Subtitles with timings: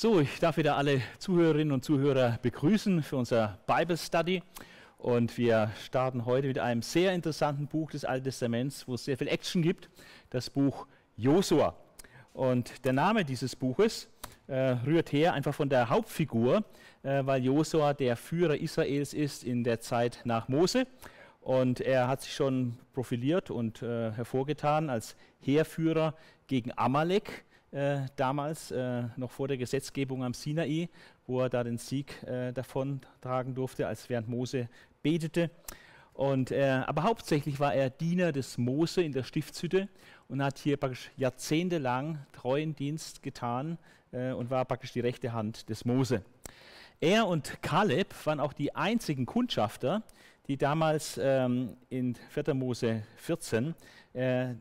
[0.00, 4.44] So, ich darf wieder alle Zuhörerinnen und Zuhörer begrüßen für unser Bible Study.
[4.96, 9.18] Und wir starten heute mit einem sehr interessanten Buch des Alten Testaments, wo es sehr
[9.18, 9.90] viel Action gibt,
[10.30, 10.86] das Buch
[11.16, 11.74] Josua.
[12.32, 14.08] Und der Name dieses Buches
[14.46, 16.62] äh, rührt her einfach von der Hauptfigur,
[17.02, 20.86] äh, weil Josua der Führer Israels ist in der Zeit nach Mose.
[21.40, 26.14] Und er hat sich schon profiliert und äh, hervorgetan als Heerführer
[26.46, 30.88] gegen Amalek äh, damals, äh, noch vor der Gesetzgebung am Sinai,
[31.26, 34.68] wo er da den Sieg äh, davon tragen durfte, als während Mose
[35.02, 35.50] betete.
[36.14, 39.88] Und, äh, aber hauptsächlich war er Diener des Mose in der Stiftshütte
[40.28, 43.78] und hat hier praktisch jahrzehntelang treuen Dienst getan
[44.12, 46.22] äh, und war praktisch die rechte Hand des Mose.
[47.00, 50.02] Er und Kaleb waren auch die einzigen Kundschafter,
[50.48, 52.54] die damals ähm, in 4.
[52.54, 53.74] Mose 14
[54.14, 54.54] äh,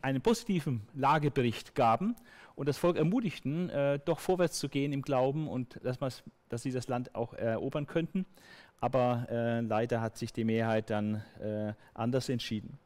[0.00, 2.16] einen positiven Lagebericht gaben
[2.54, 5.98] und das Volk ermutigten, äh, doch vorwärts zu gehen im Glauben und dass,
[6.48, 8.26] dass, sie das Land auch erobern könnten.
[8.80, 12.78] Aber äh, leider hat sich die Mehrheit dann äh, anders entschieden.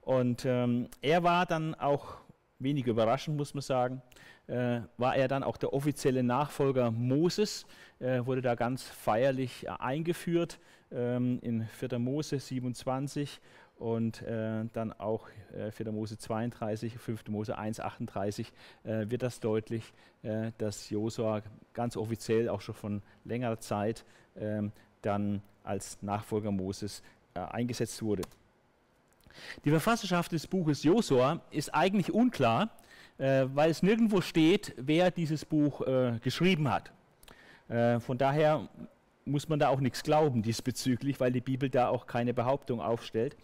[0.00, 2.18] Und ähm, er war dann auch,
[2.58, 4.02] wenig überraschend muss man sagen,
[4.46, 7.66] äh, war er dann auch der offizielle Nachfolger Moses,
[7.98, 10.58] äh, wurde da ganz feierlich eingeführt
[10.92, 11.98] ähm, in 4.
[11.98, 13.40] Mose 27
[13.78, 15.92] und äh, dann auch äh, 4.
[15.92, 17.28] Mose 32, 5.
[17.28, 18.52] Mose 1, 38
[18.84, 21.42] äh, wird das deutlich, äh, dass Josua
[21.74, 24.04] ganz offiziell auch schon von längerer Zeit
[24.36, 27.02] ähm, dann als Nachfolger Moses
[27.34, 28.22] äh, eingesetzt wurde.
[29.64, 32.70] Die Verfasserschaft des Buches Josua ist eigentlich unklar,
[33.18, 35.84] äh, weil es nirgendwo steht, wer dieses Buch
[36.22, 36.92] geschrieben hat.
[37.68, 38.68] von daher
[39.26, 43.36] muss man da auch nichts glauben diesbezüglich, weil die Bibel da auch keine Behauptung aufstellt.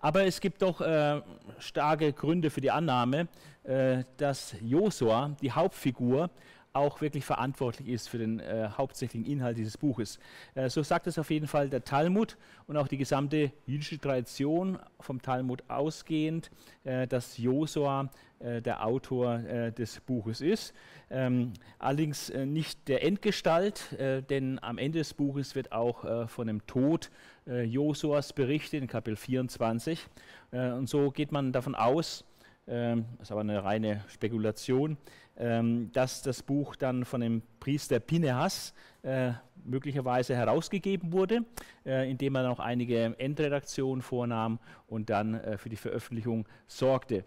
[0.00, 1.20] Aber es gibt doch äh,
[1.58, 3.28] starke Gründe für die Annahme,
[3.64, 6.30] äh, dass Josua, die Hauptfigur,
[6.76, 10.18] auch wirklich verantwortlich ist für den äh, hauptsächlichen Inhalt dieses Buches.
[10.54, 14.78] Äh, so sagt es auf jeden Fall der Talmud und auch die gesamte jüdische Tradition
[15.00, 16.50] vom Talmud ausgehend,
[16.84, 20.74] äh, dass Josua äh, der Autor äh, des Buches ist.
[21.08, 26.66] Ähm, allerdings äh, nicht der Endgestalt, denn am Ende des Buches wird auch von dem
[26.66, 27.10] Tod
[27.46, 30.06] Josuas berichtet in Kapitel 24.
[30.50, 32.24] und so geht man davon aus,
[32.68, 34.96] ähm, das ist aber eine reine Spekulation, ähm,
[35.36, 39.32] dass das Buch dann von dem Priester Pinehas äh,
[39.64, 41.44] möglicherweise herausgegeben wurde,
[41.84, 47.24] äh, indem er noch einige Endredaktionen vornahm und dann äh, für die Veröffentlichung sorgte.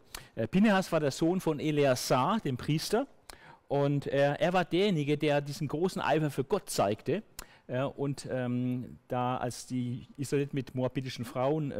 [0.49, 3.07] Pinehas war der Sohn von Eleazar, dem Priester,
[3.67, 7.21] und er war derjenige, der diesen großen Eifer für Gott zeigte.
[7.97, 11.71] und ähm, da, als die Israeliten mit moabitischen Frauen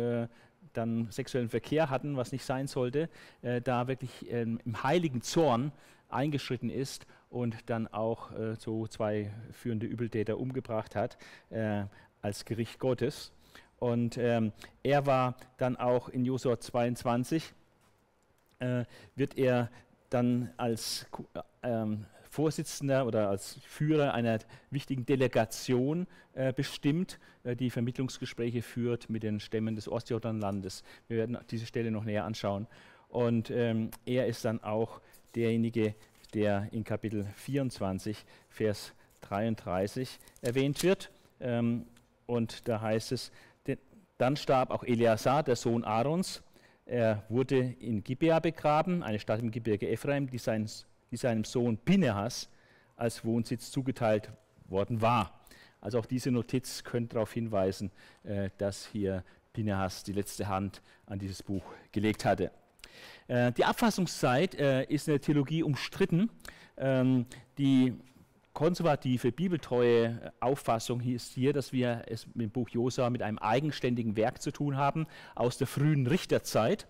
[0.73, 3.09] dann sexuellen Verkehr hatten, was nicht sein sollte,
[3.41, 5.72] äh, da wirklich äh, im heiligen Zorn
[6.09, 11.18] eingeschritten ist und dann auch äh, so zwei führende Übeltäter umgebracht hat
[11.50, 11.84] äh,
[12.22, 13.31] als Gericht Gottes.
[13.78, 14.52] Und ähm,
[14.84, 17.53] er war dann auch in Josua 22,
[18.59, 18.84] äh,
[19.16, 19.70] wird er
[20.09, 21.06] dann als
[21.64, 24.40] ähm, Vorsitzender oder als Führer einer
[24.70, 30.84] wichtigen Delegation äh, bestimmt, äh, die Vermittlungsgespräche führt mit den Stämmen des Ostjordanlandes.
[31.08, 32.68] Wir werden diese Stelle noch näher anschauen.
[33.08, 35.02] Und ähm, er ist dann auch
[35.35, 35.95] derjenige,
[36.34, 41.12] der in Kapitel 24, Vers 33 erwähnt wird.
[41.40, 41.85] Ähm,
[42.25, 43.31] und da heißt es,
[44.17, 46.44] dann starb auch Eleazar, der Sohn Aarons.
[46.85, 50.67] Er wurde in Gibea begraben, eine Stadt im Gebirge Ephraim, die sein
[51.12, 52.50] die seinem Sohn Pinehas
[52.96, 54.29] als Wohnsitz zugeteilt
[54.66, 55.40] worden war.
[55.81, 57.91] Also auch diese Notiz könnte darauf hinweisen,
[58.23, 59.23] äh, dass hier
[59.53, 62.51] Pinehas die letzte Hand an dieses Buch gelegt hatte.
[63.28, 66.30] Äh, die Abfassungszeit äh, ist in der Theologie umstritten.
[66.78, 67.26] Ähm,
[67.58, 67.94] die
[68.54, 74.18] konservative, bibeltreue Auffassung ist hier, dass wir es mit dem Buch Josa mit einem eigenständigen
[74.18, 76.88] Werk zu tun haben aus der frühen Richterzeit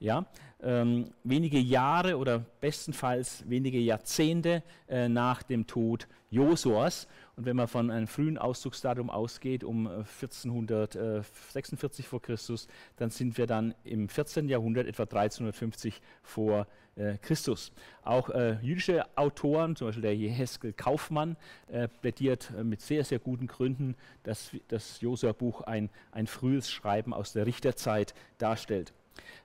[0.00, 0.26] ja,
[0.60, 7.08] ähm, wenige Jahre oder bestenfalls wenige Jahrzehnte äh, nach dem Tod Josuas.
[7.36, 13.38] Und wenn man von einem frühen Auszugsdatum ausgeht, um 1446 äh, vor Christus, dann sind
[13.38, 14.48] wir dann im 14.
[14.48, 16.66] Jahrhundert, etwa 1350 vor
[16.96, 17.72] äh, Christus.
[18.02, 21.36] Auch äh, jüdische Autoren, zum Beispiel der Jeheskel Kaufmann,
[21.68, 23.94] äh, plädiert äh, mit sehr, sehr guten Gründen,
[24.24, 28.92] dass das Josua-Buch ein, ein frühes Schreiben aus der Richterzeit darstellt.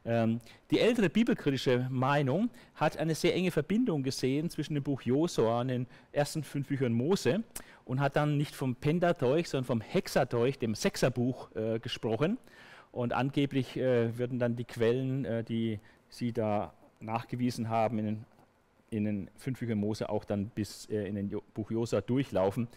[0.06, 0.40] Ähm,
[0.72, 5.70] die ältere bibelkritische Meinung hat eine sehr enge Verbindung gesehen zwischen dem Buch Josua und
[5.70, 7.44] den ersten fünf Büchern Mose
[7.86, 12.38] und hat dann nicht vom Pentateuch, sondern vom Hexateuch, dem Sechserbuch, äh, gesprochen.
[12.92, 15.80] Und angeblich äh, würden dann die Quellen, äh, die
[16.10, 18.26] sie da nachgewiesen haben, in den
[18.94, 22.68] in den fünf Büchern Mose auch dann bis äh, in den jo Buch Josua durchlaufen.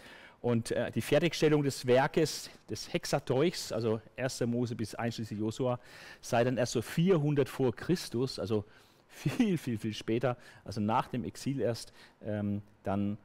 [0.41, 4.43] Und äh, die Fertigstellung des Werkes, des Hexateuchs, also 1.
[4.43, 5.81] Mose bis einschließlich Josua,
[6.21, 8.65] sei dann erst so 400 vor Christus, also
[9.09, 11.93] viel, viel, viel später, also nach dem Exil erst,
[12.23, 13.19] ähm, dann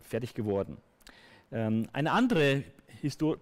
[0.00, 0.76] fertig geworden.
[1.50, 2.64] Ähm, eine andere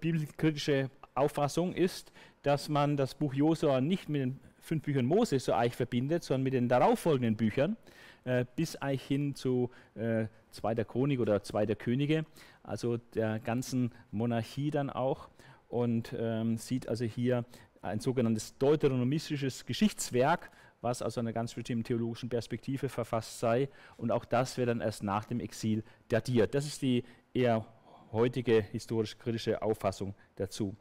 [0.00, 2.12] bibelkritische Auffassung ist,
[2.42, 6.42] dass man das Buch Josua nicht mit den fünf Büchern Mose so eigentlich verbindet, sondern
[6.42, 7.76] mit den darauffolgenden Büchern,
[8.24, 12.24] äh, bis eigentlich hin zu äh, Zweiter Chronik oder Zweiter Könige,
[12.62, 15.28] also der ganzen Monarchie dann auch.
[15.68, 17.44] Und ähm, sieht also hier
[17.82, 23.68] ein sogenanntes deuteronomistisches Geschichtswerk, was aus einer ganz bestimmten theologischen Perspektive verfasst sei.
[23.96, 26.54] Und auch das wird dann erst nach dem Exil datiert.
[26.54, 27.04] Das ist die
[27.34, 27.66] eher
[28.12, 30.76] heutige historisch-kritische Auffassung dazu.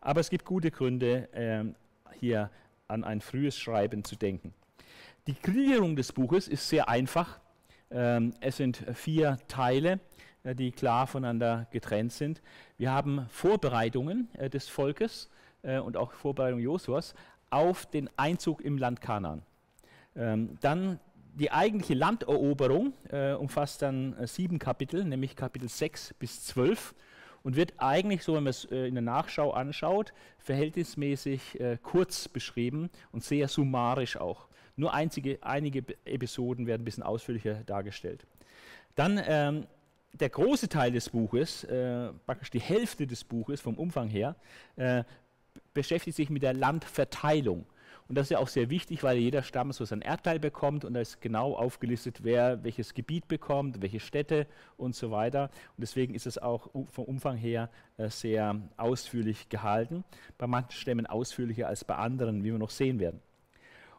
[0.00, 1.64] Aber es gibt gute Gründe, äh,
[2.18, 2.50] hier
[2.90, 4.52] an ein frühes Schreiben zu denken.
[5.26, 7.40] Die Gliederung des Buches ist sehr einfach.
[7.90, 10.00] Ähm, es sind vier Teile,
[10.42, 12.42] äh, die klar voneinander getrennt sind.
[12.78, 15.28] Wir haben Vorbereitungen äh, des Volkes
[15.62, 17.14] äh, und auch Vorbereitungen Josuas
[17.50, 19.42] auf den Einzug im Land Kanaan.
[20.16, 20.98] Ähm, dann
[21.34, 22.92] die eigentliche Landeroberung
[23.38, 26.92] umfasst dann sieben Kapitel, nämlich Kapitel 6 bis 12
[27.42, 32.28] und wird eigentlich, so wenn man es äh, in der Nachschau anschaut, verhältnismäßig äh, kurz
[32.28, 34.48] beschrieben und sehr summarisch auch.
[34.76, 38.26] Nur einzige, einige Episoden werden ein bisschen ausführlicher dargestellt.
[38.94, 39.66] Dann ähm,
[40.12, 44.36] der große Teil des Buches, äh, praktisch die Hälfte des Buches vom Umfang her,
[44.76, 45.04] äh,
[45.74, 47.66] beschäftigt sich mit der Landverteilung.
[48.10, 50.94] Und das ist ja auch sehr wichtig, weil jeder Stamm so sein Erdteil bekommt und
[50.94, 55.44] da ist genau aufgelistet, wer welches Gebiet bekommt, welche Städte und so weiter.
[55.44, 60.02] Und deswegen ist es auch vom Umfang her äh, sehr ausführlich gehalten.
[60.38, 63.20] Bei manchen Stämmen ausführlicher als bei anderen, wie wir noch sehen werden.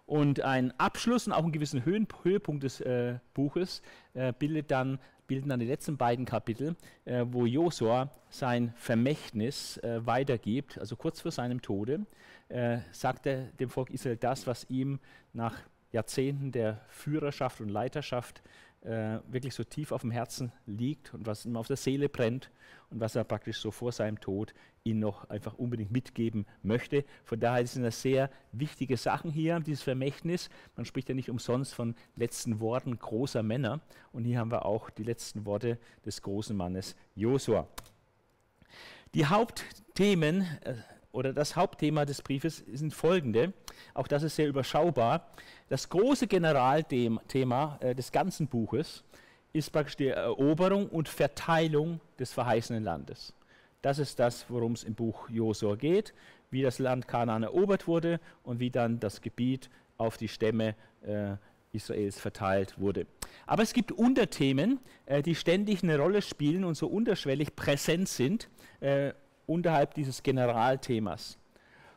[0.05, 3.81] Und ein Abschluss und auch einen gewissen Höhen Höhepunkt des äh, Buches
[4.13, 4.99] äh, bildet dann,
[5.31, 6.75] bilden dann die letzten beiden Kapitel,
[7.05, 12.05] äh, wo Josua sein Vermächtnis äh, weitergibt, also kurz vor seinem Tode
[12.49, 14.99] äh, sagt er dem Volk Israel das, was ihm
[15.31, 15.57] nach
[15.93, 18.41] Jahrzehnten der Führerschaft und Leiterschaft
[18.81, 22.49] äh, wirklich so tief auf dem Herzen liegt und was ihm auf der Seele brennt
[22.89, 27.05] und was er praktisch so vor seinem Tod ihnen noch einfach unbedingt mitgeben möchte.
[27.23, 30.49] Von daher sind das sehr wichtige Sachen hier, dieses Vermächtnis.
[30.75, 33.81] Man spricht ja nicht umsonst von letzten Worten großer Männer.
[34.11, 37.67] Und hier haben wir auch die letzten Worte des großen Mannes Josua.
[39.13, 40.75] Die Hauptthemen äh,
[41.11, 43.53] oder das Hauptthema des Briefes sind folgende.
[43.93, 45.27] Auch das ist sehr überschaubar.
[45.69, 49.03] Das große Generalthema äh, des ganzen Buches
[49.53, 53.33] ist praktisch die Eroberung und Verteilung des verheißenen Landes.
[53.81, 56.13] Das ist das, worum es im Buch Josua geht,
[56.51, 61.35] wie das Land Kanaan erobert wurde und wie dann das Gebiet auf die Stämme äh,
[61.73, 63.07] Israels verteilt wurde.
[63.47, 68.49] Aber es gibt Unterthemen, äh, die ständig eine Rolle spielen und so unterschwellig präsent sind.
[68.79, 69.13] Äh,
[69.51, 71.37] unterhalb dieses Generalthemas.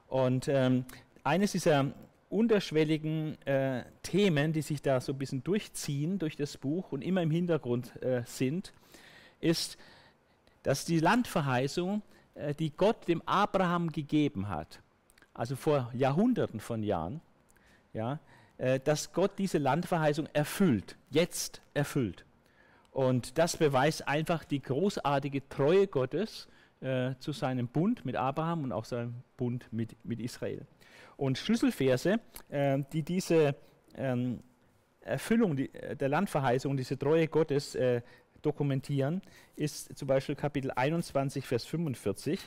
[0.08, 0.84] Und ähm,
[1.22, 1.92] eines dieser
[2.28, 7.22] unterschwelligen äh, Themen, die sich da so ein bisschen durchziehen durch das Buch und immer
[7.22, 8.72] im Hintergrund äh, sind,
[9.40, 9.78] ist,
[10.62, 12.02] dass die Landverheißung,
[12.34, 14.80] äh, die Gott dem Abraham gegeben hat,
[15.32, 17.20] also vor Jahrhunderten von Jahren,
[17.92, 18.18] ja,
[18.58, 22.24] äh, dass Gott diese Landverheißung erfüllt, jetzt erfüllt.
[22.90, 26.48] Und das beweist einfach die großartige Treue Gottes
[26.84, 30.66] äh, zu seinem Bund mit Abraham und auch seinem Bund mit, mit Israel.
[31.16, 33.56] Und Schlüsselverse, äh, die diese
[33.96, 34.40] ähm,
[35.00, 38.02] Erfüllung die, äh, der Landverheißung, diese Treue Gottes äh,
[38.42, 39.22] dokumentieren,
[39.56, 42.40] ist zum Beispiel Kapitel 21, Vers 45.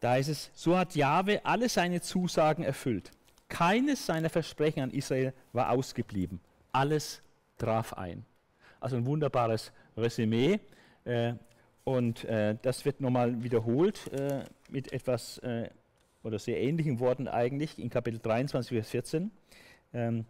[0.00, 3.10] Da heißt es, so hat Jahwe alle seine Zusagen erfüllt.
[3.48, 6.40] Keines seiner Versprechen an Israel war ausgeblieben.
[6.72, 7.20] Alles
[7.58, 8.24] traf ein.
[8.78, 10.58] Also ein wunderbares Resümee
[11.04, 11.34] äh,
[11.84, 15.70] und äh, das wird nochmal wiederholt äh, mit etwas äh,
[16.22, 19.30] oder sehr ähnlichen Worten eigentlich in Kapitel 23, Vers 14.
[19.94, 20.24] Ähm,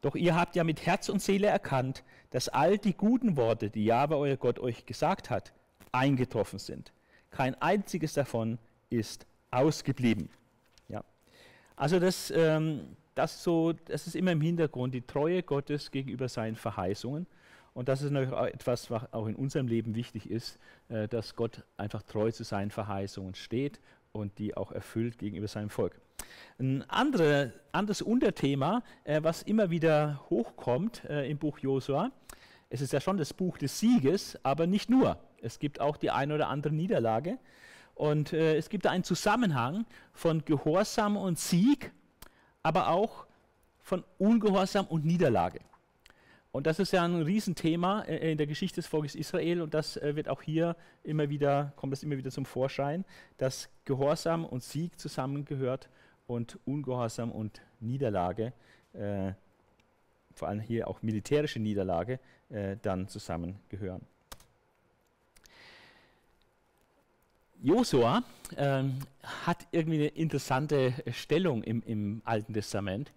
[0.00, 3.84] doch ihr habt ja mit Herz und Seele erkannt, dass all die guten Worte, die
[3.84, 5.52] Jahwe euer Gott euch gesagt hat,
[5.90, 6.92] eingetroffen sind.
[7.30, 8.58] Kein einziges davon
[8.90, 10.30] ist ausgeblieben.
[10.88, 11.02] Ja.
[11.76, 16.56] Also das, ähm, das, so, das ist immer im Hintergrund, die Treue Gottes gegenüber seinen
[16.56, 17.26] Verheißungen.
[17.78, 20.58] Und das ist natürlich auch etwas, was auch in unserem Leben wichtig ist,
[20.88, 23.78] äh, dass Gott einfach treu zu seinen Verheißungen steht
[24.10, 26.00] und die auch erfüllt gegenüber seinem Volk.
[26.58, 32.10] Ein andere, anderes Unterthema, äh, was immer wieder hochkommt äh, im Buch Josua,
[32.68, 35.16] es ist ja schon das Buch des Sieges, aber nicht nur.
[35.40, 37.38] Es gibt auch die eine oder andere Niederlage.
[37.94, 41.92] Und äh, es gibt da einen Zusammenhang von Gehorsam und Sieg,
[42.64, 43.28] aber auch
[43.78, 45.60] von Ungehorsam und Niederlage.
[46.58, 49.96] Und das ist ja ein Riesenthema äh, in der Geschichte des Volkes Israel und das
[49.96, 50.74] äh, wird auch hier
[51.04, 53.04] immer wieder, kommt das immer wieder zum Vorschein,
[53.36, 55.88] dass Gehorsam und Sieg zusammengehört
[56.26, 58.52] und Ungehorsam und Niederlage,
[58.92, 59.34] äh,
[60.34, 62.18] vor allem hier auch militärische Niederlage,
[62.50, 64.00] äh, dann zusammengehören.
[67.62, 68.24] Josua
[68.56, 73.12] ähm, hat irgendwie eine interessante Stellung im, im Alten Testament,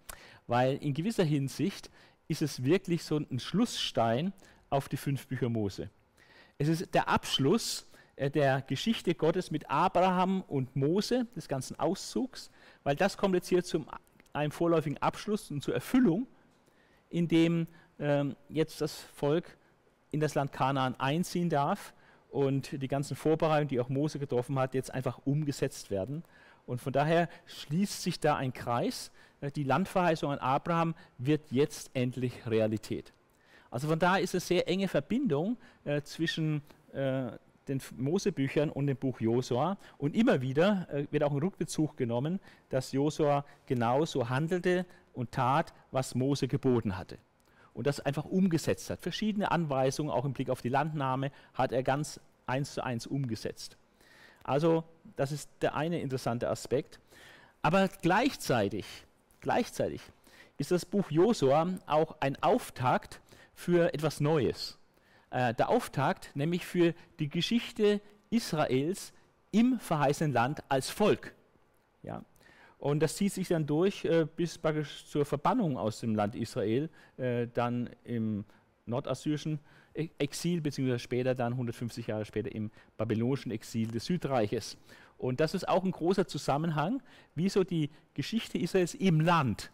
[0.46, 1.90] weil in gewisser Hinsicht
[2.32, 4.32] ist es wirklich so ein Schlussstein
[4.70, 5.90] auf die fünf Bücher Mose.
[6.58, 7.86] Es ist der Abschluss
[8.16, 12.50] äh, der Geschichte Gottes mit Abraham und Mose, des ganzen Auszugs,
[12.84, 13.84] weil das kommt jetzt hier zu
[14.32, 16.26] einem vorläufigen Abschluss und zur Erfüllung,
[17.10, 17.66] in dem
[18.00, 19.58] ähm, jetzt das Volk
[20.10, 21.92] in das Land Kanaan einziehen darf
[22.30, 26.24] und die ganzen Vorbereitungen, die auch Mose getroffen hat, jetzt einfach umgesetzt werden.
[26.66, 29.10] Und von daher schließt sich da ein Kreis.
[29.40, 33.12] Äh, die Landverheißung an Abraham wird jetzt endlich Realität.
[33.70, 37.32] Also von daher ist es eine sehr enge Verbindung äh, zwischen äh,
[37.68, 39.78] den Mosebüchern und dem Buch Josua.
[39.98, 45.72] Und immer wieder äh, wird auch ein Rückbezug genommen, dass Josua genauso handelte und tat,
[45.90, 47.18] was Mose geboten hatte.
[47.74, 49.00] Und das einfach umgesetzt hat.
[49.00, 53.78] Verschiedene Anweisungen, auch im Blick auf die Landnahme, hat er ganz eins zu eins umgesetzt.
[54.44, 54.84] Also
[55.16, 57.00] das ist der eine interessante Aspekt.
[57.62, 58.86] Aber gleichzeitig,
[59.40, 60.00] gleichzeitig
[60.58, 63.20] ist das Buch Josua auch ein Auftakt
[63.54, 64.78] für etwas Neues.
[65.30, 69.12] Äh, der Auftakt nämlich für die Geschichte Israels
[69.50, 71.34] im verheißenen Land als Volk.
[72.02, 72.24] Ja.
[72.78, 74.58] Und das zieht sich dann durch äh, bis
[75.08, 78.44] zur Verbannung aus dem Land Israel, äh, dann im
[78.86, 79.58] nordassyrischen e-,
[79.94, 84.76] Exil, beziehungsweise später dann 150 Jahre später im babylonischen Exil des Südreiches.
[85.18, 87.02] Und das ist auch ein großer Zusammenhang,
[87.34, 89.70] wie so die Geschichte Israels im Land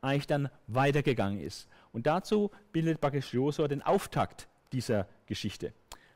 [0.00, 1.68] eigentlich dann weitergegangen ist.
[1.92, 5.72] Und dazu bildet praktisch Josua den Auftakt dieser Geschichte.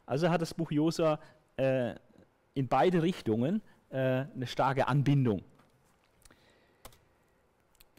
[0.07, 1.19] Also hat das Buch Josua
[1.57, 1.95] äh,
[2.55, 3.97] in beide Richtungen äh,
[4.35, 5.43] eine starke Anbindung.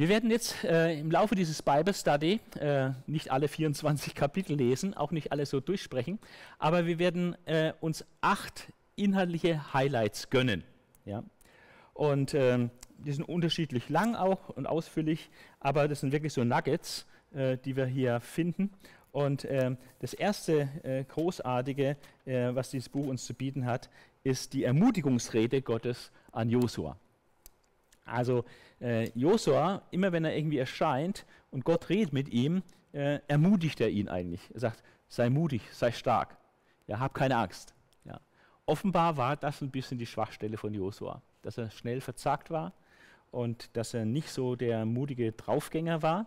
[0.02, 4.96] Wir werden jetzt äh, im Laufe dieses Bible Study äh, nicht alle 24 Kapitel lesen,
[4.96, 6.18] auch nicht alle so durchsprechen,
[6.58, 10.64] aber wir werden äh, uns acht inhaltliche Highlights gönnen.
[11.06, 11.24] Ja?
[11.94, 15.30] Und ähm, die sind unterschiedlich lang auch und ausführlich,
[15.60, 17.06] aber das sind wirklich so Nuggets,
[17.36, 18.72] äh, die wir hier finden.
[19.12, 23.92] Und ähm, das erste äh, Großartige, äh, was dieses Buch uns zu bieten hat,
[24.24, 26.98] ist die Ermutigungsrede Gottes an Josua.
[28.06, 28.46] Also
[28.80, 33.90] äh, Josua, immer wenn er irgendwie erscheint und Gott redet mit ihm, äh, ermutigt er
[33.90, 34.50] ihn eigentlich.
[34.54, 36.38] Er sagt, sei mutig, sei stark,
[36.88, 37.74] ja, hab keine Angst.
[38.06, 38.20] Ja.
[38.66, 42.74] Offenbar war das ein bisschen die Schwachstelle von Josua, dass er schnell verzagt war
[43.32, 46.26] und dass er nicht so der mutige Draufgänger war,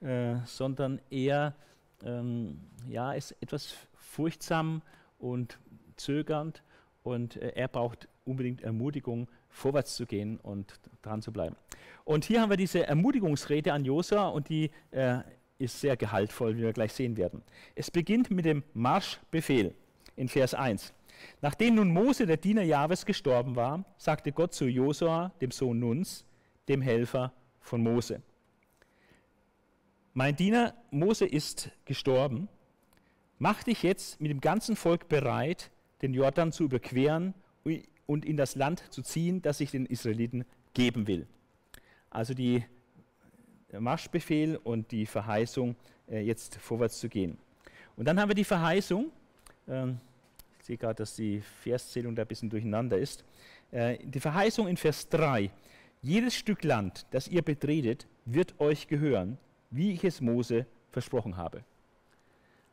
[0.00, 1.54] äh, sondern eher
[2.02, 4.82] ähm, ja, ist etwas furchtsam
[5.18, 5.58] und
[5.96, 6.62] zögernd
[7.02, 11.56] und äh, er braucht unbedingt Ermutigung, vorwärts zu gehen und dran zu bleiben.
[12.04, 15.18] Und hier haben wir diese Ermutigungsrede an Josua und die äh,
[15.58, 17.42] ist sehr gehaltvoll, wie wir gleich sehen werden.
[17.74, 19.74] Es beginnt mit dem Marschbefehl
[20.16, 20.94] in Vers 1.
[21.42, 26.24] Nachdem nun Mose, der Diener Jahwes, gestorben war, sagte Gott zu Josua, dem Sohn Nuns,
[26.68, 28.22] dem Helfer von Mose.
[30.14, 32.48] Mein Diener Mose ist gestorben.
[33.38, 35.70] Mach dich jetzt mit dem ganzen Volk bereit,
[36.02, 37.34] den Jordan zu überqueren
[38.10, 41.28] und in das Land zu ziehen, das ich den Israeliten geben will.
[42.10, 42.64] Also die,
[43.78, 45.76] Marschbefehl und die Verheißung,
[46.08, 47.38] äh, jetzt vorwärts zu gehen.
[47.96, 49.12] Und dann haben wir die Verheißung,
[49.68, 49.90] äh,
[50.58, 53.24] ich sehe gerade, dass die Verszählung da ein bisschen durcheinander ist,
[53.70, 55.48] äh, die Verheißung in Vers 3,
[56.02, 59.38] jedes Stück Land, das ihr betretet, wird euch gehören,
[59.70, 61.62] wie ich es Mose versprochen habe.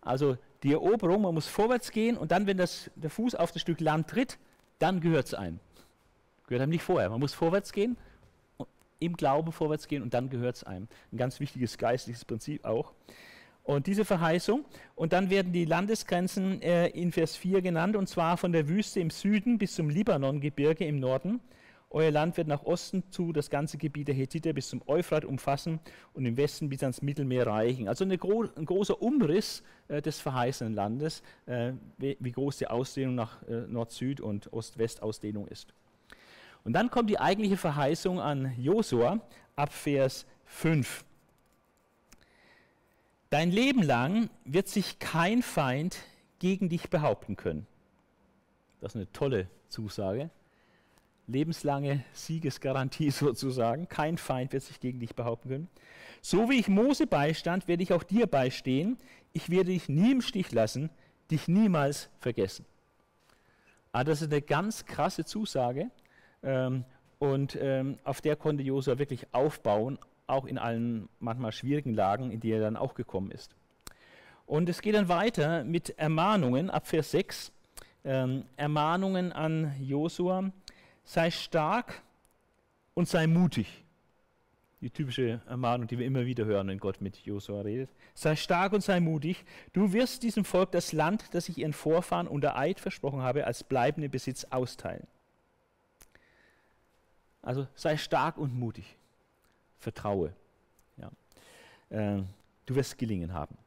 [0.02, 3.62] Also die Eroberung, man muss vorwärts gehen und dann, wenn das, der Fuß auf das
[3.62, 4.40] Stück Land tritt,
[4.80, 5.60] dann gehört es einem.
[6.48, 7.10] Gehört einem nicht vorher.
[7.10, 7.98] Man muss vorwärts gehen,
[9.00, 10.88] im Glauben vorwärts gehen und dann gehört es einem.
[11.12, 12.94] Ein ganz wichtiges geistliches Prinzip auch.
[13.64, 14.64] Und diese Verheißung,
[14.96, 19.02] und dann werden die Landesgrenzen äh, in Vers 4 genannt, und zwar von der Wüste
[19.02, 21.42] im Süden bis zum Libanongebirge im Norden.
[21.90, 25.80] Euer Land wird nach Osten zu das ganze Gebiet der Hethiter bis zum Euphrat umfassen
[26.14, 27.88] und im Westen bis ans Mittelmeer reichen.
[27.88, 33.16] Also gro ein großer Umriss äh, des verheißenen Landes, äh, wie, wie, groß die Ausdehnung
[33.16, 35.74] nach äh, Nord-Süd- und Ost-West-Ausdehnung ist.
[36.66, 39.22] Und dann kommt die eigentliche Verheißung an Josua
[39.56, 41.06] ab Vers 5.
[43.30, 45.98] Dein Leben lang wird sich kein Feind
[46.40, 47.66] gegen dich behaupten können.
[48.82, 50.30] Das ist eine tolle Zusage
[51.28, 53.88] lebenslange Siegesgarantie sozusagen.
[53.88, 55.70] Kein Feind wird sich gegen dich behaupten können.
[56.22, 58.98] So wie ich Mose beistand, werde ich auch dir beistehen.
[59.34, 60.90] Ich werde dich nie im Stich lassen,
[61.30, 62.66] dich niemals vergessen.
[63.92, 65.90] Ah, das ist eine ganz krasse Zusage
[66.44, 66.86] ähm,
[67.20, 72.40] und ähm, auf der konnte Josua wirklich aufbauen, auch in allen manchmal schwierigen Lagen, in
[72.40, 73.56] die er dann auch gekommen ist.
[74.46, 77.52] Und es geht dann weiter mit Ermahnungen ab Vers 6.
[78.06, 80.52] Ähm, Ermahnungen an Josua.
[81.08, 82.04] Sei stark
[82.94, 83.86] und sei mutig.
[84.82, 87.90] Die typische Ermahnung, die wir immer wieder hören, wenn Gott mit Josua redet.
[88.14, 89.46] Sei stark und sei mutig.
[89.72, 93.64] Du wirst diesem Volk das Land, das ich ihren Vorfahren unter Eid versprochen habe, als
[93.64, 95.08] bleibenden Besitz austeilen.
[97.42, 98.98] Also sei stark und mutig.
[99.80, 100.34] Vertraue.
[100.98, 101.10] Ja.
[101.90, 102.24] Äh,
[102.66, 103.58] du wirst gelingen haben.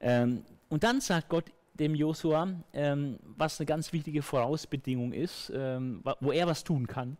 [0.00, 6.02] Ähm, und dann sagt Gott dem Josua, ähm, was eine ganz wichtige Vorausbedingung ist, ähm,
[6.20, 7.16] wo er was tun kann.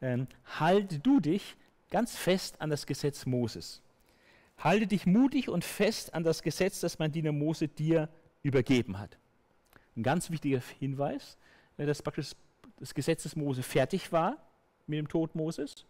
[0.00, 0.28] Ähm,
[0.58, 1.56] halte du dich
[1.90, 3.82] ganz fest an das Gesetz Moses.
[4.58, 8.08] Halte dich mutig und fest an das Gesetz, das mein Diener Mose dir
[8.42, 9.18] übergeben hat.
[9.96, 11.36] Ein ganz wichtiger Hinweis,
[11.76, 12.32] äh, dass praktisch
[12.78, 14.36] das Gesetz des Mose fertig war
[14.86, 15.84] mit dem Tod Moses,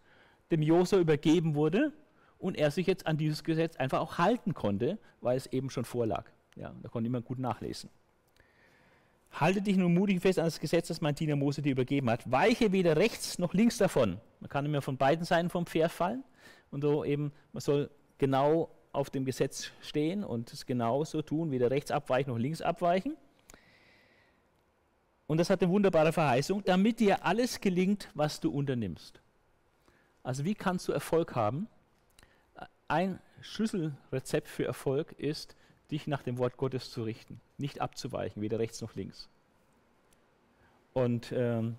[0.51, 1.93] dem Josua übergeben wurde
[2.39, 5.85] und er sich jetzt an dieses Gesetz einfach auch halten konnte, weil es eben schon
[5.85, 6.25] vorlag.
[6.59, 7.89] Ja, da konnte jemand gut nachlesen.
[9.31, 12.29] Halte dich nun mutig fest an das Gesetz, das mein Diener Mose dir übergeben hat.
[12.29, 14.19] Weiche weder rechts noch links davon.
[14.39, 16.23] Man kann immer von beiden Seiten vom Pferd fallen.
[16.71, 21.71] Und so eben, man soll genau auf dem Gesetz stehen und es genauso tun, weder
[21.71, 23.15] rechts abweichen noch links abweichen.
[25.27, 29.21] Und das hat eine wunderbare Verheißung, damit dir alles gelingt, was du unternimmst.
[30.23, 31.67] Also wie kannst du Erfolg haben?
[32.87, 35.55] Ein Schlüsselrezept für Erfolg ist,
[35.91, 39.29] dich nach dem Wort Gottes zu richten, nicht abzuweichen, weder rechts noch links.
[40.93, 41.75] Und, ähm,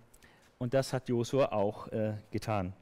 [0.59, 2.73] und das hat Josua auch äh, getan.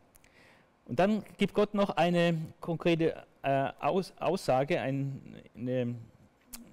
[0.86, 5.20] Und dann gibt Gott noch eine konkrete äh, Aus Aussage, ein,
[5.54, 5.94] eine,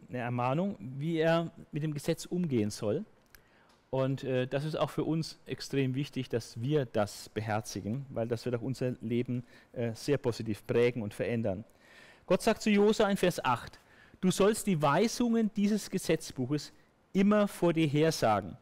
[0.09, 3.03] eine, Ermahnung, wie er mit dem Gesetz umgehen soll.
[3.89, 8.45] Und äh, das ist auch für uns extrem wichtig, dass wir das beherzigen, weil das
[8.45, 11.63] wird auch unser Leben äh, sehr positiv prägen und verändern.
[12.25, 13.79] Gott sagt zu Josua in Vers 8,
[14.25, 16.71] du sollst die Weisungen dieses Gesetzbuches
[17.13, 18.57] immer vor dir hersagen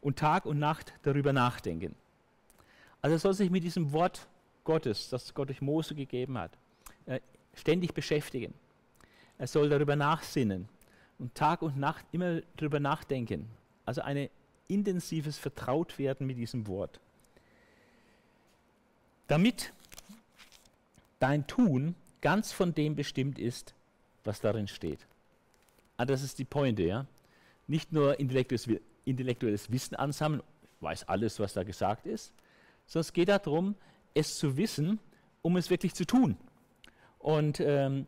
[0.00, 1.94] und Tag und Nacht darüber nachdenken.
[3.02, 4.26] Also er soll sich mit diesem Wort
[4.64, 6.56] Gottes, das Gott durch Mose gegeben hat,
[7.06, 7.20] äh,
[7.54, 8.54] ständig beschäftigen.
[9.38, 10.68] Er soll darüber nachsinnen
[11.18, 13.48] und Tag und Nacht immer darüber nachdenken.
[13.84, 14.28] Also ein
[14.66, 17.00] intensives Vertrautwerden mit diesem Wort.
[19.26, 19.72] Damit
[21.18, 23.74] dein Tun ganz von dem bestimmt ist,
[24.28, 25.00] was darin steht.
[25.96, 27.06] Ah, das ist die Pointe, ja.
[27.66, 28.68] Nicht nur intellektuelles,
[29.04, 30.42] intellektuelles Wissen ansammeln,
[30.80, 32.32] weiß alles, was da gesagt ist,
[32.86, 33.74] sondern es geht darum,
[34.14, 35.00] es zu wissen,
[35.42, 36.36] um es wirklich zu tun.
[37.18, 38.06] Und ähm,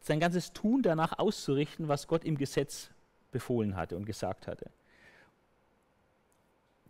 [0.00, 2.90] sein ganzes Tun danach auszurichten, was Gott im Gesetz
[3.30, 4.70] befohlen hatte und gesagt hatte.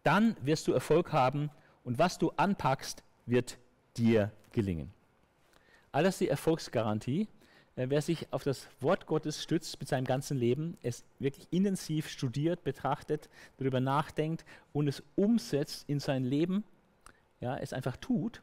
[0.03, 1.51] Dann wirst du Erfolg haben
[1.85, 3.59] und was du anpackst, wird
[3.97, 4.93] dir gelingen.
[5.91, 7.29] Alles die Erfolgsgarantie
[7.87, 12.65] wer sich auf das Wort Gottes stützt mit seinem ganzen Leben, es wirklich intensiv studiert,
[12.65, 16.65] betrachtet, darüber nachdenkt und es umsetzt in sein Leben,
[17.41, 18.43] ja, es einfach tut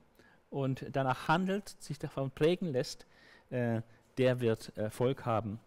[0.49, 3.05] und danach handelt, sich davon prägen lässt,
[3.49, 3.81] äh,
[4.17, 5.59] der wird Erfolg haben.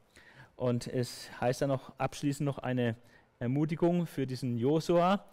[0.57, 2.97] Und es heißt dann noch abschließend noch eine
[3.39, 5.27] Ermutigung für diesen Josua,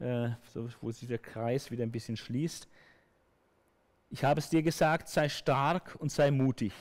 [0.00, 2.66] äh, so, wo sich der Kreis wieder ein bisschen schließt.
[4.10, 6.72] Ich habe es dir gesagt, sei stark und sei mutig.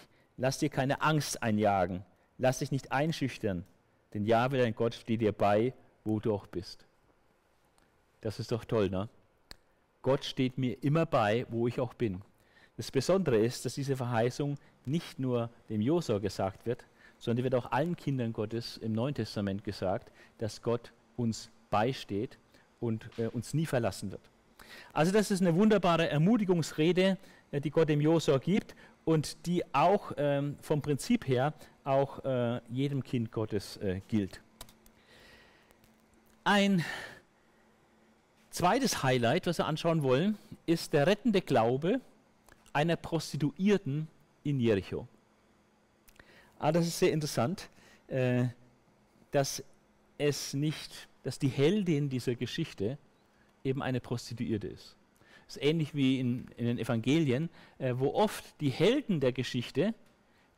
[0.42, 2.04] Lass dir keine Angst einjagen.
[2.40, 3.64] Lass dich nicht einschüchtern.
[4.12, 5.72] Denn Jahwe, dein Gott, steht dir bei,
[6.04, 6.84] wo du auch bist.
[8.22, 9.08] Das ist doch toll, ne?
[10.02, 12.24] Gott steht mir immer bei, wo ich auch bin.
[12.76, 16.88] Das Besondere ist, dass diese Verheißung nicht nur dem Josua gesagt wird,
[17.20, 22.40] sondern wird auch allen Kindern Gottes im Neuen Testament gesagt, dass Gott uns beisteht
[22.80, 24.24] und äh, uns nie verlassen wird.
[24.92, 27.20] Also das ist eine wunderbare Ermutigungsrede,
[27.52, 28.74] äh, die Gott dem Josua gibt
[29.06, 34.42] und die auch ähm, vom Prinzip her auch äh, jedem Kind Gottes äh, gilt.
[36.44, 36.84] Ein
[38.50, 42.02] zweites Highlight, was wir anschauen wollen, ist der rettende Glaube
[42.74, 44.08] einer Prostituierten
[44.44, 45.08] in Jericho.
[46.60, 47.70] Ah, das ist sehr interessant,
[48.08, 48.46] äh,
[49.32, 49.64] dass
[50.18, 52.98] es nicht, dass die Heldin dieser Geschichte
[53.64, 54.96] eben eine Prostituierte ist
[55.56, 59.94] ist ähnlich wie in, in den Evangelien, äh, wo oft die Helden der Geschichte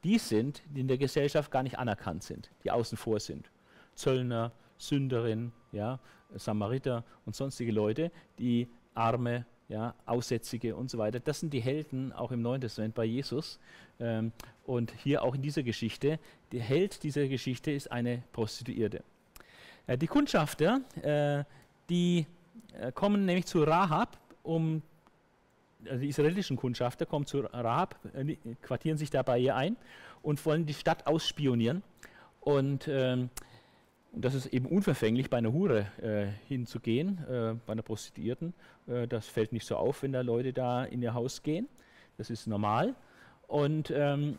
[0.04, 3.50] die sind, die in der Gesellschaft gar nicht anerkannt sind, die außen vor sind.
[3.96, 6.00] Zöllner, Sünderin, ja,
[6.36, 11.20] Samariter und sonstige Leute, die Arme, ja, Aussätzige und so weiter.
[11.20, 13.60] Das sind die Helden auch im Neuen Testament bei Jesus.
[14.00, 14.32] Ähm,
[14.66, 16.20] und hier auch in dieser Geschichte,
[16.52, 19.04] der Held dieser Geschichte ist eine Prostituierte.
[19.88, 21.44] Äh, die Kundschafter, äh,
[21.90, 22.26] die
[22.74, 24.82] äh, kommen nämlich zu Rahab, um
[25.90, 29.76] also die israelischen Kundschafter kommen zu Rahab, äh, quartieren sich da bei ihr ein
[30.22, 31.84] und wollen die Stadt ausspionieren.
[32.40, 33.30] Und ähm,
[34.12, 38.54] das ist eben unverfänglich, bei einer Hure äh, hinzugehen, äh, bei einer Prostituierten.
[38.88, 41.68] Äh, das fällt nicht so auf, wenn da Leute da in ihr Haus gehen.
[42.18, 42.96] Das ist normal.
[43.48, 44.36] Und, ähm,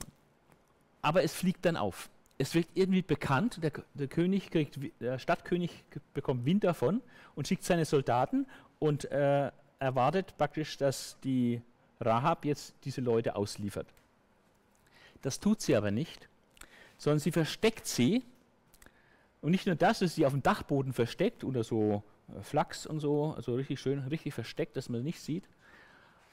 [1.03, 2.09] aber es fliegt dann auf.
[2.39, 7.01] Es wird irgendwie bekannt, der, der, König kriegt, der Stadtkönig bekommt Wind davon
[7.35, 8.47] und schickt seine Soldaten
[8.79, 9.51] und äh,
[9.85, 11.63] erwartet praktisch, dass die
[12.01, 13.87] Rahab jetzt diese Leute ausliefert.
[15.23, 16.29] Das tut sie aber nicht,
[16.99, 18.23] sondern sie versteckt sie
[19.41, 23.01] und nicht nur das, dass sie auf dem Dachboden versteckt unter so äh, Flachs und
[23.01, 25.45] so, also richtig schön, richtig versteckt, dass man nicht sieht.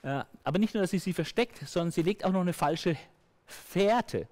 [0.03, 2.97] Äh, aber nicht nur, dass sie sie versteckt, sondern sie legt auch noch eine falsche
[3.45, 4.27] Fährte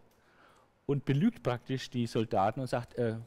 [0.85, 3.17] und belügt praktisch die Soldaten und sagt, äh,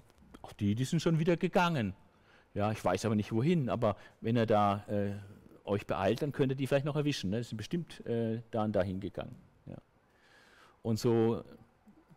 [0.41, 1.95] auch die, die sind schon wieder gegangen.
[2.55, 5.13] Ja, ich weiß aber nicht wohin, aber wenn er da äh,
[5.65, 7.31] euch beeilt, dann könnt ihr die vielleicht noch erwischen.
[7.31, 7.43] Ne?
[7.43, 9.37] Sie sind bestimmt äh, da und dahin gegangen.
[9.67, 9.77] Ja.
[10.83, 11.45] Und so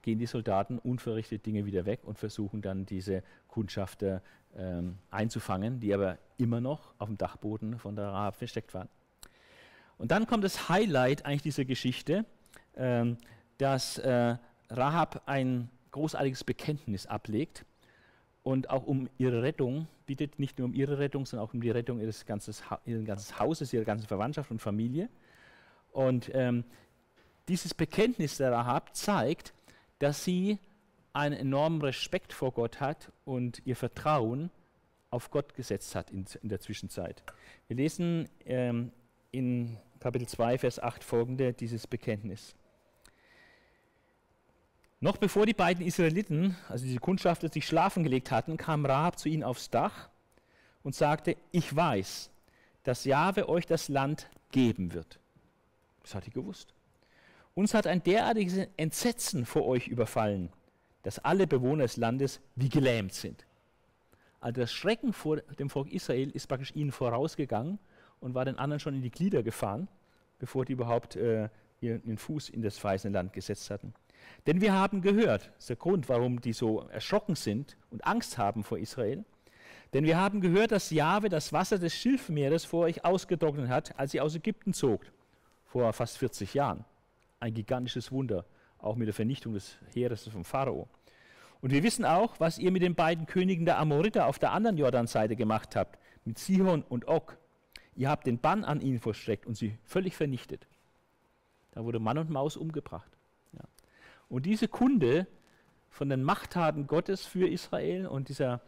[0.02, 4.22] gehen die Soldaten unverrichtet Dinge wieder weg und versuchen dann diese Kundschafter
[4.56, 8.90] ähm, einzufangen, die aber immer noch auf dem Dachboden von der Rahab versteckt waren.
[9.98, 12.26] Und dann kommt das Highlight eigentlich dieser Geschichte,
[12.76, 13.18] ähm,
[13.58, 14.38] dass äh,
[14.70, 17.66] Rahab ein großartiges Bekenntnis ablegt
[18.46, 21.72] und auch um ihre Rettung bittet, nicht nur um ihre Rettung, sondern auch um die
[21.72, 22.54] Rettung ihres ganzen
[23.40, 25.10] Hauses, ihrer ganzen Verwandtschaft und Familie.
[25.92, 26.64] Und ähm,
[27.48, 29.56] dieses Bekenntnis der Rahab zeigt,
[29.98, 30.60] dass sie
[31.12, 34.52] einen enormen Respekt vor Gott hat und ihr Vertrauen
[35.10, 37.24] auf Gott gesetzt hat in, in der Zwischenzeit.
[37.68, 38.92] Wir lesen ähm,
[39.32, 42.54] in Kapitel 2, Vers 8 folgende dieses Bekenntnis.
[45.00, 49.30] Noch bevor die beiden Israeliten, also diese Kundschafter, sich schlafen gelegt hatten, kam Rahab zu
[49.30, 50.10] ihnen aufs Dach
[50.84, 52.32] und sagte, ich weiß,
[52.84, 55.20] dass Jahwe euch das Land geben wird.
[56.02, 56.74] Das hat sie gewusst.
[57.56, 60.50] Uns hat ein derartiges Entsetzen vor euch überfallen,
[61.04, 63.46] dass alle Bewohner des Landes wie gelähmt sind.
[64.40, 67.80] Also das Schrecken vor dem Volk Israel ist praktisch ihnen vorausgegangen
[68.20, 69.88] und war den anderen schon in die Glieder gefahren,
[70.40, 71.50] bevor die überhaupt äh,
[71.82, 73.94] ihren Fuß in das verheißene Land gesetzt hatten.
[74.48, 78.38] Denn wir haben gehört, das ist der Grund, warum die so erschrocken sind und Angst
[78.38, 79.26] haben vor Israel,
[79.94, 84.14] denn wir haben gehört, dass Jahwe das Wasser des Schilfmeeres vor euch ausgetrocknet hat, als
[84.14, 85.12] ihr aus Ägypten zogt,
[85.66, 86.84] vor fast 40 Jahren
[87.40, 88.46] ein gigantisches Wunder,
[88.80, 90.90] auch mit der Vernichtung des Heeres vom Pharao.
[91.62, 94.78] Und wir wissen auch, was ihr mit den beiden Königen der Amoriter auf der anderen
[94.78, 97.38] Jordanseite gemacht habt, mit Sihon und Og.
[97.96, 100.68] Ihr habt den Bann an ihnen verstreckt und sie völlig vernichtet.
[101.72, 103.15] Da wurde Mann und Maus umgebracht.
[104.30, 105.28] Und diese Kunde
[105.90, 108.62] von den Machttaten Gottes für Israel und dieser,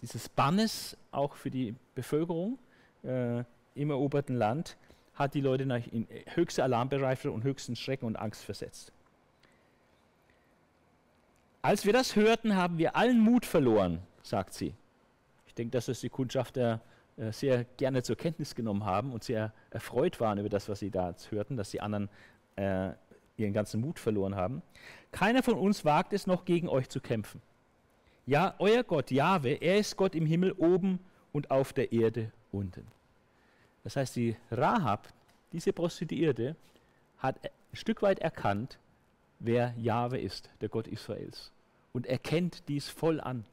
[0.00, 2.58] dieses Bannes auch für die Bevölkerung
[3.02, 4.76] äh, im eroberten Land,
[5.14, 8.92] hat die Leute in höchste Alarmbereitschaft und höchsten Schrecken und Angst versetzt.
[11.62, 14.72] Als wir das hörten, haben wir allen Mut verloren, sagt sie.
[15.46, 16.80] Ich denke, dass das die Kundschafter
[17.18, 20.90] äh, sehr gerne zur Kenntnis genommen haben und sehr erfreut waren über das, was sie
[20.90, 22.08] da hörten, dass die anderen
[22.56, 22.92] äh,
[23.40, 24.62] ihren ganzen Mut verloren haben.
[25.12, 27.42] Keiner von uns wagt es noch, gegen euch zu kämpfen.
[28.26, 31.00] Ja, euer Gott, Jahwe, er ist Gott im Himmel oben
[31.32, 32.86] und auf der Erde unten.
[33.82, 35.08] Das heißt, die Rahab,
[35.52, 36.54] diese Prostituierte,
[37.18, 38.78] hat ein Stück weit erkannt,
[39.38, 41.50] wer Jahwe ist, der Gott Israels.
[41.92, 43.44] Und erkennt dies voll an.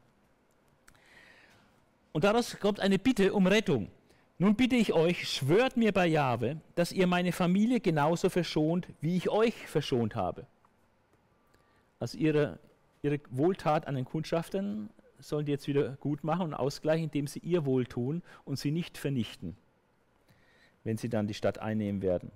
[2.12, 3.90] Und daraus kommt eine Bitte um Rettung.
[4.38, 9.16] Nun bitte ich euch, schwört mir bei Jahwe, dass ihr meine Familie genauso verschont, wie
[9.16, 10.46] ich euch verschont habe.
[11.98, 12.60] Also ihre,
[13.02, 17.40] ihre Wohltat an den Kundschaftern sollen die jetzt wieder gut machen und ausgleichen, indem sie
[17.40, 19.56] ihr Wohltun und sie nicht vernichten
[20.88, 22.30] wenn sie dann die Stadt einnehmen werden.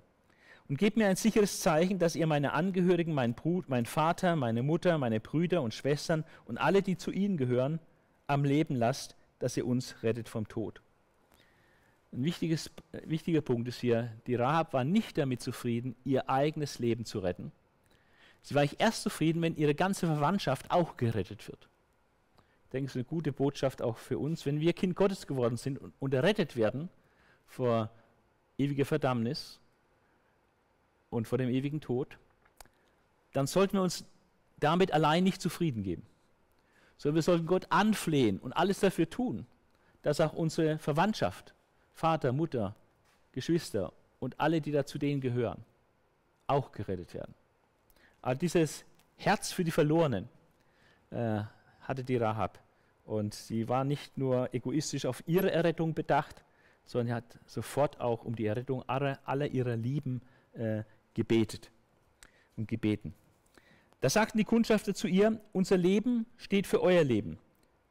[0.69, 4.61] Und gebt mir ein sicheres Zeichen, dass ihr meine Angehörigen, mein, Brut, mein Vater, meine
[4.61, 7.79] Mutter, meine Brüder und Schwestern und alle, die zu ihnen gehören,
[8.27, 10.81] am Leben lasst, dass ihr uns rettet vom Tod.
[12.13, 17.05] Ein wichtiges, wichtiger Punkt ist hier, die Rahab war nicht damit zufrieden, ihr eigenes Leben
[17.05, 17.51] zu retten.
[18.43, 21.67] Sie war erst zufrieden, wenn ihre ganze Verwandtschaft auch gerettet wird.
[22.65, 25.57] Ich denke, es ist eine gute Botschaft auch für uns, wenn wir Kind Gottes geworden
[25.57, 26.89] sind und, und errettet werden
[27.47, 27.89] vor
[28.59, 29.59] ewige Verdammnis
[31.09, 32.19] und vor dem ewigen Tod,
[33.31, 34.05] dann sollten wir uns
[34.59, 36.05] damit allein nicht zufrieden geben,
[36.97, 39.47] sondern wir sollten Gott anflehen und alles dafür tun,
[40.03, 41.55] dass auch unsere Verwandtschaft,
[41.93, 42.75] Vater, Mutter,
[43.31, 45.63] Geschwister und alle, die da zu denen gehören,
[46.47, 47.33] auch gerettet werden.
[48.21, 48.85] Aber dieses
[49.17, 50.29] Herz für die Verlorenen
[51.11, 51.41] äh,
[51.81, 52.59] hatte die Rahab.
[53.05, 56.43] Und sie war nicht nur egoistisch auf ihre Errettung bedacht,
[56.85, 60.21] sondern hat sofort auch um die Errettung aller, aller ihrer Lieben
[60.53, 61.71] äh, gebetet
[62.55, 63.13] und gebeten.
[64.01, 67.39] Da sagten die Kundschafter zu ihr, unser Leben steht für euer Leben.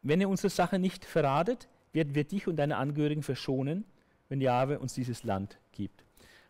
[0.03, 3.85] Wenn ihr unsere Sache nicht verratet, werden wir dich und deine Angehörigen verschonen,
[4.33, 6.03] wenn Jahwe uns dieses Land gibt.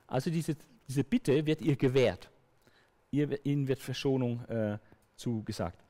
[0.07, 2.31] Also diese, diese Bitte wird ihr gewährt.
[3.11, 4.79] Ihr, ihnen wird Verschonung äh,
[5.17, 5.83] zugesagt.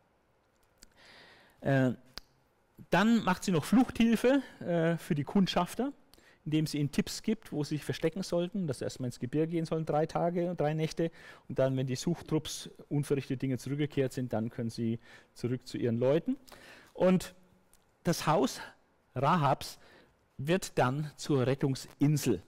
[1.60, 1.92] Äh,
[2.88, 5.92] dann macht sie noch Fluchthilfe äh, für die Kundschafter,
[6.46, 9.52] indem sie ihnen Tipps gibt, wo sie sich verstecken sollten, dass sie erstmal ins Gebirge
[9.52, 11.10] gehen sollen, drei Tage und drei Nächte.
[11.50, 14.98] Und dann, wenn die Suchtrupps unverrichtete Dinge zurückgekehrt sind, dann können sie
[15.34, 16.38] zurück zu ihren Leuten.
[16.94, 17.34] Und
[18.02, 18.62] das Haus
[19.14, 19.78] Rahabs
[20.46, 22.42] wird dann zur Rettungsinsel.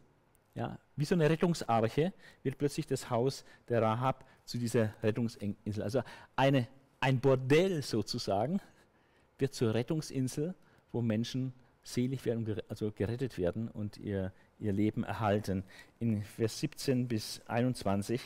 [0.55, 5.83] Ja, wie so eine Rettungsarche wird plötzlich das Haus der Rahab zu dieser Rettungsinsel.
[5.83, 6.03] Also
[6.37, 6.69] eine,
[7.01, 8.61] ein Bordell sozusagen
[9.39, 10.55] wird zur Rettungsinsel,
[10.93, 11.53] wo Menschen
[11.83, 15.65] selig werden, also gerettet werden und ihr, ihr Leben erhalten.
[15.99, 18.21] In Vers 17 bis 21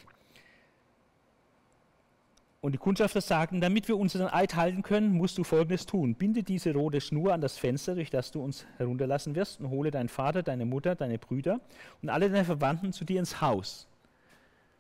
[2.61, 6.17] und die Kundschafter sagten, damit wir unseren Eid halten können, musst du Folgendes tun.
[6.17, 9.93] Binde diese rote Schnur an das Fenster, durch das du uns herunterlassen wirst, und hole
[9.93, 11.61] deinen Vater, deine Mutter, deine Brüder
[12.03, 13.87] und alle deine Verwandten zu dir ins Haus.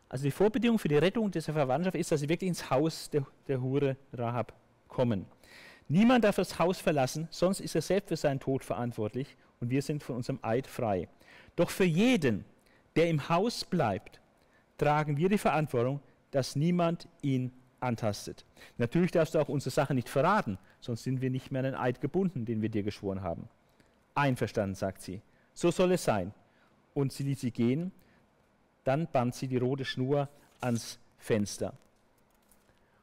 [0.08, 3.24] Also die Vorbedingung für die Rettung dieser Verwandtschaft ist, dass sie wirklich ins Haus der,
[3.46, 4.54] der Hure Rahab
[4.88, 5.26] kommen.
[5.86, 9.82] Niemand darf das Haus verlassen, sonst ist er selbst für seinen Tod verantwortlich und wir
[9.82, 11.08] sind von unserem Eid frei.
[11.54, 12.44] Doch für jeden,
[12.96, 14.20] der im Haus bleibt,
[14.78, 18.44] tragen wir die Verantwortung, dass niemand ihn antastet.
[18.76, 21.74] Natürlich darfst du auch unsere Sache nicht verraten, sonst sind wir nicht mehr an den
[21.74, 23.48] Eid gebunden, den wir dir geschworen haben.
[24.14, 25.22] Einverstanden, sagt sie.
[25.54, 26.32] So soll es sein.
[26.94, 27.92] Und sie ließ sie gehen.
[28.84, 30.28] Dann band sie die rote Schnur
[30.60, 31.74] ans Fenster.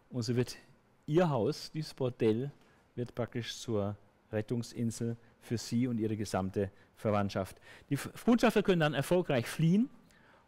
[0.10, 0.58] Und so wird
[1.06, 2.52] ihr Haus, dieses Bordell,
[2.96, 3.96] wird praktisch zur
[4.32, 7.58] Rettungsinsel für sie und ihre gesamte Verwandtschaft.
[7.90, 9.90] Die Kundschafter können dann erfolgreich fliehen.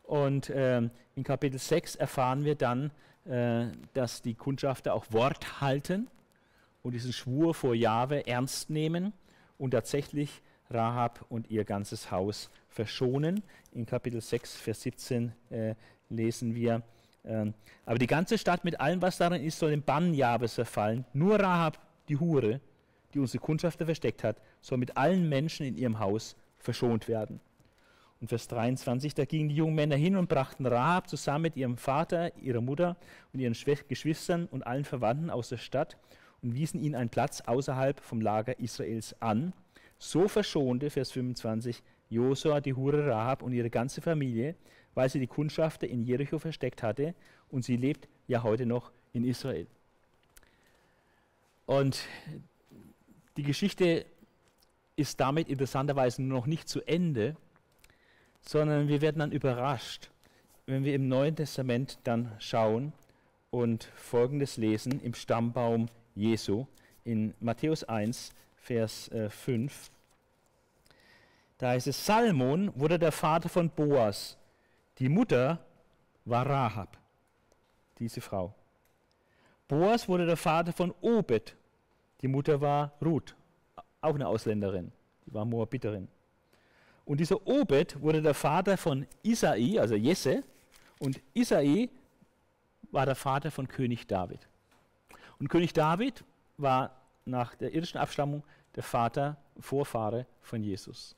[0.07, 0.81] Und äh,
[1.15, 2.91] in Kapitel 6 erfahren wir dann,
[3.25, 6.07] äh, dass die Kundschafter auch Wort halten
[6.81, 9.11] und diesen Schwur vor Jahwe ernst nehmen
[9.57, 13.43] und tatsächlich Rahab und ihr ganzes Haus verschonen.
[13.73, 15.75] In Kapitel 6, Vers 17 äh,
[16.09, 16.83] lesen wir,
[17.23, 17.51] äh,
[17.85, 21.03] aber die ganze Stadt mit allem, was darin ist, soll dem Bann Jahwes verfallen.
[21.13, 22.61] Nur Rahab, die Hure,
[23.13, 27.41] die unsere Kundschafter versteckt hat, soll mit allen Menschen in ihrem Haus verschont werden.
[28.19, 31.77] Und Vers 23, da gingen die jungen Männer hin und brachten Rahab zusammen mit ihrem
[31.77, 32.97] Vater, ihrer Mutter
[33.31, 33.55] und ihren
[33.87, 35.97] Geschwistern und allen Verwandten aus der Stadt
[36.41, 39.53] und wiesen ihnen einen Platz außerhalb vom Lager Israels an.
[39.99, 44.55] So verschonte, Vers 25, Josua die Hure Rahab und ihre ganze Familie,
[44.95, 47.13] weil sie die Kundschafter in Jericho versteckt hatte
[47.49, 49.67] und sie lebt ja heute noch in Israel.
[51.67, 51.99] Und
[53.35, 54.05] die Geschichte
[54.95, 57.35] ist damit interessanterweise noch nicht zu Ende,
[58.47, 60.09] sondern wir werden dann überrascht,
[60.65, 62.93] wenn wir im Neuen Testament dann schauen
[63.51, 66.65] und Folgendes lesen im Stammbaum Jesu
[67.03, 69.91] in Matthäus 1, Vers äh, 5.
[71.57, 74.37] Da heißt es, Salmon wurde der Vater von Boas,
[74.99, 75.59] die Mutter
[76.25, 76.97] war Rahab,
[77.99, 78.53] diese Frau.
[79.67, 81.55] Boas wurde der Vater von Obed,
[82.21, 83.35] die Mutter war Ruth,
[84.01, 84.91] auch eine Ausländerin,
[85.25, 86.07] die war Moabiterin.
[87.07, 90.43] Und dieser Obed wurde der Vater von Isai, also Jesse,
[90.99, 91.89] und Isai
[92.91, 94.45] war der Vater von König David.
[95.39, 96.25] Und König David
[96.57, 96.91] war
[97.23, 98.43] nach der irdischen Abstammung
[98.75, 101.15] der Vater, Vorfahre von Jesus.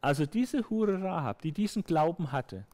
[0.00, 2.66] Also diese Hure Rahab, die diesen Glauben hatte,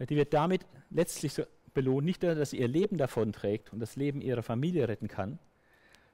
[0.00, 3.78] die wird damit letztlich so belohnt, nicht nur, dass sie ihr Leben davon trägt und
[3.78, 5.38] das Leben ihrer Familie retten kann,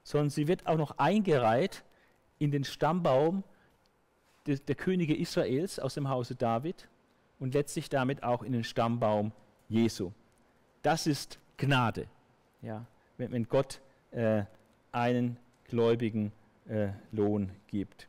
[0.02, 1.84] sondern sie wird auch noch eingereiht
[2.38, 3.44] in den Stammbaum
[4.46, 6.88] der, der Könige Israels aus dem Hause David
[7.38, 9.32] und letztlich damit auch in den Stammbaum
[9.68, 10.12] Jesu.
[10.82, 12.06] Das ist Gnade,
[12.62, 12.84] ja,
[13.16, 13.80] wenn, wenn Gott
[14.10, 14.44] äh,
[14.92, 16.32] einen Gläubigen
[16.68, 18.06] äh, Lohn gibt.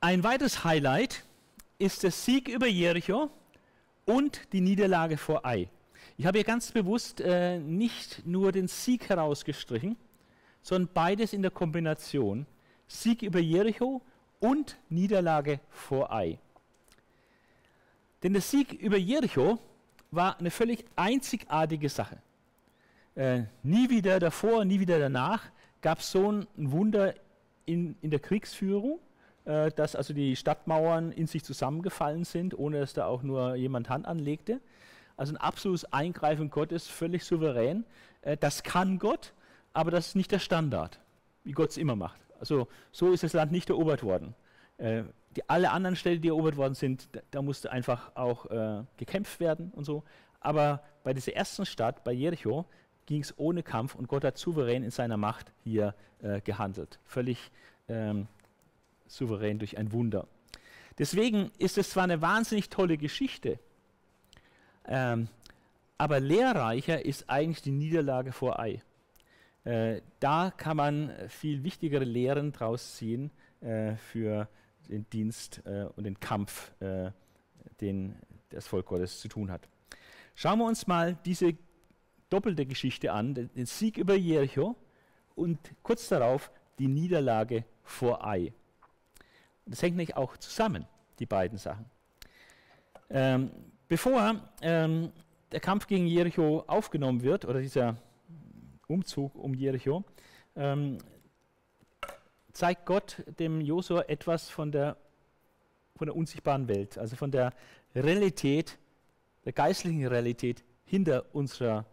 [0.00, 1.24] Ein weiteres Highlight
[1.78, 3.30] ist der Sieg über Jericho
[4.04, 5.68] und die Niederlage vor Ai.
[6.16, 9.96] Ich habe hier ganz bewusst äh, nicht nur den Sieg herausgestrichen,
[10.62, 12.46] sondern beides in der Kombination.
[12.86, 14.02] Sieg über Jericho
[14.40, 16.38] und Niederlage vor Ai.
[18.22, 19.58] Denn der Sieg über Jericho
[20.10, 22.18] war eine völlig einzigartige Sache.
[23.14, 25.42] Äh, nie wieder davor, nie wieder danach
[25.80, 27.14] gab es so ein Wunder
[27.66, 28.98] in, in der Kriegsführung
[29.48, 33.88] äh, dass also die Stadtmauern in sich zusammengefallen sind, ohne dass da auch nur jemand
[33.88, 34.60] Hand anlegte.
[35.16, 37.86] Also ein absolutes Eingreifen Gottes, völlig souverän.
[38.20, 39.32] Äh, das kann Gott,
[39.72, 41.00] aber das ist nicht der Standard,
[41.44, 42.20] wie Gott es immer macht.
[42.38, 44.34] Also so ist das Land nicht erobert worden.
[44.78, 45.04] Äh,
[45.36, 49.40] die, alle anderen Städte, die erobert worden sind, da, da musste einfach auch äh, gekämpft
[49.40, 50.02] werden und so.
[50.40, 52.64] Aber bei dieser ersten Stadt, bei Jericho,
[53.06, 56.98] ging es ohne Kampf und Gott hat souverän in seiner Macht hier äh, gehandelt.
[57.04, 57.50] Völlig
[57.88, 58.28] ähm,
[59.06, 60.26] souverän durch ein Wunder.
[60.98, 63.58] Deswegen ist es zwar eine wahnsinnig tolle Geschichte,
[64.86, 65.28] ähm,
[65.96, 68.82] aber lehrreicher ist eigentlich die Niederlage vor Ei.
[69.68, 74.48] Äh, da kann man viel wichtigere Lehren draus ziehen äh, für
[74.88, 77.10] den Dienst äh, und den Kampf, äh,
[77.82, 78.16] den
[78.48, 79.68] das Volk Gottes zu tun hat.
[80.34, 81.52] Schauen wir uns mal diese
[82.30, 84.74] doppelte Geschichte an, den Sieg über Jericho
[85.34, 88.54] und kurz darauf die Niederlage vor Ai.
[89.66, 90.86] Das hängt nicht auch zusammen,
[91.18, 91.84] die beiden Sachen.
[93.10, 93.50] Ähm,
[93.86, 95.12] bevor ähm,
[95.52, 97.98] der Kampf gegen Jericho aufgenommen wird, oder dieser
[98.88, 100.02] Umzug um Jericho,
[100.56, 100.98] ähm,
[102.52, 104.96] zeigt Gott dem Josua etwas von der,
[105.94, 107.52] von der unsichtbaren Welt, also von der
[107.94, 108.78] Realität,
[109.44, 111.84] der geistlichen Realität hinter unserer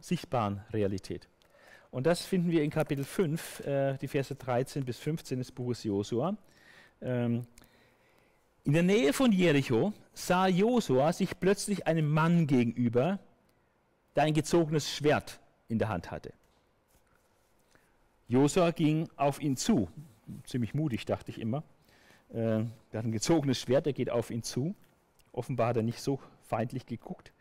[0.00, 1.28] sichtbaren Realität.
[1.90, 5.84] Und das finden wir in Kapitel 5, äh, die Verse 13 bis 15 des Buches
[5.84, 6.36] Josua.
[7.00, 7.46] Ähm,
[8.64, 13.18] in der Nähe von Jericho sah Josua sich plötzlich einem Mann gegenüber,
[14.16, 16.32] der ein gezogenes Schwert in der Hand hatte.
[18.28, 19.88] Josua ging auf ihn zu.
[20.44, 21.62] Ziemlich mutig, dachte ich immer.
[22.32, 24.74] Äh, er hat ein gezogenes Schwert, er geht auf ihn zu.
[25.32, 27.32] Offenbar hat er nicht so feindlich geguckt.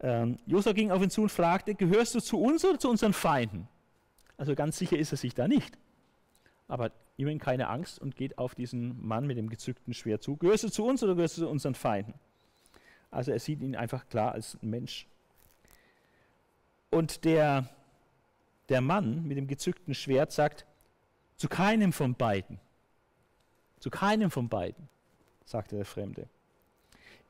[0.00, 3.12] Ähm, Josua ging auf ihn zu und fragte, gehörst du zu uns oder zu unseren
[3.12, 3.68] Feinden?
[4.36, 5.76] Also ganz sicher ist er sich da nicht.
[6.68, 10.36] Aber immerhin keine Angst und geht auf diesen Mann mit dem gezückten Schwert zu.
[10.36, 12.14] Gehörst du zu uns oder gehörst du zu unseren Feinden?
[13.10, 15.06] Also er sieht ihn einfach klar als Mensch.
[16.90, 17.68] Und der,
[18.68, 20.66] der Mann mit dem gezückten Schwert sagt,
[21.36, 22.60] zu keinem von beiden.
[23.78, 24.88] Zu keinem von beiden,
[25.44, 26.28] sagte der Fremde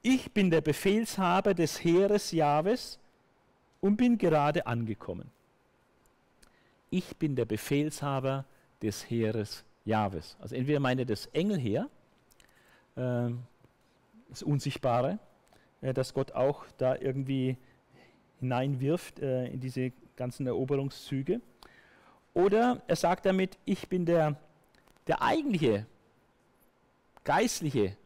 [0.03, 2.99] ich bin der Befehlshaber des Heeres Jahwes
[3.81, 5.31] und bin gerade angekommen.
[6.91, 8.45] Ich bin der Befehlshaber
[8.83, 10.37] des Heeres Jahwes.
[10.41, 11.89] Also entweder meint er das Engelheer,
[12.97, 13.31] äh,
[14.29, 15.19] das Unsichtbare,
[15.83, 17.57] äh, das Gott auch da irgendwie
[18.41, 21.41] hineinwirft äh, in diese ganzen Eroberungszüge.
[22.35, 24.37] Oder er sagt damit, ich bin der,
[25.07, 25.87] der eigentliche
[27.25, 27.97] geistliche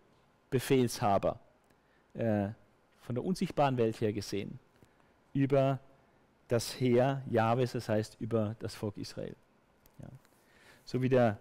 [0.51, 1.41] Befehlshaber
[2.15, 2.49] äh,
[3.01, 4.59] von der unsichtbaren Welt her gesehen,
[5.33, 5.81] über
[6.49, 9.35] das Heer Jahwes, das heißt über das Volk Israel.
[10.01, 10.09] Ja.
[10.85, 11.39] So wie der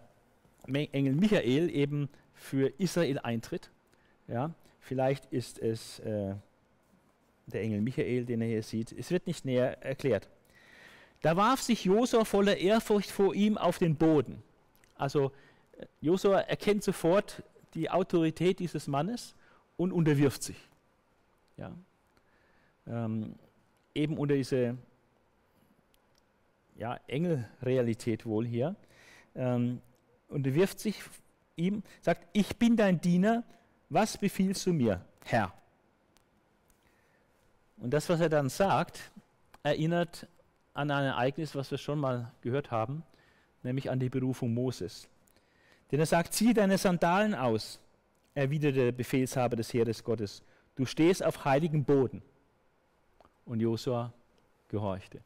[0.67, 3.69] Engel Michael eben für Israel eintritt.
[4.27, 4.53] Ja.
[4.79, 6.35] Vielleicht ist es äh,
[7.47, 8.91] der Engel Michael, den er hier sieht.
[8.91, 10.29] Es wird nicht näher erklärt.
[11.21, 14.43] Da warf sich Josua voller Ehrfurcht vor ihm auf den Boden.
[14.95, 15.31] Also
[15.77, 19.35] äh, Josua erkennt sofort die Autorität dieses Mannes
[19.77, 20.57] und unterwirft sich.
[21.57, 21.73] Ja.
[22.87, 23.35] Ähm,
[23.95, 24.77] eben unter diese
[26.75, 28.75] ja, Engelrealität wohl hier.
[29.35, 29.81] Ähm,
[30.27, 30.99] unterwirft sich
[31.55, 33.43] ihm, sagt, ich bin dein Diener,
[33.89, 35.53] was befiehlst du mir, Herr?
[37.77, 39.11] Und das, was er dann sagt,
[39.63, 40.27] erinnert
[40.73, 43.03] an ein Ereignis, was wir schon mal gehört haben,
[43.63, 45.07] nämlich an die Berufung Moses.
[45.91, 47.79] Denn er sagt, zieh deine Sandalen aus,
[48.33, 50.43] erwiderte der Befehlshaber des Heeres Gottes.
[50.75, 52.21] Du stehst auf heiligem Boden.
[53.45, 54.13] Und Josua
[54.69, 55.19] gehorchte.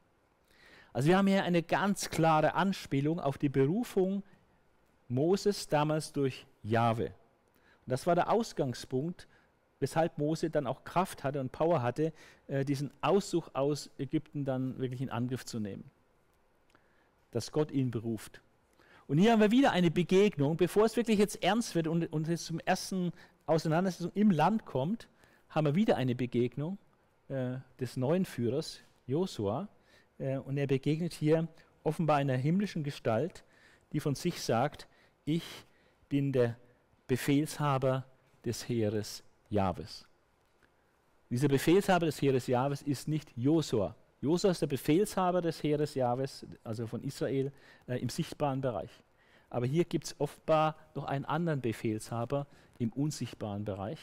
[0.91, 4.23] Also wir haben hier eine ganz klare Anspielung auf die Berufung
[5.07, 7.05] Moses damals durch Jahwe.
[7.05, 9.27] Und das war der Ausgangspunkt,
[9.79, 12.13] weshalb Mose dann auch Kraft hatte und Power hatte,
[12.47, 15.89] äh, diesen Auszug aus Ägypten dann wirklich in Angriff zu nehmen.
[17.31, 18.41] Dass Gott ihn beruft.
[19.07, 22.27] Und hier haben wir wieder eine Begegnung, bevor es wirklich jetzt ernst wird und, und
[22.27, 23.13] es zum ersten
[23.45, 25.07] Auseinandersetzung im Land kommt,
[25.49, 26.77] haben wir wieder eine Begegnung
[27.29, 29.69] äh, des neuen Führers, Josua.
[30.17, 31.47] Äh, und er begegnet hier
[31.83, 33.43] offenbar einer himmlischen Gestalt,
[33.93, 34.87] die von sich sagt,
[35.23, 35.43] ich
[36.09, 36.57] bin der
[37.07, 38.05] Befehlshaber
[38.43, 40.05] des Heeres Jahwes.
[41.29, 46.45] Dieser Befehlshaber des Heeres Jahwes ist nicht Josua, Josua ist der Befehlshaber des Heeres Jahwes,
[46.63, 47.51] also von Israel,
[47.87, 48.89] äh, im sichtbaren Bereich.
[49.49, 52.47] Aber hier gibt es offenbar noch einen anderen Befehlshaber
[52.79, 53.99] im unsichtbaren Bereich.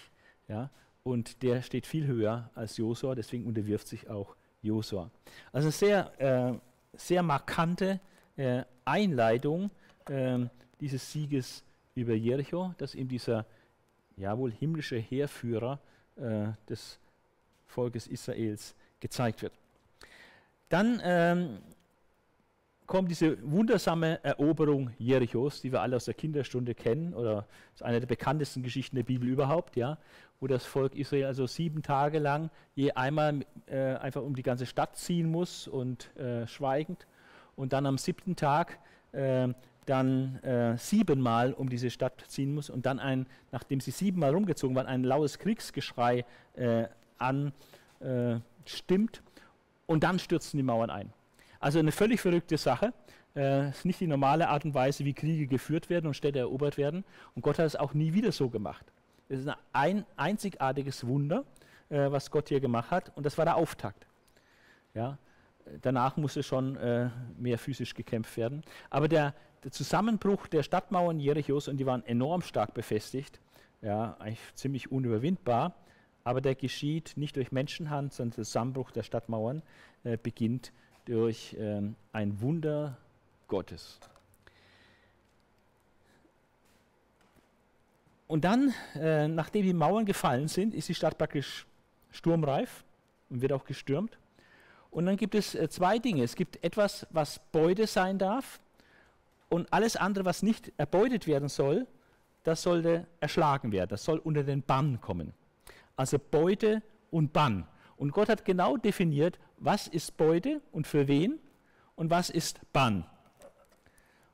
[0.48, 0.70] Ja,
[1.02, 5.10] und der steht viel höher als Josua, deswegen unterwirft sich auch Josua.
[5.52, 6.54] Also sehr, äh,
[6.96, 8.00] sehr markante
[8.36, 9.70] äh, Einleitung
[10.08, 10.46] äh,
[10.80, 11.64] dieses Sieges
[11.94, 13.46] über Jericho, dass ihm dieser
[14.16, 15.78] ja wohl himmlische Heerführer
[16.16, 16.98] äh, des
[17.66, 19.52] Volkes Israels gezeigt wird.
[20.68, 21.58] Dann ähm,
[22.86, 28.00] kommt diese wundersame Eroberung Jerichos, die wir alle aus der Kinderstunde kennen, oder ist eine
[28.00, 29.98] der bekanntesten Geschichten der Bibel überhaupt, ja,
[30.40, 34.66] wo das Volk Israel also sieben Tage lang je einmal äh, einfach um die ganze
[34.66, 37.06] Stadt ziehen muss und äh, schweigend
[37.56, 38.78] und dann am siebten Tag
[39.12, 39.48] äh,
[39.86, 44.76] dann äh, siebenmal um diese Stadt ziehen muss und dann ein, nachdem sie siebenmal rumgezogen
[44.76, 46.24] waren, ein laues Kriegsgeschrei
[46.54, 46.84] äh,
[47.18, 49.22] anstimmt
[49.86, 51.12] und dann stürzen die Mauern ein.
[51.60, 52.92] Also eine völlig verrückte Sache.
[53.36, 56.76] Äh, ist nicht die normale Art und Weise, wie Kriege geführt werden und Städte erobert
[56.76, 57.04] werden.
[57.34, 58.84] Und Gott hat es auch nie wieder so gemacht.
[59.28, 61.44] Es ist ein einzigartiges Wunder,
[61.88, 63.12] äh, was Gott hier gemacht hat.
[63.16, 64.06] Und das war der Auftakt.
[64.92, 65.18] Ja,
[65.82, 68.62] danach musste schon äh, mehr physisch gekämpft werden.
[68.90, 69.34] Aber der,
[69.64, 73.40] der, Zusammenbruch der Stadtmauern Jerichos, und die waren enorm stark befestigt,
[73.82, 75.74] ja, eigentlich ziemlich unüberwindbar,
[76.22, 79.62] aber der geschieht nicht durch Menschenhand, sondern der Zusammenbruch der Stadtmauern
[80.04, 80.72] äh, beginnt
[81.06, 82.96] durch ähm, ein Wunder
[83.48, 83.98] Gottes.
[88.26, 91.66] Und dann, äh, nachdem die Mauern gefallen sind, ist die Stadt praktisch
[92.10, 92.84] sturmreif
[93.28, 94.18] und wird auch gestürmt.
[94.90, 96.22] Und dann gibt es äh, zwei Dinge.
[96.22, 98.60] Es gibt etwas, was Beute sein darf
[99.48, 101.86] und alles andere, was nicht erbeutet werden soll,
[102.42, 103.90] das sollte erschlagen werden.
[103.90, 105.32] Das soll unter den Bann kommen.
[105.96, 107.66] Also Beute und Bann.
[107.96, 111.38] Und Gott hat genau definiert, was ist Beute und für wen
[111.94, 113.06] und was ist Bann.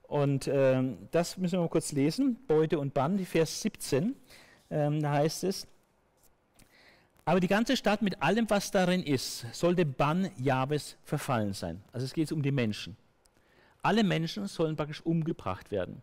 [0.02, 4.16] Und ähm, das müssen wir mal kurz lesen, Beute und Bann, Vers 17,
[4.70, 5.68] ähm, da heißt es,
[7.24, 11.80] aber die ganze Stadt mit allem, was darin ist, sollte Bann Jahwes verfallen sein.
[11.92, 12.96] Also es geht um die Menschen.
[13.82, 16.02] Alle Menschen sollen praktisch umgebracht werden.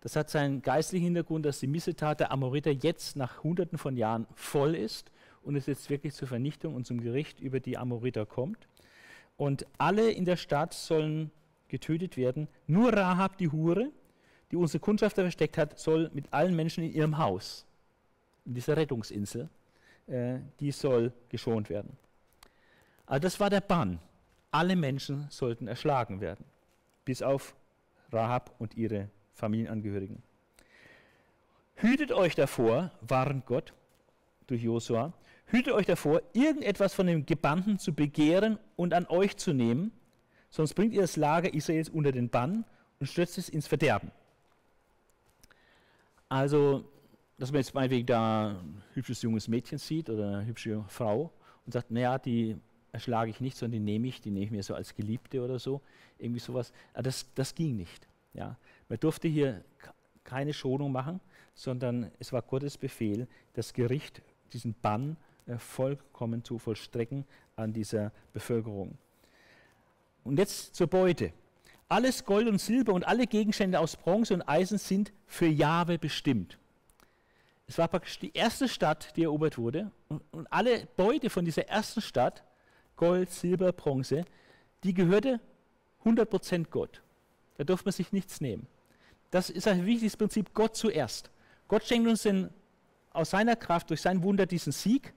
[0.00, 4.26] Das hat seinen geistlichen Hintergrund, dass die Missetat der Amoriter jetzt nach hunderten von Jahren
[4.34, 5.10] voll ist
[5.42, 8.66] und es jetzt wirklich zur Vernichtung und zum Gericht über die Amoriter kommt.
[9.36, 11.30] Und alle in der Stadt sollen
[11.68, 12.48] getötet werden.
[12.66, 13.90] Nur Rahab, die Hure,
[14.50, 17.64] die unsere Kundschafter versteckt hat, soll mit allen Menschen in ihrem Haus,
[18.44, 19.48] in dieser Rettungsinsel,
[20.08, 21.96] äh, die soll geschont werden.
[23.06, 23.98] Also das war der Bann.
[24.50, 26.44] Alle Menschen sollten erschlagen werden,
[27.10, 27.56] bis auf
[28.12, 30.22] Rahab und ihre Familienangehörigen.
[31.74, 33.72] Hütet euch davor, warnt Gott
[34.46, 35.12] durch Josua,
[35.46, 39.90] Hütet euch davor, irgendetwas von dem Gebannten zu begehren und an euch zu nehmen,
[40.50, 42.64] sonst bringt ihr das Lager Israels unter den Bann
[43.00, 44.12] und stürzt es ins Verderben.
[46.28, 46.84] Also,
[47.38, 51.32] dass man jetzt meinetwegen da ein hübsches junges Mädchen sieht oder eine hübsche Frau
[51.66, 52.56] und sagt, naja, die
[52.92, 55.58] erschlage ich nicht, sondern die nehme ich, die nehme ich mir so als Geliebte oder
[55.58, 55.80] so,
[56.18, 56.72] irgendwie sowas.
[56.94, 58.06] Das, das ging nicht.
[58.34, 58.56] Ja.
[58.88, 59.64] Man durfte hier
[60.24, 61.20] keine Schonung machen,
[61.54, 64.22] sondern es war Gottes Befehl, das Gericht,
[64.52, 65.16] diesen Bann
[65.46, 67.24] äh, vollkommen zu vollstrecken
[67.56, 68.96] an dieser Bevölkerung.
[70.24, 71.32] Und jetzt zur Beute.
[71.88, 76.56] Alles Gold und Silber und alle Gegenstände aus Bronze und Eisen sind für Jahwe bestimmt.
[77.66, 79.90] Es war praktisch die erste Stadt, die erobert wurde.
[80.08, 82.44] Und, und alle Beute von dieser ersten Stadt,
[83.00, 84.26] Gold, Silber, Bronze,
[84.84, 85.40] die gehörte
[86.04, 87.00] 100% Gott.
[87.56, 88.66] Da durfte man sich nichts nehmen.
[89.30, 91.30] Das ist ein wichtiges Prinzip, Gott zuerst.
[91.66, 92.50] Gott schenkt uns den,
[93.14, 95.14] aus seiner Kraft, durch sein Wunder diesen Sieg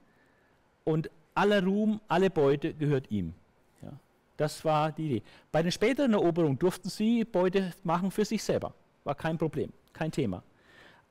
[0.84, 3.34] und aller Ruhm, alle Beute gehört ihm.
[3.82, 3.92] Ja,
[4.38, 5.22] das war die Idee.
[5.52, 8.72] Bei den späteren Eroberungen durften sie Beute machen für sich selber.
[9.04, 10.42] War kein Problem, kein Thema.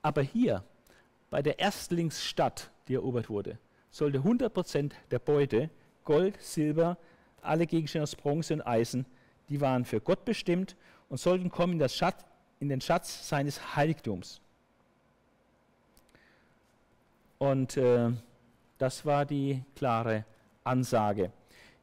[0.02, 0.64] Aber hier,
[1.30, 3.60] bei der Erstlingsstadt, die erobert wurde,
[3.92, 5.70] sollte 100% der Beute,
[6.04, 6.98] Gold, Silber,
[7.42, 9.06] alle Gegenstände aus Bronze und Eisen,
[9.50, 10.76] die waren für Gott bestimmt
[11.10, 12.24] und sollten kommen in, Schatz,
[12.60, 14.42] in den Schatz seines Heiligtums.
[17.38, 18.12] Und äh,
[18.78, 20.26] das war die klare
[20.64, 21.32] Ansage.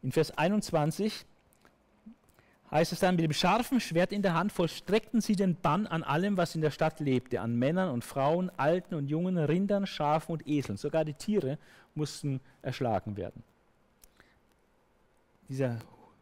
[0.03, 1.27] In Vers 21
[2.71, 6.03] heißt es dann, mit dem scharfen Schwert in der Hand vollstreckten sie den Bann an
[6.03, 10.33] allem, was in der Stadt lebte, an Männern und Frauen, Alten und Jungen, Rindern, Schafen
[10.33, 10.79] und Eseln.
[10.79, 11.59] Sogar die Tiere
[11.95, 13.43] mussten erschlagen werden.
[15.51, 15.81] Dieser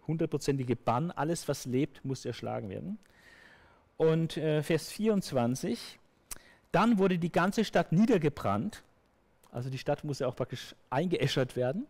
[0.09, 2.99] hundertprozentige Bann, alles was lebt, musste erschlagen werden.
[3.97, 6.01] Und äh, Vers 24,
[6.73, 8.83] dann wurde die ganze Stadt niedergebrannt
[9.51, 11.87] also die Stadt muss ja auch praktisch eingeäschert werden.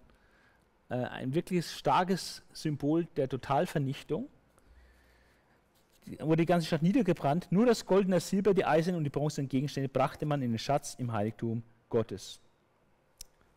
[0.88, 4.28] Äh, ein wirklich starkes Symbol der Totalvernichtung.
[6.06, 7.48] Die, wurde die ganze Stadt niedergebrannt.
[7.50, 10.58] Nur das goldene das Silber, die eisernen und die bronzenen Gegenstände brachte man in den
[10.58, 12.40] Schatz im Heiligtum Gottes.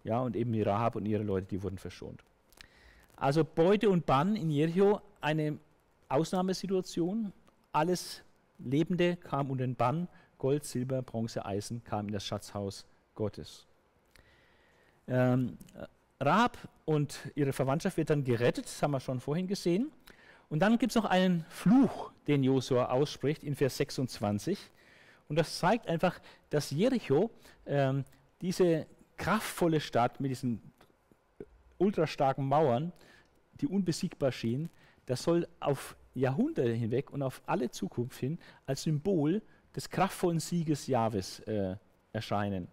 [0.03, 2.23] Ja, und eben die Rahab und ihre Leute, die wurden verschont.
[3.22, 5.59] Also Beute und Bann in Jericho, eine
[6.09, 7.32] Ausnahmesituation.
[7.72, 8.24] Alles
[8.57, 10.07] Lebende kam unter den Bann
[10.39, 13.67] Gold, Silber, Bronze, Eisen kam in das Schatzhaus Gottes.
[15.07, 15.55] Ähm,
[16.19, 19.91] Rahab und ihre Verwandtschaft wird dann gerettet, das haben wir schon vorhin gesehen.
[20.49, 24.57] Und dann gibt es noch einen Fluch, den Josua ausspricht in Vers 26.
[25.30, 26.19] Und das zeigt einfach,
[26.49, 27.30] dass Jericho,
[27.67, 28.03] ähm,
[28.41, 30.59] diese kraftvolle Stadt mit diesen
[31.78, 32.91] ultrastarken Mauern,
[33.62, 34.70] die unbesiegbar schien,
[35.05, 39.41] das soll auf Jahrhunderte hinweg und auf alle Zukunft hin als Symbol
[39.76, 41.76] des kraftvollen Sieges Jahwes äh,
[42.12, 42.68] erscheinen.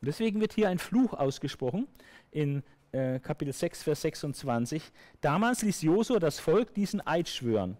[0.00, 1.88] Und deswegen wird hier ein Fluch ausgesprochen
[2.30, 2.62] in
[2.92, 4.82] äh, Kapitel 6, Vers 26.
[5.20, 7.76] Damals ließ Josua das Volk diesen Eid schwören.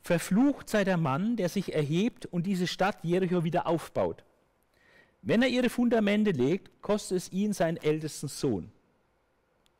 [0.00, 4.24] Verflucht sei der Mann, der sich erhebt und diese Stadt Jericho wieder aufbaut.
[5.22, 8.70] Wenn er ihre Fundamente legt, kostet es ihn seinen ältesten Sohn.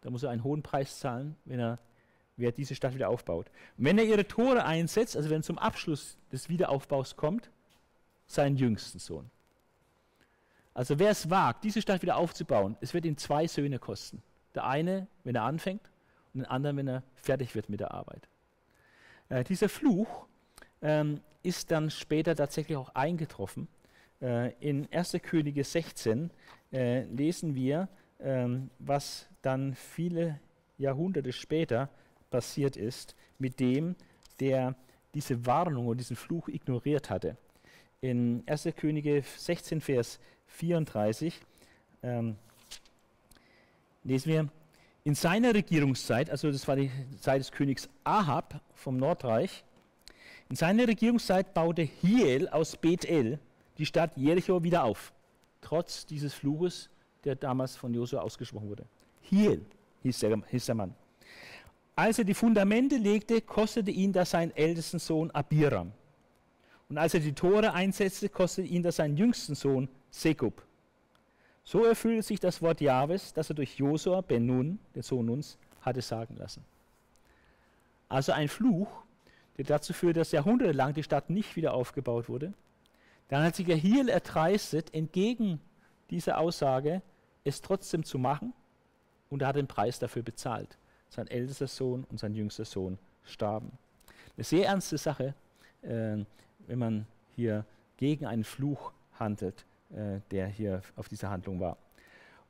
[0.05, 1.79] Da muss er einen hohen Preis zahlen, wenn er
[2.37, 3.51] wer diese Stadt wieder aufbaut.
[3.79, 7.51] Und wenn er ihre Tore einsetzt, also wenn zum Abschluss des Wiederaufbaus kommt,
[8.27, 9.31] seinen jüngsten Sohn.
[10.75, 14.23] Also wer es wagt, diese Stadt wieder aufzubauen, es wird ihm zwei Söhne kosten.
[14.55, 15.91] Der eine, wenn er anfängt,
[16.33, 18.29] und den anderen, wenn er fertig wird mit der Arbeit.
[19.29, 20.27] Äh, dieser Fluch
[20.83, 23.69] ähm, ist dann später tatsächlich auch eingetroffen.
[24.21, 25.17] Äh, in 1.
[25.23, 26.31] Könige 16
[26.73, 27.89] äh, lesen wir,
[28.19, 30.41] ähm, was dann viele
[30.79, 31.89] Jahrhunderte später
[32.31, 33.95] passiert ist mit dem,
[34.41, 34.75] der
[35.15, 37.37] diese Warnung und diesen Fluch ignoriert hatte.
[38.01, 38.69] In 1.
[38.77, 40.19] Könige 16, Vers
[40.49, 41.41] 34
[42.03, 42.37] ähm,
[44.03, 44.49] lesen wir,
[45.05, 46.91] in seiner Regierungszeit, also das war die
[47.21, 49.65] Zeit des Königs Ahab vom Nordreich,
[50.49, 53.39] in seiner Regierungszeit baute Hiel aus Bethel
[53.79, 55.13] die Stadt Jericho wieder auf,
[55.61, 56.89] trotz dieses Fluches,
[57.25, 58.87] der damals von Josua ausgesprochen wurde.
[59.25, 59.65] Hiel
[60.03, 60.95] hieß der, hieß der Mann.
[61.97, 65.93] Als er die Fundamente legte, kostete ihn das sein ältesten Sohn Abiram.
[66.89, 70.63] Und als er die Tore einsetzte, kostete ihn das seinen jüngsten Sohn Sekub.
[71.63, 75.57] So erfüllte sich das Wort Jahwes, das er durch Josua ben Nun, den Sohn Nuns,
[75.81, 76.65] hatte sagen lassen.
[78.09, 79.03] Also ein Fluch,
[79.57, 82.53] der dazu führte, dass jahrhundertelang die Stadt nicht wieder aufgebaut wurde.
[83.29, 85.61] Dann hat sich Hiel erdreistet, entgegen
[86.11, 87.01] dieser Aussage
[87.45, 88.53] es trotzdem zu machen
[89.35, 90.79] und er hat den Preis dafür bezahlt
[91.15, 93.73] sein ältester Sohn und sein jüngster Sohn starben.
[94.37, 95.35] Eine sehr ernste Sache,
[95.83, 96.17] äh,
[96.67, 97.65] wenn man hier
[97.97, 101.77] gegen einen Fluch handelt, äh, der hier auf dieser Handlung war.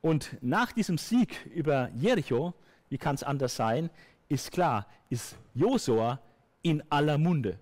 [0.00, 2.54] Und nach diesem Sieg über Jericho,
[2.88, 3.90] wie kann es anders sein,
[4.28, 6.20] ist klar, ist Josua
[6.62, 7.58] in aller Munde.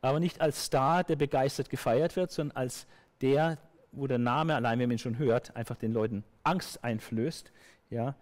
[0.00, 2.86] Aber nicht als Star, der begeistert gefeiert wird, sondern als
[3.20, 3.58] der,
[3.92, 7.52] wo der Name, allein wenn man ihn schon hört, einfach den Leuten Angst einflößt.
[7.90, 8.14] Ja,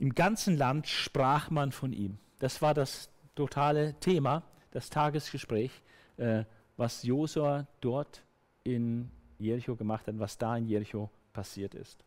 [0.00, 2.18] im ganzen Land sprach man von ihm.
[2.38, 5.70] Das war das totale Thema, das Tagesgespräch,
[6.16, 6.44] äh,
[6.78, 8.22] was Josua dort
[8.64, 12.02] in Jericho gemacht hat, was da in Jericho passiert ist.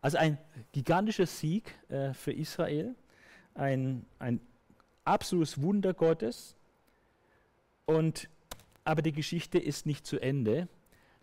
[0.00, 0.38] Also ein
[0.70, 2.94] gigantischer Sieg äh, für Israel,
[3.54, 4.40] ein, ein
[5.04, 6.54] absolutes Wunder Gottes.
[7.86, 8.28] Und,
[8.84, 10.68] aber die Geschichte ist nicht zu Ende,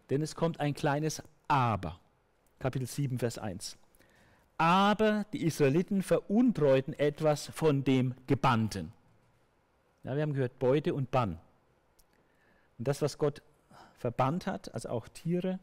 [0.10, 1.98] denn es kommt ein kleines Aber.
[2.60, 3.78] Kapitel 7, Vers 1
[4.62, 8.94] aber die Israeliten veruntreuten etwas von dem Gebannten.
[10.04, 11.40] Ja, wir haben gehört Beute und Bann.
[12.78, 13.42] Und das, was Gott
[13.98, 15.58] verbannt hat, also auch Tiere,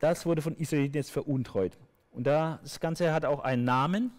[0.00, 1.78] das wurde von Israeliten jetzt veruntreut.
[2.10, 4.10] Und das Ganze hat auch einen Namen.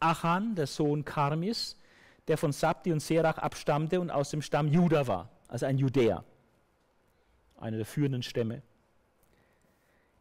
[0.00, 1.76] Achan, der Sohn Karmis,
[2.26, 6.24] der von Sabdi und Serach abstammte und aus dem Stamm Juda war, also ein Judäer,
[7.60, 8.62] einer der führenden Stämme.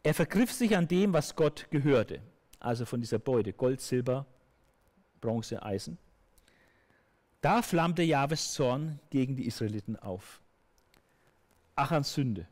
[0.04, 2.22] Er vergriff sich an dem, was Gott gehörte,
[2.60, 4.26] also von dieser Beute, Gold, Silber,
[5.20, 5.97] Bronze, Eisen.
[7.41, 10.41] Da flammte Jahwes Zorn gegen die Israeliten auf.
[11.76, 12.47] Achans Sünde.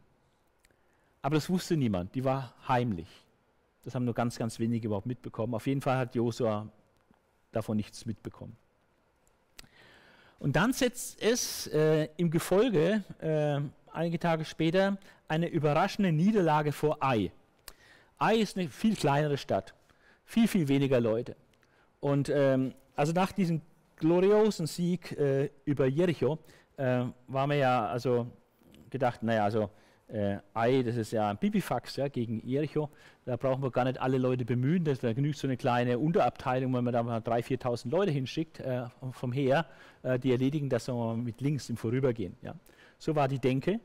[1.21, 3.07] Aber das wusste niemand, die war heimlich.
[3.83, 5.53] Das haben nur ganz, ganz wenige überhaupt mitbekommen.
[5.53, 6.69] Auf jeden Fall hat Josua
[7.51, 8.55] davon nichts mitbekommen.
[10.39, 13.61] Und dann setzt es äh, im Gefolge äh,
[13.97, 17.31] einige Tage später eine überraschende Niederlage vor Ai.
[18.17, 19.73] Ai ist eine viel kleinere Stadt,
[20.23, 21.35] viel, viel weniger Leute.
[21.99, 23.61] Und ähm, also nach diesem
[23.97, 26.37] gloriosen Sieg äh, über Jericho
[26.77, 28.27] äh, war mir ja also
[28.89, 29.69] gedacht, naja, also
[30.07, 32.89] äh, Ai, das ist ja ein Bibifax ja, gegen Jericho.
[33.25, 34.85] Da brauchen wir gar nicht alle Leute bemühen.
[34.85, 38.59] Das, da genügt so eine kleine Unterabteilung, wenn man da mal 3.000, 4.000 Leute hinschickt
[38.59, 39.65] äh, vom Heer.
[40.03, 42.37] Äh, die erledigen das mit links im Vorübergehen.
[42.41, 42.55] Ja.
[42.97, 43.79] So war die Denke.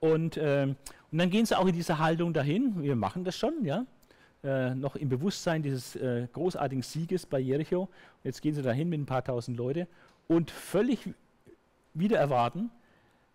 [0.00, 0.76] Und, ähm,
[1.10, 2.82] und dann gehen sie auch in dieser Haltung dahin.
[2.82, 3.84] Wir machen das schon, ja.
[4.42, 7.90] Äh, noch im Bewusstsein dieses äh, großartigen Sieges bei Jericho.
[8.24, 9.86] Jetzt gehen sie dahin mit ein paar tausend Leute
[10.28, 11.10] und völlig
[11.92, 12.70] wieder erwarten,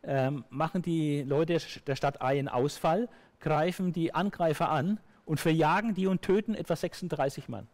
[0.03, 3.09] ähm, machen die Leute der Stadt Ai einen Ausfall,
[3.39, 7.67] greifen die Angreifer an und verjagen die und töten etwa 36 Mann.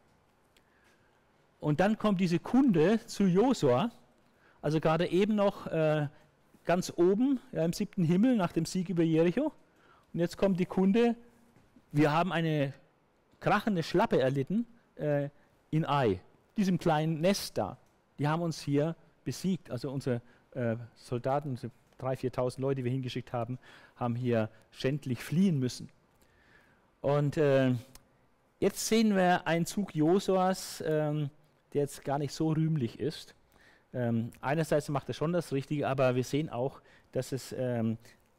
[1.59, 3.91] Und dann kommt diese Kunde zu Josua,
[4.61, 6.07] also gerade eben noch äh,
[6.65, 9.51] ganz oben ja, im siebten Himmel nach dem Sieg über Jericho.
[10.13, 11.15] Und jetzt kommt die Kunde,
[11.91, 12.73] wir haben eine
[13.39, 15.29] krachende Schlappe erlitten äh,
[15.71, 16.19] in Ai,
[16.57, 17.77] diesem kleinen Nest da.
[18.19, 19.71] Die haben uns hier besiegt.
[19.71, 23.59] Also unsere äh, Soldaten, unsere 3.000, 4.000 Leute, die wir hingeschickt haben,
[23.95, 25.89] haben hier schändlich fliehen müssen.
[27.01, 27.73] Und äh,
[28.59, 31.29] jetzt sehen wir einen Zug Josuas, ähm,
[31.73, 33.33] der jetzt gar nicht so rühmlich ist.
[33.93, 36.81] Ähm, einerseits macht er schon das Richtige, aber wir sehen auch,
[37.11, 37.97] dass es ähm,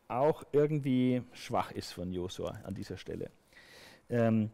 [0.09, 3.31] auch irgendwie schwach ist von Josua an dieser Stelle.
[4.09, 4.51] Ähm,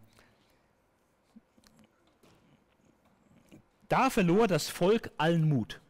[3.89, 5.81] da verlor das Volk allen Mut.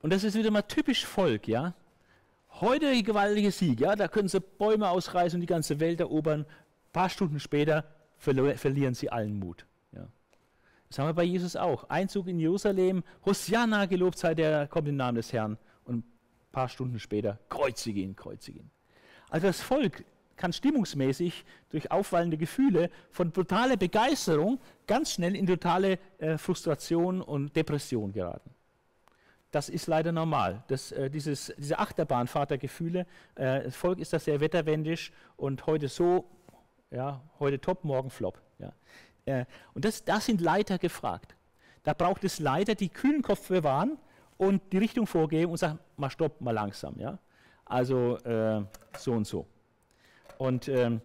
[0.00, 1.74] Und das ist wieder mal typisch Volk, ja.
[2.60, 6.40] Heute ein gewaltiger Sieg, ja, da können sie Bäume ausreißen und die ganze Welt erobern.
[6.40, 7.84] Ein paar Stunden später
[8.18, 9.64] verlieren sie allen Mut.
[10.88, 11.84] Das haben wir bei Jesus auch.
[11.90, 15.58] Einzug in Jerusalem, Hosianna, gelobt sei der, kommt im Namen des Herrn.
[15.84, 16.04] Und ein
[16.52, 18.70] paar Stunden später, kreuzige ihn, kreuzige ihn.
[19.28, 20.04] Also das Volk
[20.36, 27.54] kann stimmungsmäßig durch aufwallende Gefühle von brutaler Begeisterung ganz schnell in totale äh, Frustration und
[27.54, 28.50] Depression geraten.
[29.50, 30.62] Das ist leider normal.
[30.68, 35.66] Das, äh, dieses, diese Achterbahnfahrt der Gefühle, äh, das Volk ist da sehr wetterwendisch und
[35.66, 36.24] heute so,
[36.90, 38.40] ja, heute top, morgen flop.
[38.58, 38.72] Ja.
[39.28, 41.36] Äh, und das, da sind Leiter gefragt.
[41.82, 43.98] Da braucht es Leiter, die kühlen Kopf bewahren
[44.36, 46.98] und die Richtung vorgeben und sagen, mal stopp, mal langsam.
[46.98, 47.18] Ja?
[47.64, 48.64] Also äh,
[48.96, 49.46] so und so.
[50.38, 51.00] Und, ähm,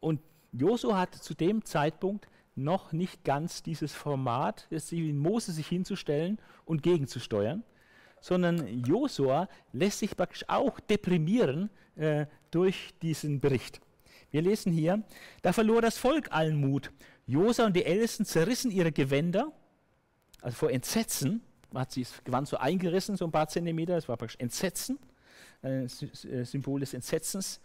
[0.00, 0.20] und
[0.52, 6.38] Josu hat zu dem Zeitpunkt noch nicht ganz dieses Format, das wie Mose sich hinzustellen
[6.64, 7.62] und gegenzusteuern,
[8.20, 13.80] sondern Josua lässt sich praktisch auch deprimieren äh, durch diesen Bericht.
[14.36, 15.02] Wir lesen hier,
[15.40, 16.92] da verlor das Volk allen Mut.
[17.26, 19.50] Josa und die Ältesten zerrissen ihre Gewänder,
[20.42, 21.40] also vor Entsetzen,
[21.74, 24.98] hat sie das Gewand so eingerissen, so ein paar Zentimeter, das war praktisch Entsetzen,
[25.62, 27.62] äh, äh, Symbol des Entsetzens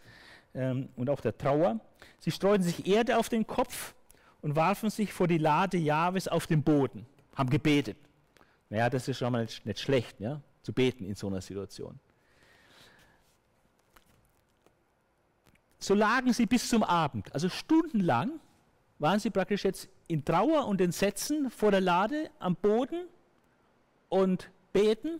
[0.53, 1.81] ähm, und auch der Trauer.
[2.19, 3.93] Sie streuten sich Erde auf den Kopf
[4.39, 7.05] und warfen sich vor die Lade Jahwes auf den Boden,
[7.35, 7.97] haben gebetet.
[8.69, 11.99] Naja, das ist schon mal nicht schlecht, ja, zu beten in so einer Situation.
[15.81, 18.39] So lagen sie bis zum Abend, also stundenlang
[18.99, 23.07] waren sie praktisch jetzt in Trauer und Entsetzen vor der Lade am Boden
[24.07, 25.19] und beten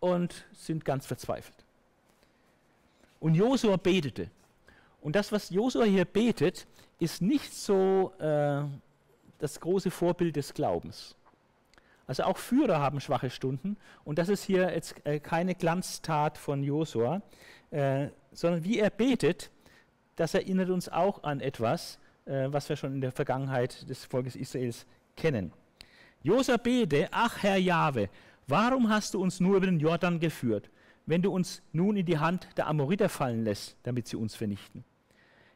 [0.00, 1.64] und sind ganz verzweifelt.
[3.20, 4.30] Und Josua betete.
[5.00, 6.66] Und das, was Josua hier betet,
[6.98, 8.64] ist nicht so äh,
[9.38, 11.16] das große Vorbild des Glaubens.
[12.06, 16.62] Also auch Führer haben schwache Stunden und das ist hier jetzt äh, keine Glanztat von
[16.62, 17.22] Josua,
[17.70, 19.50] äh, sondern wie er betet,
[20.16, 24.36] das erinnert uns auch an etwas, äh, was wir schon in der Vergangenheit des Volkes
[24.36, 25.52] Israels kennen.
[26.22, 28.08] Josua bete, ach Herr Jahwe,
[28.46, 30.70] warum hast du uns nur über den Jordan geführt,
[31.06, 34.84] wenn du uns nun in die Hand der Amoriter fallen lässt, damit sie uns vernichten?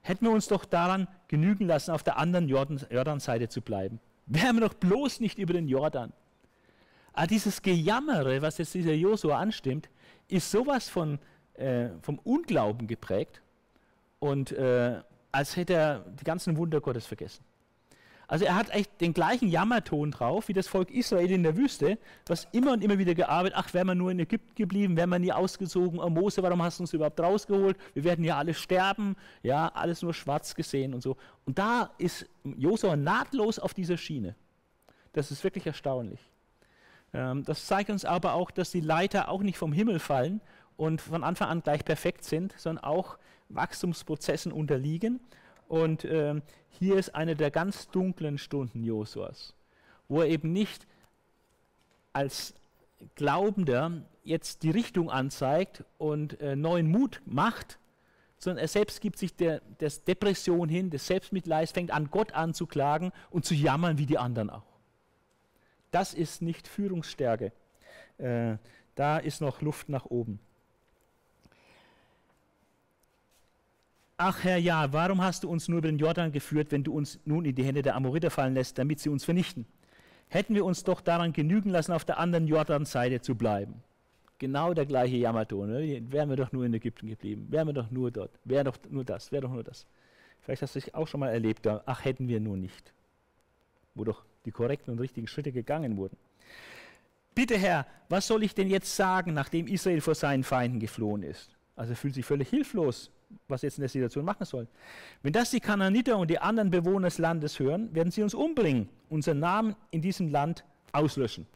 [0.02, 4.00] Hätten wir uns doch daran genügen lassen, auf der anderen Jordan, Jordanseite zu bleiben.
[4.26, 6.12] Wären wir doch bloß nicht über den Jordan.
[7.12, 9.90] Aber dieses Gejammere, was jetzt dieser Josua anstimmt,
[10.28, 11.18] ist sowas von
[11.54, 13.42] äh, vom Unglauben geprägt
[14.18, 15.00] und äh,
[15.32, 17.44] als hätte er die ganzen Wunder Gottes vergessen.
[18.32, 21.98] Also er hat echt den gleichen Jammerton drauf wie das Volk Israel in der Wüste,
[22.26, 25.18] was immer und immer wieder gearbeitet, ach, wären wir nur in Ägypten geblieben, wären wir
[25.18, 27.76] nie ausgezogen, oh Mose, warum hast du uns überhaupt rausgeholt?
[27.92, 31.18] Wir werden ja alle sterben, ja, alles nur schwarz gesehen und so.
[31.44, 32.26] Und da ist
[32.56, 34.34] Josua nahtlos auf dieser Schiene.
[35.12, 36.20] Das ist wirklich erstaunlich.
[37.12, 40.40] Ähm, das zeigt uns aber auch, dass die Leiter auch nicht vom Himmel fallen
[40.82, 43.16] und von Anfang an gleich perfekt sind, sondern auch
[43.50, 45.20] Wachstumsprozessen unterliegen.
[45.68, 49.54] Und äh, hier ist eine der ganz dunklen Stunden Josuas,
[50.08, 50.88] wo er eben nicht
[52.12, 52.54] als
[53.14, 57.78] Glaubender jetzt die Richtung anzeigt und äh, neuen Mut macht,
[58.38, 63.12] sondern er selbst gibt sich der, der Depression hin, des Selbstmitleids, fängt an, Gott anzuklagen
[63.30, 64.66] und zu jammern wie die anderen auch.
[65.92, 67.52] Das ist nicht Führungsstärke.
[68.18, 68.56] Äh,
[68.96, 70.40] da ist noch Luft nach oben.
[74.24, 77.18] Ach Herr, ja, warum hast du uns nur über den Jordan geführt, wenn du uns
[77.24, 79.66] nun in die Hände der Amoriter fallen lässt, damit sie uns vernichten?
[80.28, 83.82] Hätten wir uns doch daran genügen lassen, auf der anderen Jordanseite zu bleiben.
[84.38, 85.70] Genau der gleiche Jammerton.
[85.70, 86.12] Ne?
[86.12, 87.48] Wären wir doch nur in Ägypten geblieben.
[87.50, 88.30] Wären wir doch nur dort.
[88.44, 89.32] Wäre doch nur das.
[89.32, 89.86] Wäre doch nur das.
[90.42, 91.66] Vielleicht hast du dich auch schon mal erlebt.
[91.66, 92.92] Ach, hätten wir nur nicht.
[93.96, 96.16] Wo doch die korrekten und richtigen Schritte gegangen wurden.
[97.34, 101.56] bitte Herr, was soll ich denn jetzt sagen, nachdem Israel vor seinen Feinden geflohen ist?
[101.74, 103.10] Also er fühlt sich völlig hilflos,
[103.48, 104.66] was er jetzt in der Situation machen soll.
[105.22, 108.88] Wenn das die Kananiter und die anderen Bewohner des Landes hören, werden sie uns umbringen,
[109.08, 111.46] unseren Namen in diesem Land auslöschen.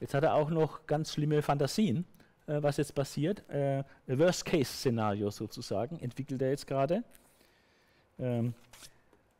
[0.00, 2.04] Jetzt hat er auch noch ganz schlimme Fantasien,
[2.46, 3.48] äh, was jetzt passiert.
[3.48, 7.02] Äh, Worst-Case-Szenario sozusagen entwickelt er jetzt gerade.
[8.18, 8.54] Ähm,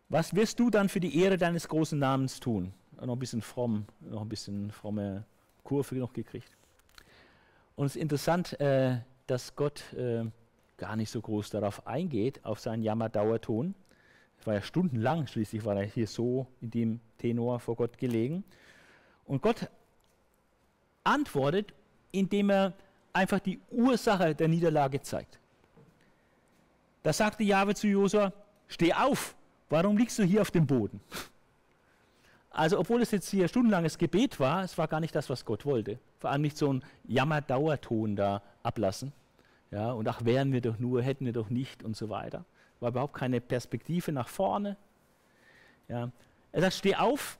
[0.09, 2.73] was wirst du dann für die Ehre deines großen Namens tun?
[3.01, 5.25] Noch ein bisschen fromm, noch ein bisschen fromme
[5.65, 6.57] Kurve noch gekriegt.
[7.75, 10.25] Und es ist interessant, äh, dass Gott äh,
[10.77, 13.75] gar nicht so groß darauf eingeht, auf seinen Jammerdauerton.
[14.39, 18.45] Es war ja stundenlang, schließlich war er hier so in dem Tenor vor Gott gelegen.
[19.25, 19.69] Und Gott
[21.05, 21.73] antwortet,
[22.13, 22.75] indem er
[23.13, 25.39] einfach die Ursache der Niederlage zeigt.
[27.03, 28.33] Da sagte Jahwe zu Josua,
[28.69, 29.35] steh auf,
[29.71, 31.01] warum liegst du hier auf dem Boden?
[32.51, 35.67] Also obwohl es jetzt hier stundenlanges Gebet war, es war gar nicht das, was Gott
[35.67, 35.99] wollte.
[36.21, 39.13] Vor allem nicht so ein Jammerdauerton da ablassen.
[39.71, 42.45] Ja, und ach, wären wir doch nur, hätten wir doch nicht und so weiter.
[42.81, 44.77] War überhaupt keine Perspektive nach vorne.
[45.89, 46.11] Ja.
[46.53, 47.39] Er sagt, steh auf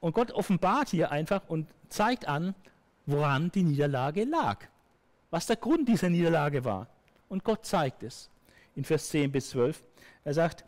[0.00, 2.54] und Gott offenbart hier einfach und zeigt an,
[3.06, 4.66] woran die Niederlage lag.
[5.30, 6.88] Was der Grund dieser Niederlage war.
[7.28, 8.28] Und Gott zeigt es
[8.74, 9.82] in Vers 10 bis 12.
[10.24, 10.64] Er sagt,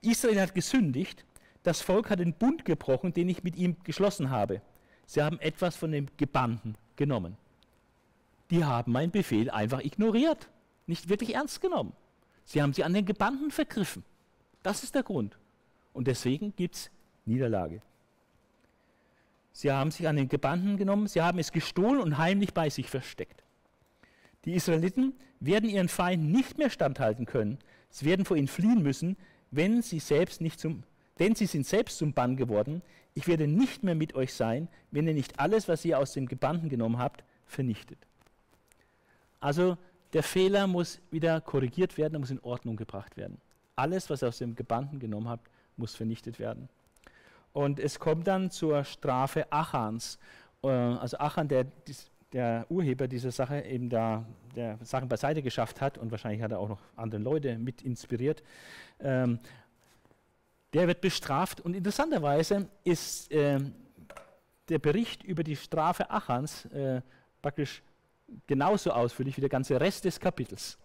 [0.00, 1.24] Israel hat gesündigt
[1.62, 4.60] das Volk hat den Bund gebrochen, den ich mit ihm geschlossen habe.
[5.06, 7.36] Sie haben etwas von dem Gebannten genommen.
[8.52, 10.50] Die haben meinen Befehl einfach ignoriert,
[10.86, 11.94] nicht wirklich ernst genommen.
[12.44, 14.04] Sie haben sie an den Gebannten vergriffen.
[14.62, 15.38] Das ist der Grund.
[15.94, 16.90] Und deswegen gibt es
[17.24, 17.80] Niederlage.
[19.52, 22.90] Sie haben sich an den Gebannten genommen, sie haben es gestohlen und heimlich bei sich
[22.90, 23.42] versteckt.
[24.44, 27.58] Die Israeliten werden ihren Feinden nicht mehr standhalten können.
[27.88, 29.16] Sie werden vor ihnen fliehen müssen,
[29.50, 30.82] wenn sie selbst nicht zum
[31.18, 32.82] denn sie sind selbst zum Bann geworden.
[33.14, 36.26] Ich werde nicht mehr mit euch sein, wenn ihr nicht alles, was ihr aus dem
[36.26, 37.98] Gebannten genommen habt, vernichtet.
[39.42, 39.76] Also
[40.12, 43.40] der Fehler muss wieder korrigiert werden, muss in Ordnung gebracht werden.
[43.74, 46.68] Alles, was ihr aus dem Gebannten genommen habt, muss vernichtet werden.
[47.52, 50.18] Und es kommt dann zur Strafe Achans.
[50.62, 51.66] Äh, also Achan, der,
[52.32, 54.24] der Urheber dieser Sache, eben da
[54.54, 58.42] der Sachen beiseite geschafft hat und wahrscheinlich hat er auch noch andere Leute mit inspiriert.
[59.00, 59.40] Ähm,
[60.72, 61.60] der wird bestraft.
[61.60, 63.58] Und interessanterweise ist äh,
[64.68, 67.02] der Bericht über die Strafe Achans äh,
[67.40, 67.82] praktisch
[68.46, 70.78] genauso ausführlich wie der ganze Rest des Kapitels.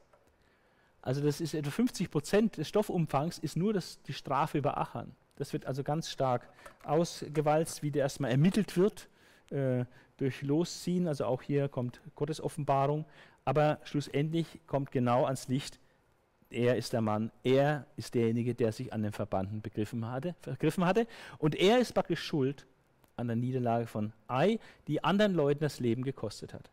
[1.01, 5.15] Also das ist etwa 50 Prozent des Stoffumfangs ist nur das, die Strafe über Achan.
[5.37, 6.49] Das wird also ganz stark
[6.83, 9.07] ausgewalzt, wie der erstmal ermittelt wird
[9.51, 9.85] äh,
[10.17, 11.07] durch Losziehen.
[11.07, 13.05] Also auch hier kommt Gottes Offenbarung.
[13.45, 15.79] Aber schlussendlich kommt genau ans Licht,
[16.49, 20.85] er ist der Mann, er ist derjenige, der sich an den Verbanden begriffen hatte, vergriffen
[20.85, 21.07] hatte.
[21.37, 22.65] Und er ist praktisch schuld
[23.15, 26.69] an der Niederlage von Ai, die anderen Leuten das Leben gekostet hat.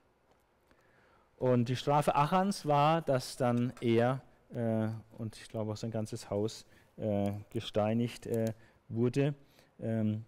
[1.45, 4.23] Und die Strafe Achans war, dass dann er
[4.55, 4.89] äh,
[5.19, 6.65] und ich glaube auch sein ganzes Haus
[6.97, 8.55] äh, gesteinigt äh,
[8.89, 9.35] wurde.
[9.79, 10.25] Ähm,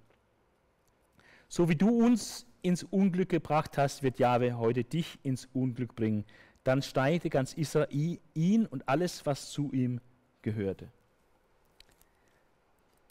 [1.49, 6.25] so wie du uns ins Unglück gebracht hast, wird Jahwe heute dich ins Unglück bringen
[6.67, 10.01] dann steigte ganz Israel ihn und alles, was zu ihm
[10.43, 10.89] gehörte.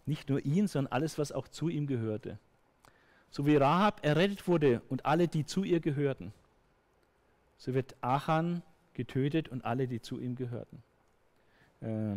[0.05, 2.37] Nicht nur ihn, sondern alles, was auch zu ihm gehörte.
[3.29, 6.33] So wie Rahab errettet wurde und alle, die zu ihr gehörten,
[7.57, 8.61] so wird Achan
[8.93, 10.83] getötet und alle, die zu ihm gehörten.
[11.81, 12.15] Äh,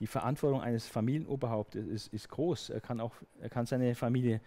[0.00, 2.70] die Verantwortung eines Familienoberhauptes ist, ist, groß.
[2.70, 4.40] Er kann, auch, er kann seine Familie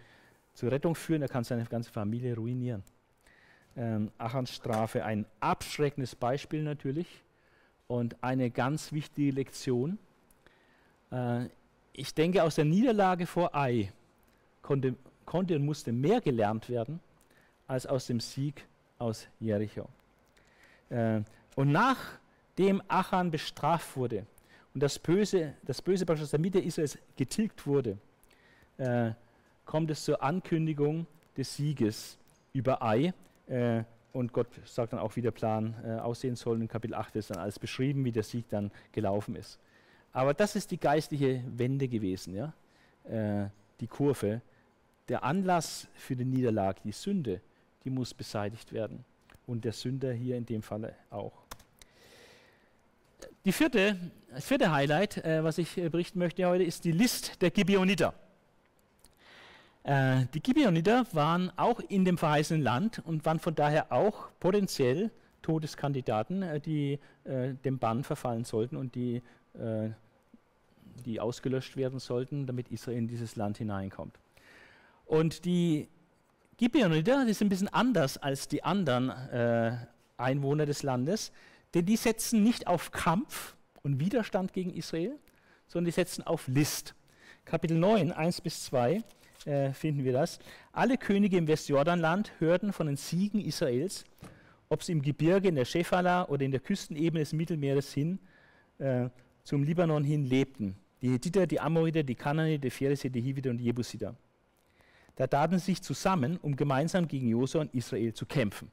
[0.54, 2.82] zur Rettung führen, er kann seine ganze Familie ruinieren
[3.78, 7.06] ähm, Achans Strafe ein abschreckendes Beispiel natürlich
[7.86, 9.98] und eine ganz wichtige Lektion.
[11.12, 11.46] Äh,
[11.92, 13.92] ich denke, aus der Niederlage vor Ai
[14.62, 17.00] konnte, konnte und musste mehr gelernt werden
[17.66, 18.66] als aus dem Sieg
[18.98, 19.88] aus Jericho.
[20.90, 21.20] Äh,
[21.56, 24.26] und nachdem Achan bestraft wurde
[24.74, 27.98] und das Böse, das Böse aus der Mitte Israels getilgt wurde,
[28.78, 29.12] äh,
[29.64, 32.18] kommt es zur Ankündigung des Sieges
[32.52, 33.12] über Ai
[33.46, 33.82] äh,
[34.12, 36.60] und Gott sagt dann auch, wie der Plan aussehen soll.
[36.60, 39.60] In Kapitel 8 ist dann alles beschrieben, wie der Sieg dann gelaufen ist.
[40.12, 42.52] Aber das ist die geistliche Wende gewesen, ja?
[43.78, 44.40] Die Kurve.
[45.08, 47.42] Der Anlass für die Niederlage, die Sünde,
[47.84, 49.04] die muss beseitigt werden.
[49.48, 51.32] Und der Sünder hier in dem Falle auch.
[53.46, 53.96] Die vierte,
[54.30, 58.12] das vierte Highlight, äh, was ich äh, berichten möchte heute, ist die List der Gibeoniter.
[59.84, 65.10] Äh, die Gibeoniter waren auch in dem verheißenen Land und waren von daher auch potenziell
[65.40, 69.20] Todeskandidaten, äh, die dem Bann verfallen sollten und die,
[71.04, 74.18] die ausgelöscht werden sollten, damit Israel in dieses Land hineinkommt.
[75.04, 75.88] Und die
[76.58, 79.76] Gibeoniter, die sind ein bisschen anders als die anderen äh,
[80.16, 81.30] Einwohner des Landes,
[81.72, 85.16] denn die setzen nicht auf Kampf und Widerstand gegen Israel,
[85.68, 86.96] sondern die setzen auf List.
[87.44, 89.04] Kapitel 9, 1 bis 2
[89.44, 90.40] äh, finden wir das.
[90.72, 94.04] Alle Könige im Westjordanland hörten von den Siegen Israels,
[94.68, 98.18] ob sie im Gebirge, in der Schephala oder in der Küstenebene des Mittelmeeres hin
[98.78, 99.08] äh,
[99.44, 100.74] zum Libanon hin lebten.
[101.02, 104.16] Die Hethiter, die Amoriter, die Kanaaniter, die Pharisee, die Hiviter und die Jebusiter.
[105.18, 108.70] Da taten sie sich zusammen, um gemeinsam gegen Josua und Israel zu kämpfen.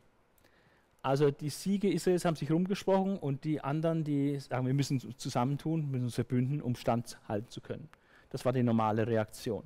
[1.01, 5.89] Also die Siege Israels haben sich rumgesprochen und die anderen, die sagen, wir müssen zusammentun,
[5.89, 7.89] müssen uns verbünden, um standhalten zu können.
[8.29, 9.63] Das war die normale Reaktion.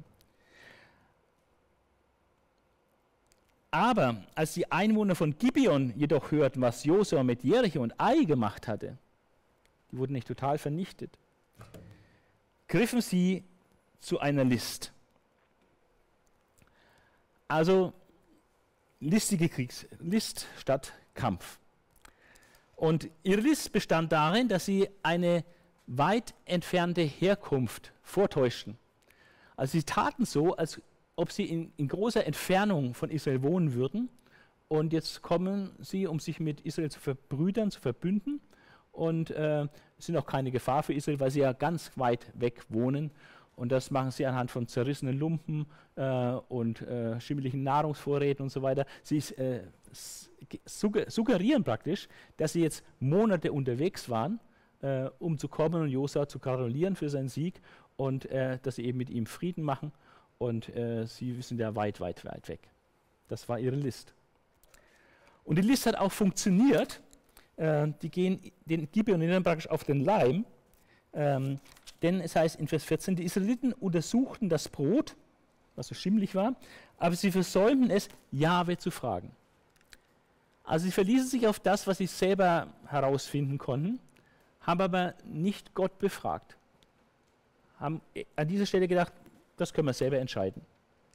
[3.72, 8.70] Aber als die Einwohner von Gibeon jedoch hörten, was Josua mit Jericho und Ai gemacht
[8.70, 8.98] hatte,
[9.92, 11.12] die wurden nicht total vernichtet,
[12.70, 13.44] griffen sie
[14.00, 14.94] zu einer List.
[17.50, 17.94] Also
[19.00, 21.58] listige Kriegs List statt Kampf.
[22.76, 25.44] Und ihre List bestand darin, dass sie eine
[25.88, 28.78] weit entfernte Herkunft vortäuschten.
[29.58, 30.80] Also sie taten so, als
[31.16, 34.10] ob sie in, in großer Entfernung von Israel wohnen würden.
[34.68, 38.42] Und jetzt kommen sie, um sich mit Israel zu verbrüdern, zu verbünden.
[38.92, 43.10] Und äh, sind auch keine Gefahr für Israel, weil sie ja ganz weit weg wohnen.
[43.60, 45.66] Und das machen sie anhand von zerrissenen Lumpen
[45.98, 48.86] äh, und äh, schimmeligen Nahrungsvorräten und so weiter.
[49.04, 49.64] Sie äh,
[50.66, 52.08] suggerieren praktisch,
[52.38, 54.40] dass sie jetzt Monate unterwegs waren,
[54.82, 57.60] äh, um zu kommen und Josua zu gratulieren für seinen Sieg
[57.98, 59.92] und äh, dass sie eben mit ihm Frieden machen
[60.38, 62.62] und äh, sie sind ja weit, weit, weit weg.
[63.28, 64.14] Das war ihre List.
[65.44, 67.02] Und die List hat auch funktioniert.
[67.58, 70.46] Die gehen den Gibeonitern praktisch auf den Leim.
[71.12, 71.60] Ähm,
[72.02, 75.16] denn es heißt in Vers 14, die Israeliten untersuchten das Brot,
[75.76, 76.56] was so schimmlig war,
[76.98, 79.32] aber sie versäumten es, Jahwe zu fragen.
[80.64, 84.00] Also sie verließen sich auf das, was sie selber herausfinden konnten,
[84.62, 86.58] haben aber nicht Gott befragt.
[87.80, 88.02] Haben
[88.36, 89.14] an dieser Stelle gedacht,
[89.58, 90.62] das können wir selber entscheiden.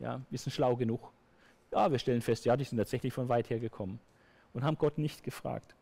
[0.01, 1.12] Ja, wir sind schlau genug.
[1.72, 4.01] Ja, wir stellen fest, ja, die sind tatsächlich von weit her gekommen
[4.53, 5.74] und haben Gott nicht gefragt.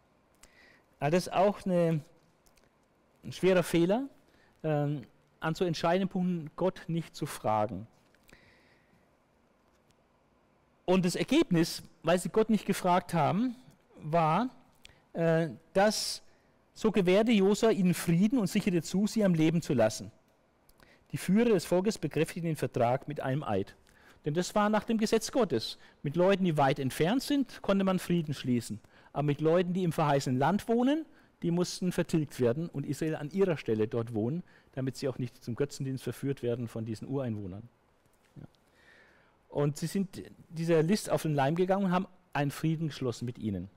[1.01, 2.01] Aber das ist auch eine,
[3.25, 4.09] ein schwerer Fehler,
[4.63, 5.01] äh,
[5.41, 7.87] an so entscheidenden Punkten Gott nicht zu fragen.
[10.85, 13.55] Und das Ergebnis, weil sie Gott nicht gefragt haben,
[14.03, 14.51] war,
[15.13, 16.23] äh, dass
[16.75, 20.11] so gewährte Josua ihnen Frieden und sicherte zu, sie am Leben zu lassen.
[21.13, 23.77] Die Führer des Volkes bekräftigten den Vertrag mit einem Eid.
[24.25, 25.79] Denn das war nach dem Gesetz Gottes.
[26.03, 28.81] Mit Leuten, die weit entfernt sind, konnte man Frieden schließen.
[29.13, 31.05] Aber mit Leuten, die im verheißenen Land wohnen,
[31.43, 35.43] die mussten vertilgt werden und Israel an ihrer Stelle dort wohnen, damit sie auch nicht
[35.43, 37.69] zum Götzendienst verführt werden von diesen Ureinwohnern.
[38.37, 38.43] Ja.
[39.49, 43.39] Und sie sind dieser List auf den Leim gegangen und haben einen Frieden geschlossen mit
[43.39, 43.69] ihnen.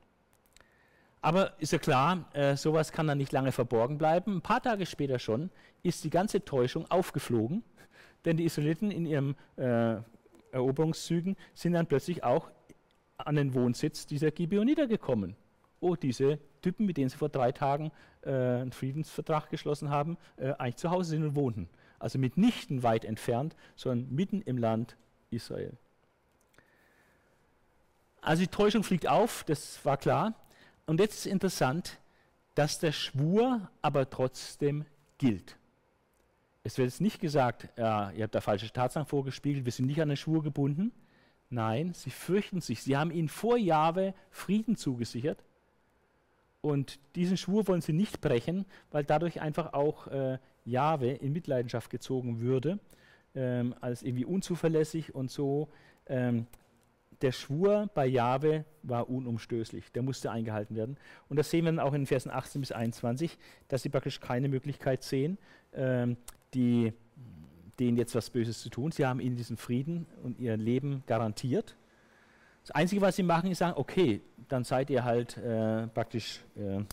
[1.21, 4.37] Aber ist ja klar, äh, sowas kann dann nicht lange verborgen bleiben.
[4.37, 5.49] Ein paar Tage später schon
[5.81, 7.63] ist die ganze Täuschung aufgeflogen,
[8.25, 9.97] denn die Israeliten in ihren äh,
[10.51, 12.51] Eroberungszügen sind dann plötzlich auch
[13.17, 15.35] an den Wohnsitz dieser Gibeoniter gekommen.
[15.79, 17.91] Oh, diese Typen, mit denen sie vor drei Tagen
[18.23, 21.69] äh, einen Friedensvertrag geschlossen haben, äh, eigentlich zu Hause sind und wohnten.
[21.99, 24.97] Also mitnichten weit entfernt, sondern mitten im Land
[25.29, 25.77] Israel.
[28.19, 30.33] Also die Täuschung fliegt auf, das war klar.
[30.87, 31.99] Und jetzt ist interessant,
[32.55, 34.85] dass der Schwur aber trotzdem
[35.19, 35.57] gilt.
[36.63, 40.01] Es wird jetzt nicht gesagt, ja, ihr habt da falsche Tatsachen vorgespiegelt, wir sind nicht
[40.01, 40.91] an den Schwur gebunden.
[41.51, 42.81] Nein, sie fürchten sich.
[42.81, 45.43] Sie haben ihnen vor Jahwe Frieden zugesichert.
[46.65, 51.91] Und diesen Schwur wollen sie nicht brechen, weil dadurch einfach auch äh, Jahwe in Mitleidenschaft
[51.91, 52.79] gezogen würde,
[53.35, 55.69] ähm, als irgendwie unzuverlässig und so.
[56.07, 56.47] Ähm,
[57.21, 60.97] der Schwur bei Jahwe war unumstößlich, der musste eingehalten werden.
[61.29, 63.37] Und das sehen wir dann auch in den Versen 18 bis 21,
[63.67, 65.37] dass sie praktisch keine Möglichkeit sehen,
[65.75, 66.17] ähm,
[66.55, 66.93] die,
[67.77, 68.91] denen jetzt was Böses zu tun.
[68.91, 71.75] Sie haben ihnen diesen Frieden und ihr Leben garantiert.
[72.65, 76.83] Das Einzige, was sie machen, ist sagen, okay, dann seid ihr halt äh, praktisch äh,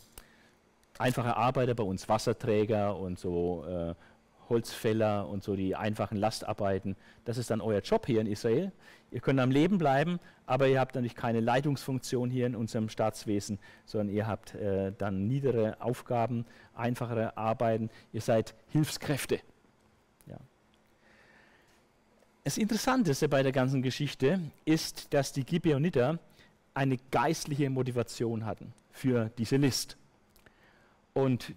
[0.98, 3.94] einfache Arbeiter bei uns, Wasserträger und so äh,
[4.50, 6.94] Holzfäller und so die einfachen Lastarbeiten.
[7.24, 8.70] Das ist dann euer Job hier in Israel.
[9.10, 13.58] Ihr könnt am Leben bleiben, aber ihr habt natürlich keine Leitungsfunktion hier in unserem Staatswesen,
[13.86, 16.44] sondern ihr habt äh, dann niedere Aufgaben,
[16.74, 17.88] einfachere Arbeiten.
[18.12, 19.40] Ihr seid Hilfskräfte.
[22.44, 26.18] Das Interessanteste bei der ganzen Geschichte ist, dass die Gibeoniter
[26.74, 29.96] eine geistliche Motivation hatten für diese List.
[31.14, 31.54] Und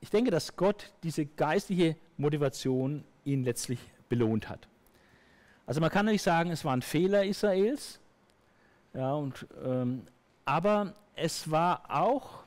[0.00, 3.78] ich denke, dass Gott diese geistliche Motivation ihn letztlich
[4.08, 4.68] belohnt hat.
[5.66, 8.00] Also man kann nicht sagen, es war ein Fehler Israels,
[8.94, 10.06] Ja, und, ähm,
[10.46, 12.44] aber es war auch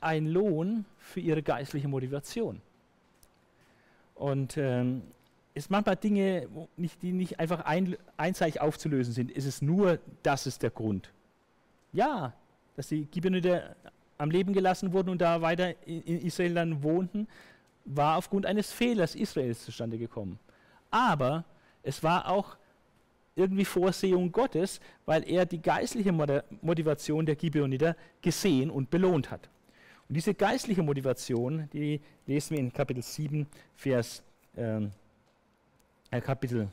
[0.00, 2.60] ein Lohn für ihre geistliche Motivation.
[4.14, 5.02] Und ähm,
[5.58, 9.30] es manchmal Dinge, nicht, die nicht einfach ein, einseitig aufzulösen sind.
[9.30, 11.12] Ist es nur, das ist der Grund.
[11.92, 12.32] Ja,
[12.76, 13.74] dass die Gibeoniter
[14.18, 17.28] am Leben gelassen wurden und da weiter in, in Israel dann wohnten,
[17.84, 20.38] war aufgrund eines Fehlers Israels zustande gekommen.
[20.90, 21.44] Aber
[21.82, 22.56] es war auch
[23.34, 29.48] irgendwie Vorsehung Gottes, weil er die geistliche Motivation der Gibeoniter gesehen und belohnt hat.
[30.08, 33.46] Und diese geistliche Motivation, die lesen wir in Kapitel 7,
[33.76, 34.22] Vers
[34.56, 34.90] ähm,
[36.10, 36.68] äh, Kapitel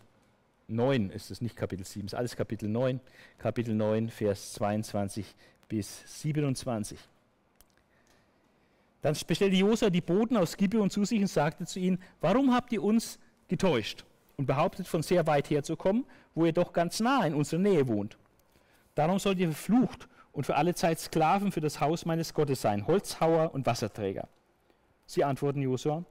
[0.67, 2.99] 9 ist es, nicht Kapitel 7, ist alles Kapitel 9,
[3.37, 5.35] Kapitel 9, Vers 22
[5.67, 6.97] bis 27.
[9.01, 12.71] Dann bestellte Josua die Boten aus Gibeon zu sich und sagte zu ihnen, warum habt
[12.71, 14.03] ihr uns getäuscht
[14.37, 17.59] und behauptet, von sehr weit her zu kommen, wo ihr doch ganz nah in unserer
[17.59, 18.17] Nähe wohnt?
[18.95, 22.87] Darum sollt ihr verflucht und für alle Zeit Sklaven für das Haus meines Gottes sein,
[22.87, 24.27] Holzhauer und Wasserträger.
[25.05, 26.03] Sie antworten Josua,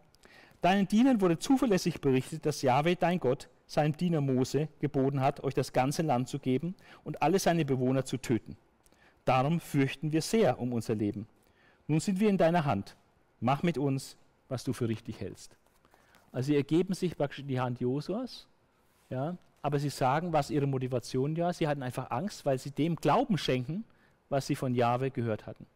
[0.65, 5.55] deinen Dienern wurde zuverlässig berichtet, dass Jahwe, dein Gott, seinem Diener Mose geboten hat, euch
[5.55, 8.57] das ganze Land zu geben und alle seine Bewohner zu töten.
[9.25, 11.27] Darum fürchten wir sehr um unser Leben.
[11.87, 12.97] Nun sind wir in deiner Hand.
[13.41, 14.17] Mach mit uns,
[14.49, 15.57] was du für richtig hältst.
[16.33, 18.47] Also sie ergeben sich praktisch in die Hand Josuas,
[19.11, 21.53] ja, aber sie sagen, was ihre Motivation war.
[21.53, 23.85] Sie hatten einfach Angst, weil sie dem Glauben schenken,
[24.29, 25.67] was sie von Jahwe gehört hatten.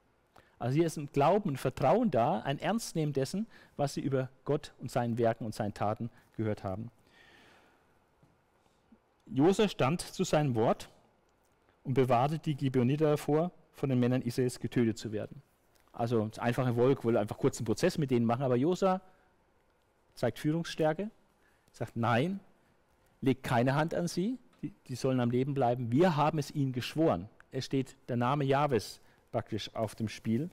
[0.59, 3.47] Also hier ist ein Glauben, ein Vertrauen da, ein Ernstnehmen dessen,
[3.77, 6.91] was sie über Gott und seinen Werken und seinen Taten gehört haben.
[9.27, 10.89] Josua stand zu seinem Wort
[11.85, 15.41] und bewahrte die Gibeoniter davor, von den Männern Israels getötet zu werden.
[15.93, 19.01] Also das einfache Volk wollte einfach kurz einen Prozess mit denen machen, aber Josa
[20.15, 21.11] zeigt Führungsstärke,
[21.73, 22.41] sagt nein,
[23.21, 25.93] legt keine Hand an sie, die, die, sollen am Leben bleiben.
[25.93, 27.29] Wir haben es ihnen geschworen.
[27.53, 29.01] Es steht der Name Jahwes
[29.31, 30.51] praktisch auf dem Spiel.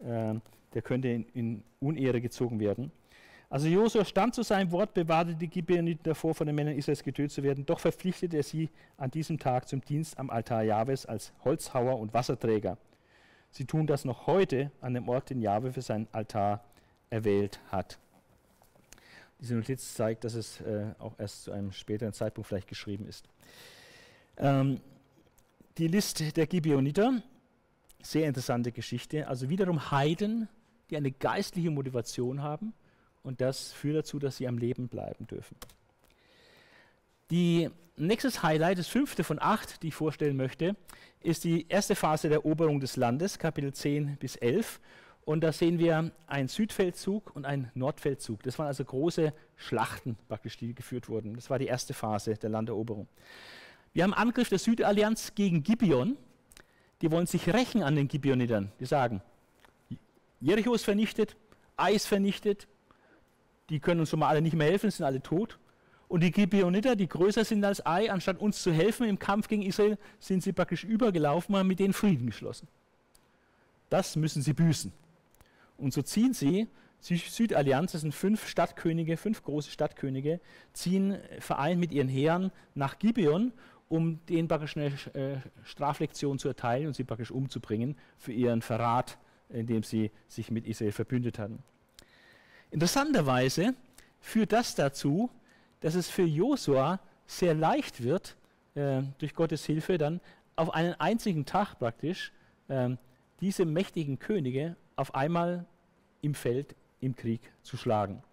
[0.00, 0.34] Äh,
[0.74, 2.90] der könnte in, in, Unehre gezogen werden.
[3.48, 7.30] Also Josua stand zu seinem Wort, bewahrte die Gibeoniten davor, von den Männern Israels getötet
[7.32, 7.64] zu werden.
[7.64, 12.12] Doch verpflichtete er sie an diesem Tag zum Dienst am Altar Jahwes als Holzhauer und
[12.12, 12.78] Wasserträger.
[13.50, 16.64] Sie tun das noch heute an dem Ort, den Jahwe für seinen Altar
[17.10, 17.98] erwählt hat.
[19.40, 23.28] Diese Notiz zeigt, dass es äh, auch erst zu einem späteren Zeitpunkt vielleicht geschrieben ist.
[24.38, 24.80] Ähm,
[25.78, 27.22] die Liste der Gibeoniter,
[28.04, 29.28] sehr interessante Geschichte.
[29.28, 30.48] Also wiederum Heiden,
[30.90, 32.74] die eine geistliche Motivation haben
[33.22, 35.56] und das führt dazu, dass sie am Leben bleiben dürfen.
[37.30, 40.76] Die nächstes Highlight, das fünfte von acht, die ich vorstellen möchte,
[41.20, 44.80] ist die erste Phase der Eroberung des Landes, Kapitel 10 bis 11.
[45.24, 48.42] Und da sehen wir einen Südfeldzug und einen Nordfeldzug.
[48.42, 51.34] Das waren also große Schlachten, praktisch, die geführt wurden.
[51.34, 53.08] Das war die erste Phase der Landeroberung.
[53.94, 56.18] Wir haben Angriff der Südallianz gegen Gibeon.
[57.04, 58.72] Die wollen sich rächen an den Gibeonitern.
[58.80, 59.20] Die sagen,
[60.40, 61.36] Jericho ist vernichtet,
[61.76, 62.66] Eis vernichtet,
[63.68, 65.58] die können uns schon mal alle nicht mehr helfen, sind alle tot.
[66.08, 69.60] Und die Gibeoniter, die größer sind als Ai, anstatt uns zu helfen im Kampf gegen
[69.60, 72.68] Israel, sind sie praktisch übergelaufen und haben mit denen Frieden geschlossen.
[73.90, 74.90] Das müssen sie büßen.
[75.76, 76.68] Und so ziehen sie,
[77.06, 80.40] die Südallianz, das sind fünf Stadtkönige, fünf große Stadtkönige,
[80.72, 83.52] ziehen vereint mit ihren Heeren nach Gibeon,
[83.94, 89.18] um denen praktisch eine äh, Straflektion zu erteilen und sie praktisch umzubringen für ihren Verrat,
[89.48, 91.62] indem sie sich mit Israel verbündet hatten.
[92.72, 93.74] Interessanterweise
[94.20, 95.30] führt das dazu,
[95.78, 98.36] dass es für Josua sehr leicht wird,
[98.74, 100.20] äh, durch Gottes Hilfe dann
[100.56, 102.32] auf einen einzigen Tag praktisch
[102.66, 102.96] äh,
[103.40, 105.66] diese mächtigen Könige auf einmal
[106.20, 108.24] im Feld, im Krieg zu schlagen.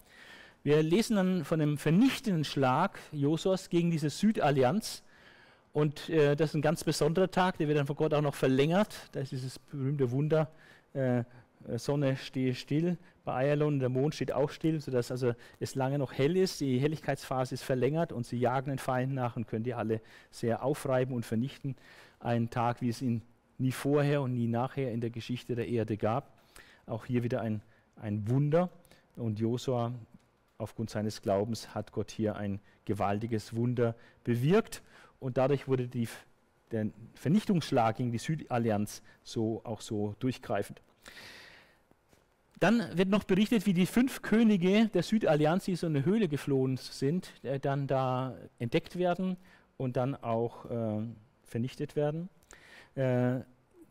[0.64, 5.04] Wir lesen dann von einem vernichtenden Schlag Josuas gegen diese Südallianz.
[5.74, 8.36] Und äh, das ist ein ganz besonderer Tag, der wird dann von Gott auch noch
[8.36, 8.94] verlängert.
[9.14, 10.52] Da ist dieses berühmte Wunder,
[10.94, 11.24] äh,
[11.78, 16.14] Sonne stehe still, bei Ayalon, der Mond steht auch still, sodass also es lange noch
[16.14, 16.60] hell ist.
[16.60, 20.02] Die Helligkeitsphase ist verlängert und sie jagen den Feind nach und können die alle
[20.32, 21.76] sehr aufreiben und vernichten.
[22.20, 23.22] Ein Tag, wie es ihn
[23.60, 26.36] nie vorher und nie nachher in der Geschichte der Erde gab.
[26.88, 27.62] Auch hier wieder ein,
[27.96, 28.70] ein Wunder.
[29.16, 29.94] Und Josua,
[30.58, 34.82] aufgrund seines Glaubens, hat Gott hier ein gewaltiges Wunder bewirkt.
[35.22, 36.10] Und dadurch wurde die,
[36.72, 40.82] der Vernichtungsschlag gegen die Südallianz so, auch so durchgreifend.
[42.60, 46.28] Dann wird noch berichtet, wie die fünf Könige der Südallianz, die so in eine Höhle
[46.28, 49.38] geflohen sind, äh, dann da entdeckt werden
[49.78, 51.02] und dann auch äh,
[51.44, 52.30] vernichtet werden.
[52.96, 53.42] Äh,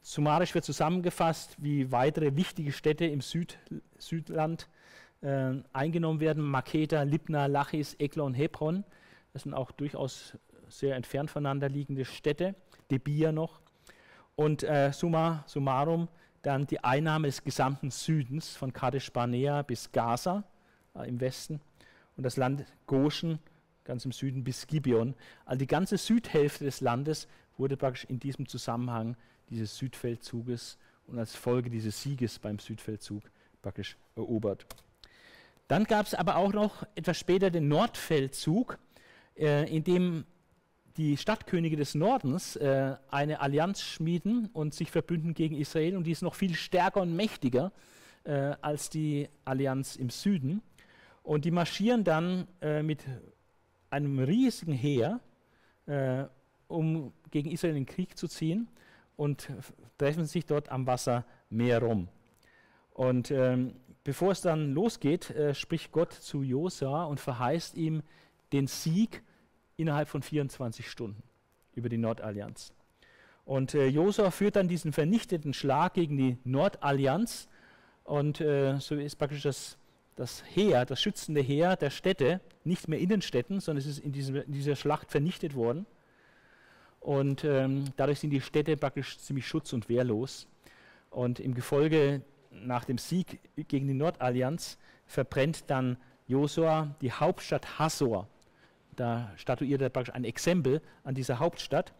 [0.03, 3.59] summarisch wird zusammengefasst, wie weitere wichtige Städte im Süd,
[3.99, 4.68] Südland
[5.20, 6.43] äh, eingenommen werden.
[6.43, 8.85] Makeda, Libna, Lachis, Eglon, Hebron.
[9.33, 10.37] Das sind auch durchaus
[10.71, 12.55] sehr entfernt voneinander liegende Städte.
[12.91, 13.61] Debir noch.
[14.37, 16.09] Und äh, summa summarum
[16.43, 20.45] dann die Einnahme des gesamten Südens von Kadesh Barnea bis Gaza
[20.95, 21.61] äh, im Westen
[22.16, 23.39] und das Land Goshen
[23.85, 25.14] ganz im Süden bis Gibeon.
[25.45, 29.16] Also die ganze Südhälfte des Landes wurde praktisch in diesem Zusammenhang
[29.51, 33.23] dieses Südfeldzuges und als Folge dieses Sieges beim Südfeldzug
[33.62, 34.66] praktisch erobert.
[35.68, 38.79] Dann gab es aber auch noch etwas später den Nordfeldzug,
[39.37, 40.25] äh, in dem
[41.01, 46.11] die Stadtkönige des Nordens äh, eine Allianz schmieden und sich verbünden gegen Israel und die
[46.11, 47.73] ist noch viel stärker und mächtiger
[48.25, 50.61] äh, als die Allianz im Süden.
[51.23, 53.03] Und die marschieren dann äh, mit
[53.89, 55.21] einem riesigen Heer,
[55.87, 56.25] äh,
[56.69, 58.69] um gegen Israel in den Krieg zu ziehen
[59.17, 59.49] und
[59.97, 62.09] treffen sich dort am Wasser rum.
[62.93, 63.73] Und ähm,
[64.05, 68.03] bevor es dann losgeht, äh, spricht Gott zu Josa und verheißt ihm
[68.53, 69.23] den Sieg
[69.81, 71.22] innerhalb von 24 Stunden
[71.74, 72.72] über die Nordallianz.
[73.45, 77.49] Und äh, Josua führt dann diesen vernichteten Schlag gegen die Nordallianz
[78.05, 79.78] und äh, so ist praktisch das,
[80.16, 84.37] das Heer, das schützende Heer der Städte, nicht mehr Innenstädten, sondern es ist in, diesem,
[84.37, 85.87] in dieser Schlacht vernichtet worden.
[87.01, 90.47] Und ähm, dadurch sind die Städte praktisch ziemlich schutz- und wehrlos.
[91.09, 98.28] Und im Gefolge nach dem Sieg gegen die Nordallianz verbrennt dann Josua die Hauptstadt Hassor
[98.97, 101.93] da statuiert er praktisch ein Exempel an dieser Hauptstadt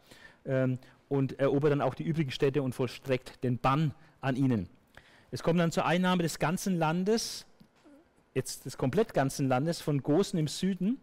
[0.45, 0.79] ähm,
[1.09, 4.69] und erobert dann auch die übrigen Städte und vollstreckt den Bann an ihnen.
[5.31, 7.47] Es kommt dann zur Einnahme des ganzen Landes,
[8.35, 10.99] jetzt des komplett ganzen Landes, von Gosen im Süden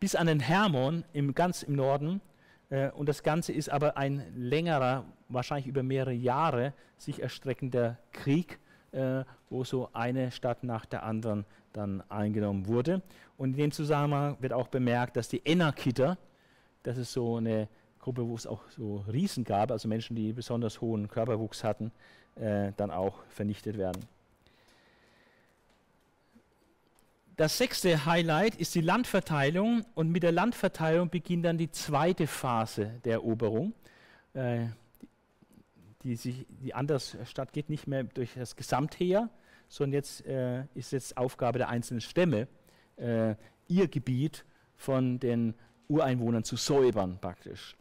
[0.00, 2.20] bis an den Hermon im, ganz im Norden.
[2.68, 8.58] Äh, und das Ganze ist aber ein längerer, wahrscheinlich über mehrere Jahre sich erstreckender Krieg,
[8.94, 13.02] äh, wo so eine Stadt nach der anderen dann eingenommen wurde.
[13.36, 16.16] Und in dem Zusammenhang wird auch bemerkt, dass die Enakiter,
[16.82, 17.68] das ist so eine
[17.98, 21.90] Gruppe, wo es auch so Riesen gab, also Menschen, die besonders hohen Körperwuchs hatten,
[22.36, 24.04] äh, dann auch vernichtet werden.
[27.36, 32.92] Das sechste Highlight ist die Landverteilung und mit der Landverteilung beginnt dann die zweite Phase
[33.04, 33.72] der Eroberung.
[34.34, 34.66] Äh,
[36.04, 39.30] die, sich, die anders stattgeht, nicht mehr durch das Gesamtheer,
[39.68, 42.46] sondern jetzt äh, ist jetzt Aufgabe der einzelnen Stämme,
[42.96, 43.34] äh,
[43.66, 44.44] ihr Gebiet
[44.76, 45.54] von den
[45.88, 47.76] Ureinwohnern zu säubern praktisch.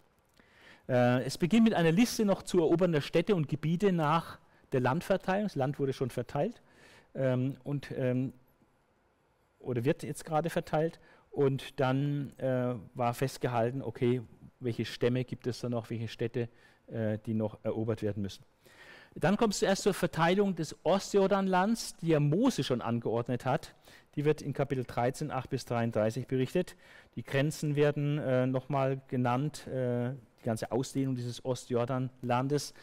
[0.87, 4.39] Äh, es beginnt mit einer Liste noch zu erobernder Städte und Gebiete nach
[4.71, 5.45] der Landverteilung.
[5.45, 6.61] Das Land wurde schon verteilt
[7.13, 8.33] ähm, und ähm,
[9.59, 10.99] oder wird jetzt gerade verteilt.
[11.31, 14.21] Und dann äh, war festgehalten, okay,
[14.59, 16.47] welche Stämme gibt es da noch, welche Städte, äh,
[16.87, 18.43] die noch erobert werden müssen.
[19.15, 23.75] Dann kommt es zuerst zur Verteilung des Ostjordanlands, die ja Mose schon angeordnet hat.
[24.15, 26.75] Die wird in Kapitel 13, 8 bis 33 berichtet.
[27.15, 32.73] Die Grenzen werden äh, nochmal genannt, äh, die ganze Ausdehnung dieses Ostjordanlandes.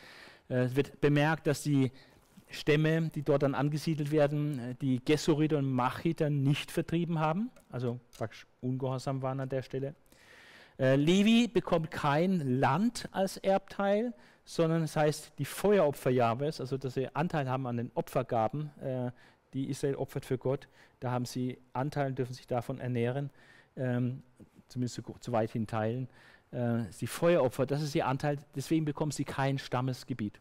[0.48, 1.90] Äh, es wird bemerkt, dass die
[2.48, 8.01] Stämme, die dort dann angesiedelt werden, äh, die Gessoriter und Machiter nicht vertrieben haben, also
[8.16, 9.94] praktisch ungehorsam waren an der Stelle.
[10.81, 14.14] Äh, Levi bekommt kein Land als Erbteil,
[14.47, 19.11] sondern es heißt, die Feueropfer Jahwes, also dass sie Anteil haben an den Opfergaben, äh,
[19.53, 20.68] die Israel opfert für Gott,
[21.01, 23.28] da haben sie Anteil und dürfen sich davon ernähren,
[23.76, 24.22] ähm,
[24.68, 26.09] zumindest so, so, weit hin teilen.
[26.50, 30.41] Äh, die Feueropfer, das ist ihr Anteil, deswegen bekommen sie kein Stammesgebiet.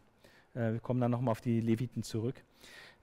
[0.53, 2.41] Äh, wir kommen dann nochmal auf die Leviten zurück.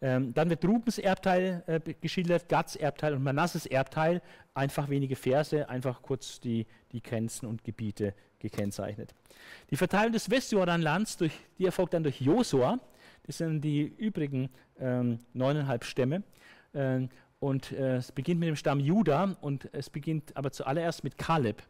[0.03, 4.21] Ähm, dann wird Rubens Erbteil äh, geschildert, Gads Erbteil und Manasses Erbteil.
[4.55, 9.15] Einfach wenige Verse, einfach kurz die, die Grenzen und Gebiete gekennzeichnet.
[9.71, 12.79] Die Verteilung des Westjordanlands, durch, die erfolgt dann durch Josua.
[13.25, 16.23] Das sind die übrigen ähm, neuneinhalb Stämme.
[16.75, 17.09] Ähm,
[17.41, 21.63] und äh, es beginnt mit dem Stamm Juda und es beginnt aber zuallererst mit Kaleb.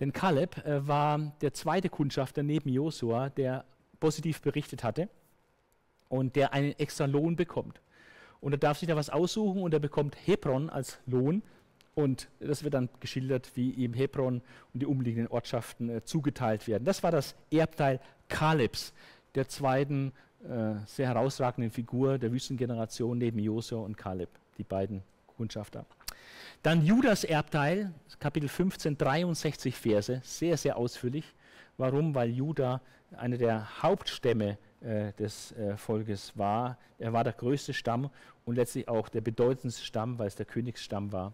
[0.00, 3.64] Denn Kaleb äh, war der zweite Kundschafter neben Josua, der
[4.00, 5.08] positiv berichtet hatte
[6.08, 7.80] und der einen extra Lohn bekommt.
[8.40, 11.42] Und er darf sich da was aussuchen und er bekommt Hebron als Lohn.
[11.94, 16.84] Und das wird dann geschildert, wie ihm Hebron und die umliegenden Ortschaften äh, zugeteilt werden.
[16.84, 18.92] Das war das Erbteil Kalebs,
[19.34, 20.12] der zweiten
[20.42, 24.28] äh, sehr herausragenden Figur der Wüstengeneration neben Josua und Kaleb,
[24.58, 25.02] die beiden
[25.36, 25.86] Kundschafter.
[26.62, 31.34] Dann Judas Erbteil, Kapitel 15, 63 Verse, sehr, sehr ausführlich.
[31.76, 32.14] Warum?
[32.14, 32.80] Weil Juda
[33.16, 36.78] einer der Hauptstämme äh, des äh, Volkes war.
[36.98, 38.10] Er war der größte Stamm
[38.44, 41.32] und letztlich auch der bedeutendste Stamm, weil es der Königsstamm war.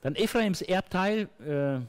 [0.00, 1.80] Dann Ephraims Erbteil, äh,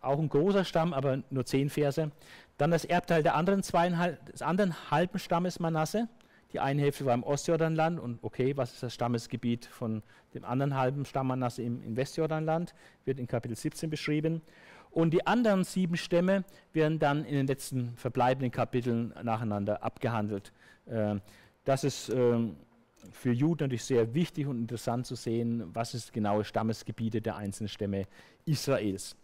[0.00, 2.10] auch ein großer Stamm, aber nur zehn Verse.
[2.56, 6.08] Dann das Erbteil der anderen des anderen halben Stammes Manasse.
[6.52, 10.02] Die eine Hälfte war im Ostjordanland und okay, was ist das Stammesgebiet von
[10.34, 12.74] dem anderen halben Stamm Manasse im, im Westjordanland?
[13.04, 14.42] Wird in Kapitel 17 beschrieben.
[14.90, 20.52] Und die anderen sieben Stämme werden dann in den letzten verbleibenden Kapiteln nacheinander abgehandelt.
[20.86, 21.16] Äh,
[21.64, 22.56] das ist ähm,
[23.12, 27.68] für Juden natürlich sehr wichtig und interessant zu sehen, was ist genaue Stammesgebiete der einzelnen
[27.68, 28.06] Stämme
[28.44, 29.16] Israels.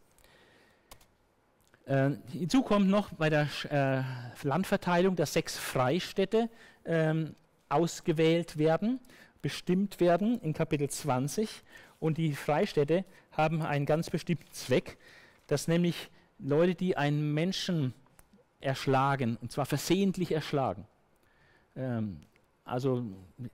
[1.86, 6.48] Äh, hinzu kommt noch bei der äh, Landverteilung, dass sechs Freistädte
[6.84, 7.34] ähm,
[7.68, 9.00] ausgewählt werden,
[9.42, 11.62] bestimmt werden in Kapitel 20.
[12.00, 14.98] Und die Freistädte haben einen ganz bestimmten Zweck,
[15.46, 17.94] dass nämlich Leute, die einen Menschen
[18.60, 20.86] erschlagen, und zwar versehentlich erschlagen,
[21.76, 22.20] ähm,
[22.64, 23.04] also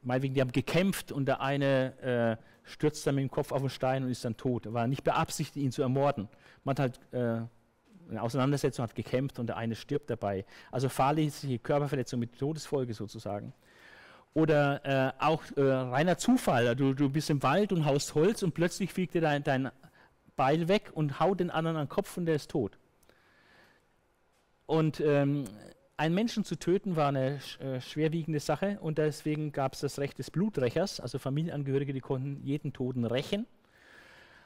[0.02, 3.68] meinetwegen, die haben gekämpft und der eine äh, stürzt dann mit dem Kopf auf den
[3.68, 4.72] Stein und ist dann tot.
[4.72, 6.28] War nicht beabsichtigt, ihn zu ermorden.
[6.64, 7.46] Man hat halt äh,
[8.10, 10.46] eine Auseinandersetzung, hat gekämpft und der eine stirbt dabei.
[10.70, 13.52] Also fahrlässige Körperverletzung mit Todesfolge sozusagen.
[14.34, 16.74] Oder äh, auch äh, reiner Zufall.
[16.74, 19.70] Du, du bist im Wald und haust Holz und plötzlich fliegt dir dein, dein
[20.36, 22.78] Beil weg und haut den anderen an den Kopf und der ist tot.
[24.66, 25.44] Und ähm,
[25.96, 30.18] einen Menschen zu töten war eine äh, schwerwiegende Sache und deswegen gab es das Recht
[30.18, 33.46] des Bluträchers, also Familienangehörige, die konnten jeden Toten rächen.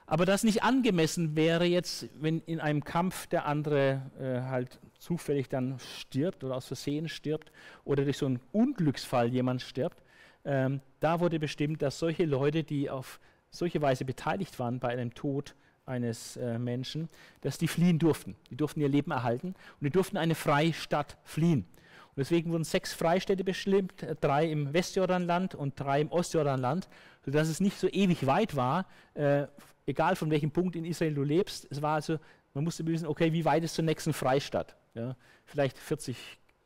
[0.09, 5.49] Aber das nicht angemessen wäre jetzt, wenn in einem Kampf der andere äh, halt zufällig
[5.49, 7.51] dann stirbt oder aus Versehen stirbt
[7.85, 10.03] oder durch so einen Unglücksfall jemand stirbt.
[10.45, 13.19] Ähm, da wurde bestimmt, dass solche Leute, die auf
[13.51, 15.57] solche Weise beteiligt waren bei einem Tod
[15.87, 17.09] eines äh, Menschen,
[17.41, 18.37] dass die fliehen durften.
[18.51, 21.61] Die durften ihr Leben erhalten und die durften eine Freistadt fliehen.
[21.61, 26.89] Und deswegen wurden sechs Freistädte bestimmt, äh, drei im Westjordanland und drei im Ostjordanland,
[27.25, 29.47] sodass es nicht so ewig weit war, äh,
[29.87, 32.19] egal von welchem Punkt in Israel du lebst, es war also,
[32.55, 34.77] man musste wissen, okay, wie weit ist zur nächsten Freistadt?
[34.95, 35.15] Ja,
[35.45, 36.17] vielleicht 40,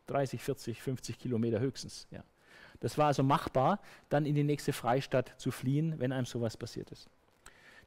[0.07, 2.07] 30, 40, 50 Kilometer höchstens.
[2.11, 2.23] Ja.
[2.79, 6.91] Das war also machbar, dann in die nächste Freistadt zu fliehen, wenn einem sowas passiert
[6.91, 7.11] ist.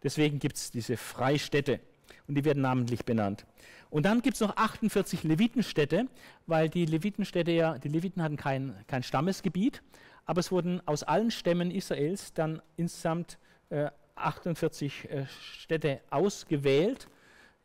[0.03, 1.79] Deswegen gibt es diese Freistädte
[2.27, 3.45] und die werden namentlich benannt.
[3.89, 6.07] Und dann gibt es noch 48 Levitenstädte,
[6.47, 9.83] weil die Levitenstädte ja, die Leviten hatten kein, kein Stammesgebiet,
[10.25, 13.37] aber es wurden aus allen Stämmen Israels dann insgesamt
[13.69, 17.07] äh, 48 äh, Städte ausgewählt,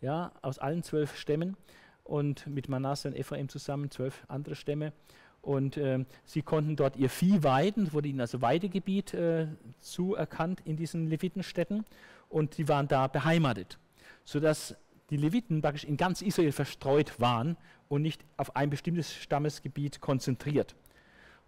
[0.00, 1.56] ja, aus allen zwölf Stämmen
[2.04, 4.92] und mit Manasse und Ephraim zusammen zwölf andere Stämme.
[5.40, 9.46] Und äh, sie konnten dort ihr Vieh weiden, wurde ihnen also Weidegebiet äh,
[9.78, 11.84] zuerkannt in diesen Levitenstädten
[12.28, 13.78] und sie waren da beheimatet,
[14.24, 14.76] sodass
[15.10, 17.56] die Leviten praktisch in ganz Israel verstreut waren
[17.88, 20.74] und nicht auf ein bestimmtes Stammesgebiet konzentriert.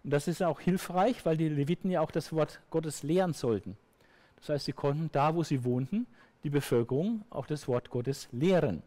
[0.03, 3.77] Und das ist auch hilfreich, weil die Leviten ja auch das Wort Gottes lehren sollten.
[4.37, 6.07] Das heißt, sie konnten da, wo sie wohnten,
[6.43, 8.81] die Bevölkerung auch das Wort Gottes lehren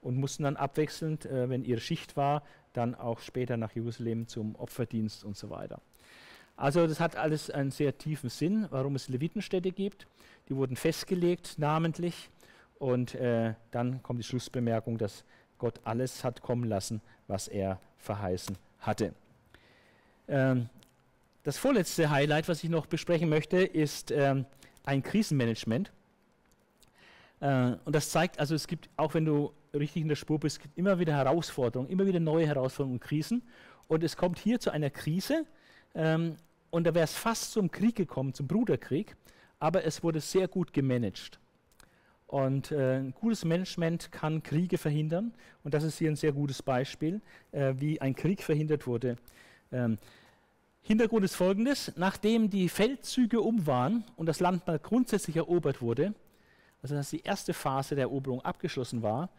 [0.00, 2.42] und mussten dann abwechselnd, äh, wenn ihre Schicht war,
[2.72, 5.80] dann auch später nach Jerusalem zum Opferdienst und so weiter.
[6.58, 10.08] Also das hat alles einen sehr tiefen Sinn, warum es Levitenstädte gibt.
[10.48, 12.30] Die wurden festgelegt, namentlich.
[12.80, 15.24] Und äh, dann kommt die Schlussbemerkung, dass
[15.58, 19.14] Gott alles hat kommen lassen, was er verheißen hatte.
[20.26, 20.68] Ähm,
[21.44, 24.44] das vorletzte Highlight, was ich noch besprechen möchte, ist ähm,
[24.84, 25.92] ein Krisenmanagement.
[27.38, 30.60] Äh, und das zeigt, also es gibt, auch wenn du richtig in der Spur bist,
[30.74, 33.42] immer wieder Herausforderungen, immer wieder neue Herausforderungen und Krisen.
[33.86, 35.46] Und es kommt hier zu einer Krise.
[35.94, 36.36] Ähm,
[36.70, 39.16] und da wäre es fast zum Krieg gekommen, zum Bruderkrieg,
[39.58, 41.38] aber es wurde sehr gut gemanagt.
[42.28, 45.32] Und äh, ein gutes Management kann Kriege verhindern.
[45.64, 47.22] Und das ist hier ein sehr gutes Beispiel,
[47.52, 49.16] äh, wie ein Krieg verhindert wurde.
[49.72, 49.96] Ähm,
[50.82, 56.14] Hintergrund ist folgendes: Nachdem die Feldzüge um waren und das Land mal grundsätzlich erobert wurde,
[56.82, 59.30] also dass die erste Phase der Eroberung abgeschlossen war,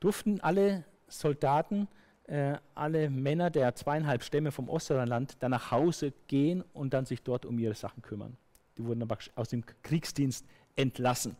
[0.00, 1.86] durften alle Soldaten,
[2.28, 7.22] äh, alle Männer der zweieinhalb Stämme vom Ostjordanland dann nach Hause gehen und dann sich
[7.22, 8.36] dort um ihre Sachen kümmern.
[8.76, 10.46] Die wurden aber aus dem Kriegsdienst
[10.76, 11.36] entlassen.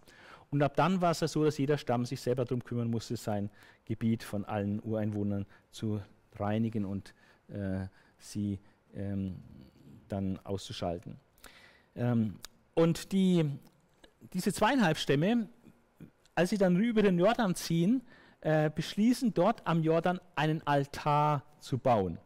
[0.51, 3.17] Und ab dann war es ja so, dass jeder Stamm sich selber darum kümmern musste,
[3.17, 3.51] sein
[3.85, 6.01] Gebiet von allen Ureinwohnern zu
[6.37, 7.13] reinigen und
[7.49, 7.87] äh,
[8.19, 8.59] sie
[8.95, 9.37] ähm,
[10.09, 11.17] dann auszuschalten.
[11.95, 12.37] Ähm,
[12.75, 13.45] und die,
[14.33, 15.49] diese zweieinhalb Stämme,
[16.35, 18.01] als sie dann über den Jordan ziehen,
[18.41, 22.19] äh, beschließen dort am Jordan einen Altar zu bauen.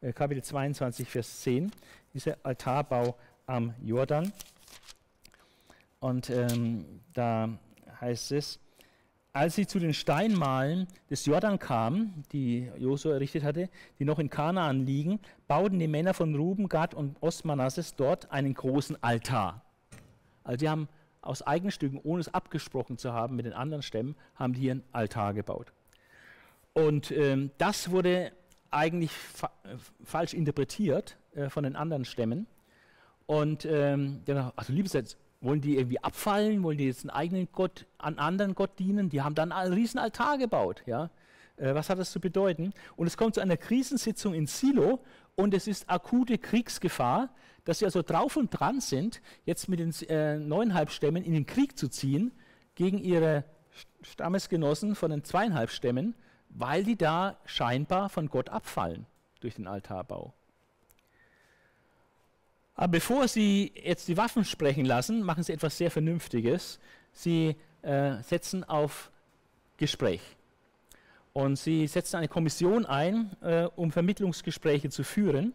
[0.00, 1.70] Äh, Kapitel 22, Vers 10,
[2.14, 3.16] dieser Altarbau
[3.46, 4.32] am Jordan.
[6.00, 7.48] Und ähm, da
[8.00, 8.60] heißt es,
[9.32, 13.68] als sie zu den Steinmalen des Jordan kamen, die Josua errichtet hatte,
[13.98, 18.54] die noch in Kanaan liegen, bauten die Männer von Ruben, Gad und Ostmanasses dort einen
[18.54, 19.62] großen Altar.
[20.44, 20.88] Also die haben
[21.20, 24.72] aus eigenen Stücken, ohne es abgesprochen zu haben mit den anderen Stämmen, haben die hier
[24.72, 25.72] einen Altar gebaut.
[26.72, 28.32] Und ähm, das wurde
[28.70, 32.46] eigentlich fa äh, falsch interpretiert äh, von den anderen Stämmen.
[33.26, 34.22] Und ähm,
[34.56, 34.92] also liebes
[35.40, 36.62] Wollen die irgendwie abfallen?
[36.64, 39.08] Wollen die jetzt einen eigenen Gott, einen anderen Gott dienen?
[39.08, 40.82] Die haben dann einen riesen Altar gebaut.
[40.86, 41.10] Ja?
[41.56, 42.72] Äh, was hat das zu bedeuten?
[42.96, 45.00] Und es kommt zu einer Krisensitzung in Silo
[45.36, 47.30] und es ist akute Kriegsgefahr,
[47.68, 51.44] dass sie also drauf und dran sind, jetzt mit den äh, neuneinhalb Stämmen in den
[51.44, 52.32] Krieg zu ziehen
[52.76, 53.44] gegen ihre
[54.00, 56.14] Stammesgenossen von den zweieinhalb Stämmen,
[56.48, 59.04] weil die da scheinbar von Gott abfallen
[59.40, 60.32] durch den Altarbau.
[62.74, 66.80] Aber bevor Sie jetzt die Waffen sprechen lassen, machen Sie etwas sehr Vernünftiges.
[67.12, 69.10] Sie äh, setzen auf
[69.76, 70.22] Gespräch.
[71.34, 75.52] Und Sie setzen eine Kommission ein, äh, um Vermittlungsgespräche zu führen.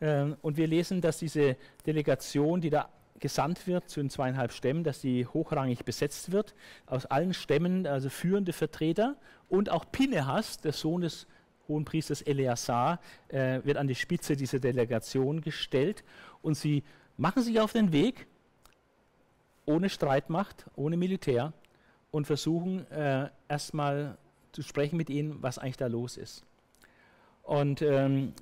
[0.00, 1.56] Äh, und wir lesen, dass diese
[1.86, 2.88] Delegation, die da
[3.18, 6.54] gesandt wird zu den zweieinhalb Stämmen, dass sie hochrangig besetzt wird,
[6.86, 9.16] aus allen Stämmen, also führende Vertreter.
[9.48, 11.26] Und auch Pinehas, der Sohn des
[11.66, 16.04] Hohenpriesters Eleazar, äh, wird an die Spitze dieser Delegation gestellt
[16.42, 16.82] und sie
[17.16, 18.26] machen sich auf den Weg
[19.66, 21.52] ohne Streitmacht, ohne Militär
[22.10, 24.16] und versuchen äh, erstmal
[24.52, 26.44] zu sprechen mit ihnen, was eigentlich da los ist.
[27.42, 28.32] Und ähm,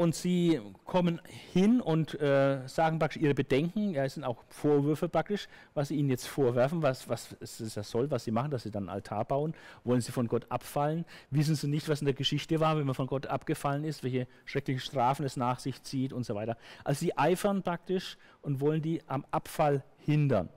[0.00, 1.20] und sie kommen
[1.52, 5.96] hin und äh, sagen praktisch ihre Bedenken, ja, es sind auch Vorwürfe praktisch, was sie
[5.96, 8.94] ihnen jetzt vorwerfen, was, was es das soll, was sie machen, dass sie dann einen
[8.94, 9.52] Altar bauen,
[9.84, 12.94] wollen sie von Gott abfallen, wissen sie nicht, was in der Geschichte war, wenn man
[12.94, 16.56] von Gott abgefallen ist, welche schrecklichen Strafen es nach sich zieht und so weiter.
[16.82, 20.48] Also sie eifern praktisch und wollen die am Abfall hindern.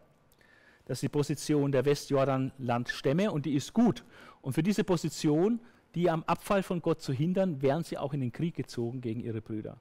[0.85, 4.05] Das ist die Position der Westjordanlandstämme und die ist gut.
[4.39, 5.59] Und für diese Position
[5.95, 9.19] die am Abfall von Gott zu hindern, wären sie auch in den Krieg gezogen gegen
[9.19, 9.77] ihre Brüder.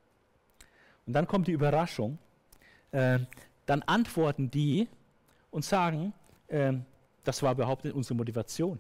[1.07, 2.19] Und dann kommt die Überraschung.
[2.93, 3.21] Äh,
[3.67, 4.89] dann antworten die
[5.51, 6.13] und sagen,
[6.49, 6.75] äh,
[7.25, 8.79] das war überhaupt nicht unsere Motivation.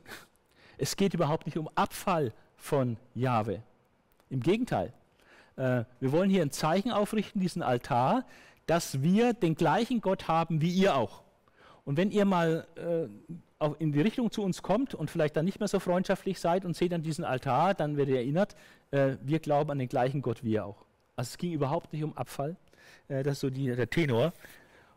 [0.78, 3.62] Es geht überhaupt nicht um Abfall von Jahwe.
[4.30, 4.92] Im Gegenteil.
[5.56, 8.24] Äh, wir wollen hier ein Zeichen aufrichten, diesen Altar,
[8.66, 11.22] dass wir den gleichen Gott haben wie ihr auch.
[11.84, 13.08] Und wenn ihr mal äh,
[13.78, 16.76] in die Richtung zu uns kommt und vielleicht dann nicht mehr so freundschaftlich seid und
[16.76, 18.56] seht dann diesen Altar, dann werdet ihr erinnert,
[18.90, 20.84] äh, wir glauben an den gleichen Gott wie ihr auch.
[21.16, 22.56] Also es ging überhaupt nicht um Abfall,
[23.08, 24.32] äh, das ist so die, der Tenor.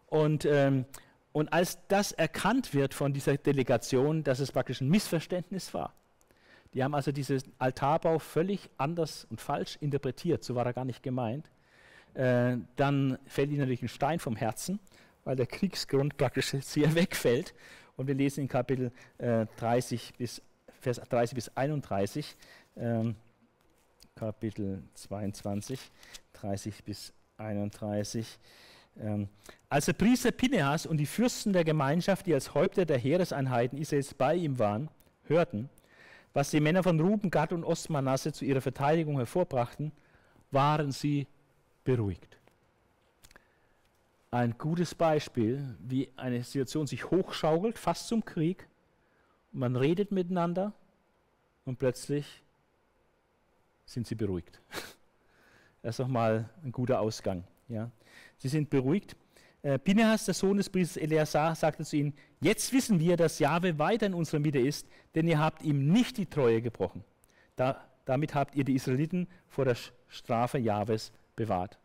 [0.08, 0.86] Und, ähm,
[1.32, 5.94] und als das erkannt wird von dieser Delegation, dass es praktisch ein Missverständnis war,
[6.74, 11.04] die haben also diesen Altarbau völlig anders und falsch interpretiert, so war er gar nicht
[11.04, 11.50] gemeint,
[12.14, 14.80] äh, dann fällt ihnen natürlich ein Stein vom Herzen,
[15.26, 17.54] weil der Kriegsgrund praktisch sehr wegfällt
[17.98, 20.42] und wir lesen in Kapitel äh, 30 bis,
[20.80, 22.36] Vers 30 bis 31,
[22.78, 23.16] ähm,
[24.16, 25.80] Kapitel 22,
[26.34, 28.40] 30 bis 31.
[28.98, 29.28] Ähm,
[29.68, 34.14] als der Priester Pinehas und die Fürsten der Gemeinschaft, die als Häupter der Heereseinheiten Israels
[34.14, 34.90] bei ihm waren,
[35.24, 35.70] hörten,
[36.34, 39.92] was die Männer von Ruben, Gad und Ostmanasse zu ihrer Verteidigung hervorbrachten,
[40.52, 41.28] waren sie
[41.84, 42.38] beruhigt
[44.36, 48.68] ein gutes Beispiel, wie eine Situation sich hochschaukelt, fast zum Krieg.
[49.54, 50.74] Man redet miteinander
[51.64, 52.44] und plötzlich
[53.86, 54.60] sind sie beruhigt.
[55.82, 57.44] Das ist nochmal ein guter Ausgang.
[57.68, 57.92] Ja.
[58.38, 59.16] Sie sind beruhigt.
[59.62, 64.08] Äh, der Sohn des Priesters Eleazar, sagte zu ihnen, jetzt wissen wir, dass Jahwe weiter
[64.08, 67.04] in unserer Mitte ist, denn ihr habt ihm nicht die Treue gebrochen.
[67.56, 71.78] Da, damit habt ihr die Israeliten vor der Strafe Jahwes bewahrt.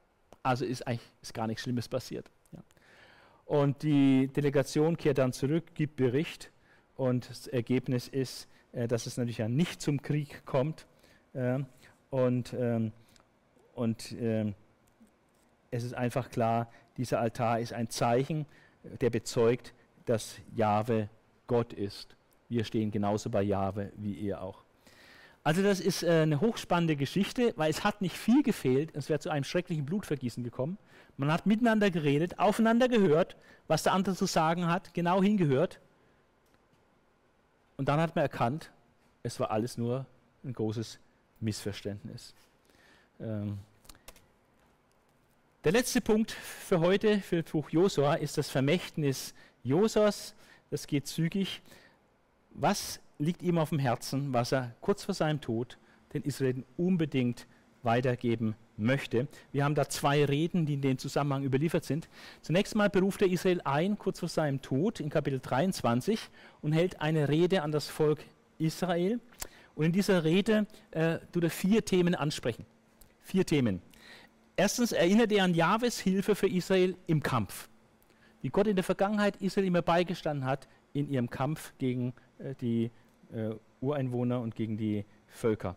[0.42, 2.30] Also ist eigentlich ist gar nichts Schlimmes passiert.
[3.50, 6.52] Und die Delegation kehrt dann zurück, gibt Bericht
[6.94, 10.86] und das Ergebnis ist, äh, dass es natürlich ja nicht zum Krieg kommt.
[11.32, 11.58] Äh,
[12.10, 12.92] und ähm,
[13.74, 14.52] und äh,
[15.72, 18.46] es ist einfach klar, dieser Altar ist ein Zeichen,
[19.00, 19.74] der bezeugt,
[20.04, 21.08] dass Jahwe
[21.48, 22.14] Gott ist.
[22.48, 24.62] Wir stehen genauso bei Jahwe wie ihr auch.
[25.42, 29.18] Also das ist äh, eine hochspannende Geschichte, weil es hat nicht viel gefehlt, es wäre
[29.18, 30.78] zu einem schrecklichen Blutvergießen gekommen.
[31.20, 33.36] Man hat miteinander geredet, aufeinander gehört,
[33.68, 35.78] was der andere zu sagen hat, genau hingehört.
[37.76, 38.70] Und dann hat man erkannt,
[39.22, 40.06] es war alles nur
[40.44, 40.98] ein großes
[41.40, 42.32] Missverständnis.
[43.20, 43.58] Ähm
[45.62, 50.34] der letzte Punkt für heute, für das Buch Josua, ist das Vermächtnis Josas.
[50.70, 51.60] Das geht zügig.
[52.52, 55.76] Was liegt ihm auf dem Herzen, was er kurz vor seinem Tod
[56.14, 57.46] den Israeliten unbedingt
[57.82, 59.28] weitergeben möchte.
[59.52, 62.08] Wir haben da zwei Reden, die in dem Zusammenhang überliefert sind.
[62.42, 66.18] Zunächst mal beruft er Israel ein, kurz vor seinem Tod, in Kapitel 23,
[66.62, 68.20] und hält eine Rede an das Volk
[68.58, 69.20] Israel.
[69.74, 72.66] Und in dieser Rede äh, tut er vier Themen ansprechen.
[73.22, 73.80] Vier Themen.
[74.56, 77.68] Erstens erinnert er an Jahwes Hilfe für Israel im Kampf.
[78.42, 82.90] Wie Gott in der Vergangenheit Israel immer beigestanden hat in ihrem Kampf gegen äh, die
[83.32, 85.76] äh, Ureinwohner und gegen die Völker.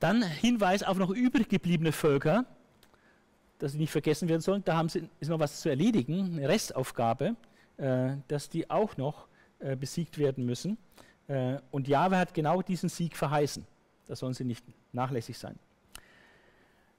[0.00, 2.46] Dann Hinweis auf noch übrig gebliebene Völker,
[3.58, 4.64] dass sie nicht vergessen werden sollen.
[4.64, 7.36] Da haben sie, ist noch was zu erledigen, eine Restaufgabe,
[7.76, 9.28] äh, dass die auch noch
[9.60, 10.78] äh, besiegt werden müssen.
[11.28, 13.64] Äh, und Jahwe hat genau diesen Sieg verheißen.
[14.08, 15.58] Da sollen sie nicht nachlässig sein.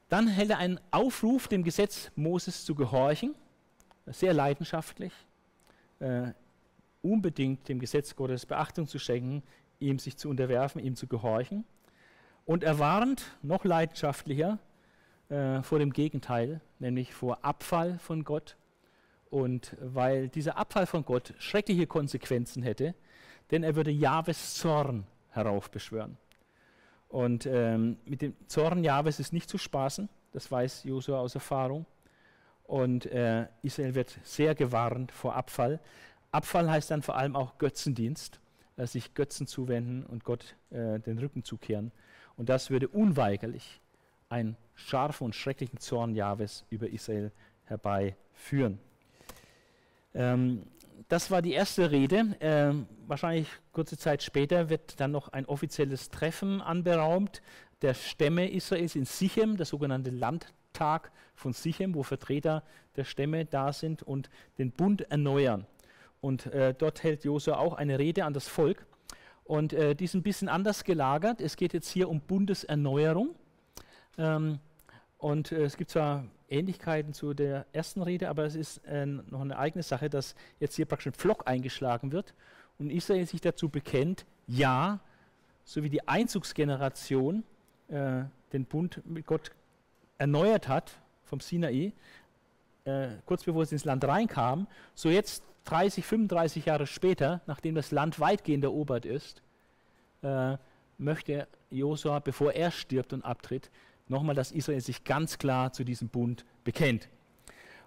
[0.07, 3.33] Dann hält er einen Aufruf, dem Gesetz Moses zu gehorchen,
[4.05, 5.13] sehr leidenschaftlich,
[5.99, 6.33] äh,
[7.01, 9.41] unbedingt dem Gesetz Gottes Beachtung zu schenken,
[9.79, 11.63] ihm sich zu unterwerfen, ihm zu gehorchen.
[12.51, 14.59] Und er warnt noch leidenschaftlicher
[15.29, 18.57] äh, vor dem Gegenteil, nämlich vor Abfall von Gott.
[19.29, 22.93] Und weil dieser Abfall von Gott schreckliche Konsequenzen hätte,
[23.51, 26.17] denn er würde Jahwes Zorn heraufbeschwören.
[27.07, 31.85] Und ähm, mit dem Zorn Jahwes ist nicht zu spaßen, das weiß Josua aus Erfahrung.
[32.65, 35.79] Und äh, Israel wird sehr gewarnt vor Abfall.
[36.33, 38.41] Abfall heißt dann vor allem auch Götzendienst,
[38.75, 41.93] äh, sich Götzen zuwenden und Gott äh, den Rücken zukehren.
[42.37, 43.81] Und das würde unweigerlich
[44.29, 47.31] einen scharfen und schrecklichen Zorn Jahwes über Israel
[47.65, 48.79] herbeiführen.
[50.13, 50.63] Ähm,
[51.07, 52.35] das war die erste Rede.
[52.39, 57.41] Ähm, wahrscheinlich kurze Zeit später wird dann noch ein offizielles Treffen anberaumt
[57.81, 62.63] der Stämme Israels in Sichem, der sogenannte Landtag von Sichem, wo Vertreter
[62.95, 65.65] der Stämme da sind und den Bund erneuern.
[66.21, 68.85] Und äh, dort hält Josua auch eine Rede an das Volk.
[69.43, 71.41] Und äh, die ist ein bisschen anders gelagert.
[71.41, 73.35] Es geht jetzt hier um Bundeserneuerung.
[74.17, 74.59] Ähm,
[75.17, 79.41] und äh, es gibt zwar Ähnlichkeiten zu der ersten Rede, aber es ist äh, noch
[79.41, 82.33] eine eigene Sache, dass jetzt hier praktisch ein Pflock eingeschlagen wird
[82.77, 84.99] und Israel sich dazu bekennt, ja,
[85.63, 87.43] so wie die Einzugsgeneration
[87.87, 89.51] äh, den Bund mit Gott
[90.17, 91.93] erneuert hat vom Sinai,
[92.83, 97.91] äh, kurz bevor es ins Land reinkam, so jetzt 30, 35 Jahre später, nachdem das
[97.91, 99.41] Land weitgehend erobert ist,
[100.23, 100.57] äh,
[100.97, 103.69] möchte Josua, bevor er stirbt und abtritt,
[104.07, 107.09] nochmal, dass Israel sich ganz klar zu diesem Bund bekennt.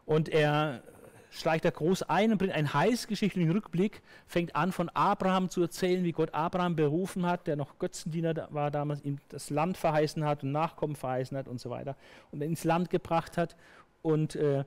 [0.07, 0.83] Und er
[1.31, 6.05] steigt da groß ein und bringt einen heißgeschichtlichen Rückblick, fängt an von Abraham zu erzählen,
[6.05, 10.45] wie Gott Abraham berufen hat, der noch Götzendiener war damals, ihm das Land verheißen hat
[10.45, 11.97] und Nachkommen verheißen hat und so weiter
[12.31, 13.57] und ins Land gebracht hat
[14.03, 14.65] und äh,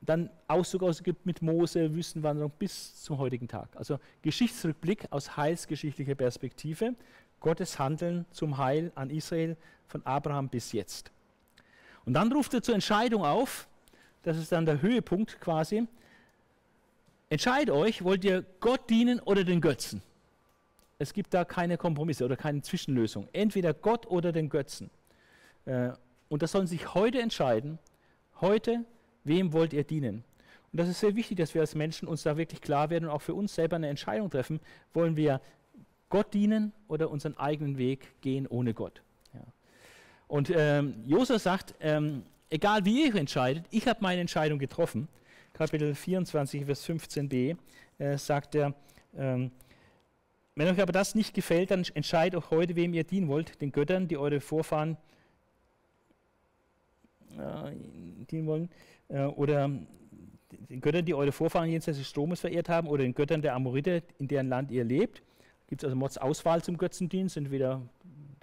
[0.00, 3.68] dann Auszug aus Ägypten mit Mose, Wüstenwanderung bis zum heutigen Tag.
[3.76, 6.94] Also Geschichtsrückblick aus heilsgeschichtlicher Perspektive,
[7.40, 9.56] Gottes Handeln zum Heil an Israel
[9.86, 11.10] von Abraham bis jetzt.
[12.04, 13.68] Und dann ruft er zur Entscheidung auf,
[14.22, 15.86] das ist dann der Höhepunkt quasi,
[17.28, 20.02] entscheidet euch, wollt ihr Gott dienen oder den Götzen?
[20.98, 23.26] Es gibt da keine Kompromisse oder keine Zwischenlösung.
[23.32, 24.90] Entweder Gott oder den Götzen.
[25.64, 25.92] Äh,
[26.28, 27.78] und das sollen sich heute entscheiden.
[28.42, 28.84] Heute,
[29.24, 30.24] wem wollt ihr dienen?
[30.72, 33.10] Und das ist sehr wichtig, dass wir als Menschen uns da wirklich klar werden und
[33.10, 34.60] auch für uns selber eine Entscheidung treffen.
[34.92, 35.40] Wollen wir
[36.08, 39.02] Gott dienen oder unseren eigenen Weg gehen ohne Gott?
[39.34, 39.40] Ja.
[40.28, 45.08] Und ähm, Josua sagt, ähm, egal wie ihr entscheidet, ich habe meine Entscheidung getroffen.
[45.52, 47.56] Kapitel 24, Vers 15b
[47.98, 48.74] äh, sagt er,
[49.16, 49.50] ähm,
[50.54, 53.72] wenn euch aber das nicht gefällt, dann entscheidet auch heute, wem ihr dienen wollt, den
[53.72, 54.96] Göttern, die eure Vorfahren
[57.38, 57.72] äh,
[58.30, 58.68] dienen wollen,
[59.10, 59.70] äh, oder
[60.68, 64.02] den Göttern, die eure Vorfahren jenseits des Stromes verehrt haben, oder den Göttern der Amorite,
[64.18, 65.22] in deren Land ihr lebt.
[65.68, 67.82] Gibt es also Mods Auswahl zum Götzendienst, entweder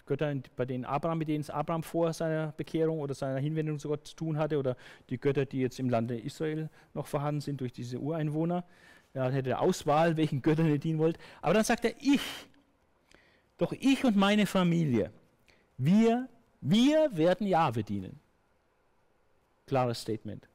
[0.06, 3.90] Götter, bei denen Abraham, mit denen es Abraham vor seiner Bekehrung oder seiner Hinwendung zu
[3.90, 4.78] Gott zu tun hatte, oder
[5.10, 8.64] die Götter, die jetzt im Lande Israel noch vorhanden sind durch diese Ureinwohner.
[9.14, 11.18] Ja, hätte er Auswahl, welchen Göttern ihr dienen wollt.
[11.42, 12.22] Aber dann sagt er, ich,
[13.58, 15.12] doch ich und meine Familie,
[15.78, 16.28] wir,
[16.62, 18.20] wir werden Jahwe dienen.
[19.66, 20.48] Klares Statement.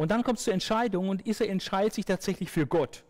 [0.00, 3.04] Und dann kommt es zur Entscheidung und Israel entscheidet sich tatsächlich für Gott.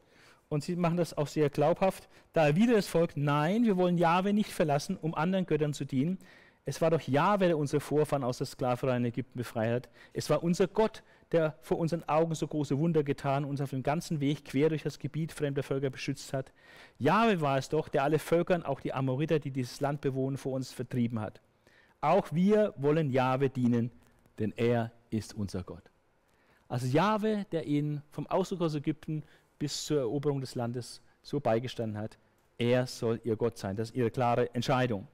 [0.48, 2.08] Und sie machen das auch sehr glaubhaft.
[2.32, 6.18] Da erwidert das Volk, nein, wir wollen Jahwe nicht verlassen, um anderen Göttern zu dienen.
[6.64, 9.88] Es war doch Jahwe, der unsere Vorfahren aus der Sklaverei in Ägypten befreit hat.
[10.14, 13.70] Es war unser Gott, der vor unseren Augen so große Wunder getan und uns auf
[13.70, 16.52] dem ganzen Weg quer durch das Gebiet fremder Völker beschützt hat.
[16.98, 20.54] Jahwe war es doch, der alle Völkern, auch die Amoriter, die dieses Land bewohnen, vor
[20.54, 21.40] uns vertrieben hat.
[22.00, 23.92] Auch wir wollen Jahwe dienen,
[24.40, 25.89] denn er ist unser Gott.
[26.70, 29.24] Also Jahwe, der ihnen vom Ausdruck aus Ägypten
[29.58, 32.16] bis zur Eroberung des Landes so beigestanden hat.
[32.58, 33.74] Er soll ihr Gott sein.
[33.74, 35.08] Das ist ihre klare Entscheidung.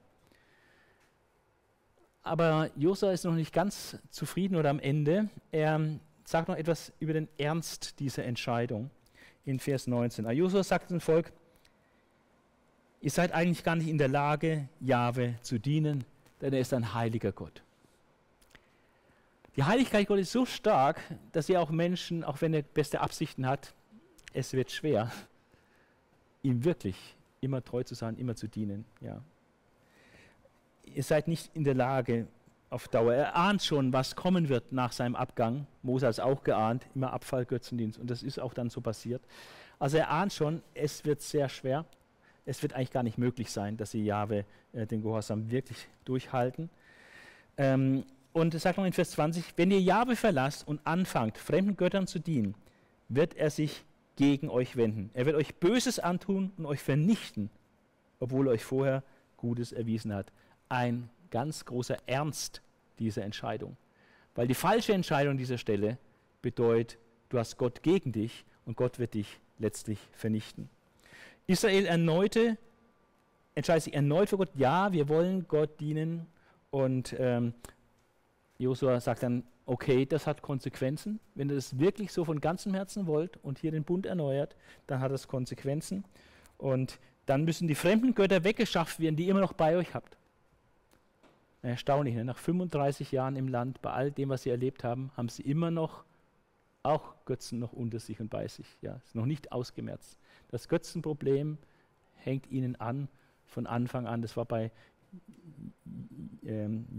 [2.21, 5.29] Aber Josa ist noch nicht ganz zufrieden oder am Ende.
[5.51, 5.81] Er
[6.25, 8.91] sagt noch etwas über den Ernst dieser Entscheidung
[9.43, 10.29] in Vers 19.
[10.29, 11.33] Josua sagt dem Volk,
[13.01, 16.03] ihr seid eigentlich gar nicht in der Lage, Jahwe zu dienen,
[16.39, 17.63] denn er ist ein heiliger Gott.
[19.57, 21.01] Die Heiligkeit Gottes ist so stark,
[21.31, 23.73] dass ihr auch Menschen, auch wenn er beste Absichten hat,
[24.33, 25.11] es wird schwer,
[26.43, 26.95] ihm wirklich
[27.41, 28.85] immer treu zu sein, immer zu dienen.
[29.01, 29.19] Ja.
[30.83, 32.27] Ihr seid nicht in der Lage,
[32.69, 33.13] auf Dauer.
[33.13, 35.67] Er ahnt schon, was kommen wird nach seinem Abgang.
[35.83, 37.97] Mose hat es auch geahnt, immer Abfall, Götzendienst.
[37.97, 39.21] Und das ist auch dann so passiert.
[39.79, 41.85] Also er ahnt schon, es wird sehr schwer.
[42.45, 46.69] Es wird eigentlich gar nicht möglich sein, dass sie Jahwe äh, den Gehorsam wirklich durchhalten.
[47.57, 48.05] Ähm,
[48.37, 52.05] und es sagt noch in Vers 20, wenn ihr Jahwe verlasst und anfangt, fremden Göttern
[52.05, 52.53] zu dienen,
[53.09, 53.83] wird er sich
[54.15, 55.09] gegen euch wenden.
[55.15, 57.49] Er wird euch Böses antun und euch vernichten,
[58.19, 59.03] obwohl er euch vorher
[59.37, 60.31] Gutes erwiesen hat.
[60.69, 62.61] Ein ganz großer Ernst
[62.99, 63.75] dieser Entscheidung.
[64.35, 65.97] Weil die falsche Entscheidung an dieser Stelle
[66.43, 66.99] bedeutet,
[67.29, 70.69] du hast Gott gegen dich und Gott wird dich letztlich vernichten.
[71.47, 72.57] Israel erneute,
[73.55, 76.27] entscheidet sich erneut für Gott, ja, wir wollen Gott dienen.
[76.69, 77.53] Und ähm,
[78.57, 81.19] Josua sagt dann, okay, das hat Konsequenzen.
[81.35, 84.55] Wenn ihr das wirklich so von ganzem Herzen wollt und hier den Bund erneuert,
[84.87, 86.05] dann hat das Konsequenzen.
[86.57, 90.17] Und dann müssen die fremden Götter weggeschafft werden, die ihr immer noch bei euch habt.
[91.61, 92.23] Erstaunlich, ne?
[92.23, 95.69] nach 35 Jahren im Land, bei all dem, was sie erlebt haben, haben sie immer
[95.69, 96.05] noch
[96.83, 98.77] auch Götzen noch unter sich und bei sich.
[98.81, 100.17] Ja, ist noch nicht ausgemerzt.
[100.49, 101.57] Das Götzenproblem
[102.15, 103.09] hängt ihnen an
[103.45, 104.21] von Anfang an.
[104.21, 104.71] Das war bei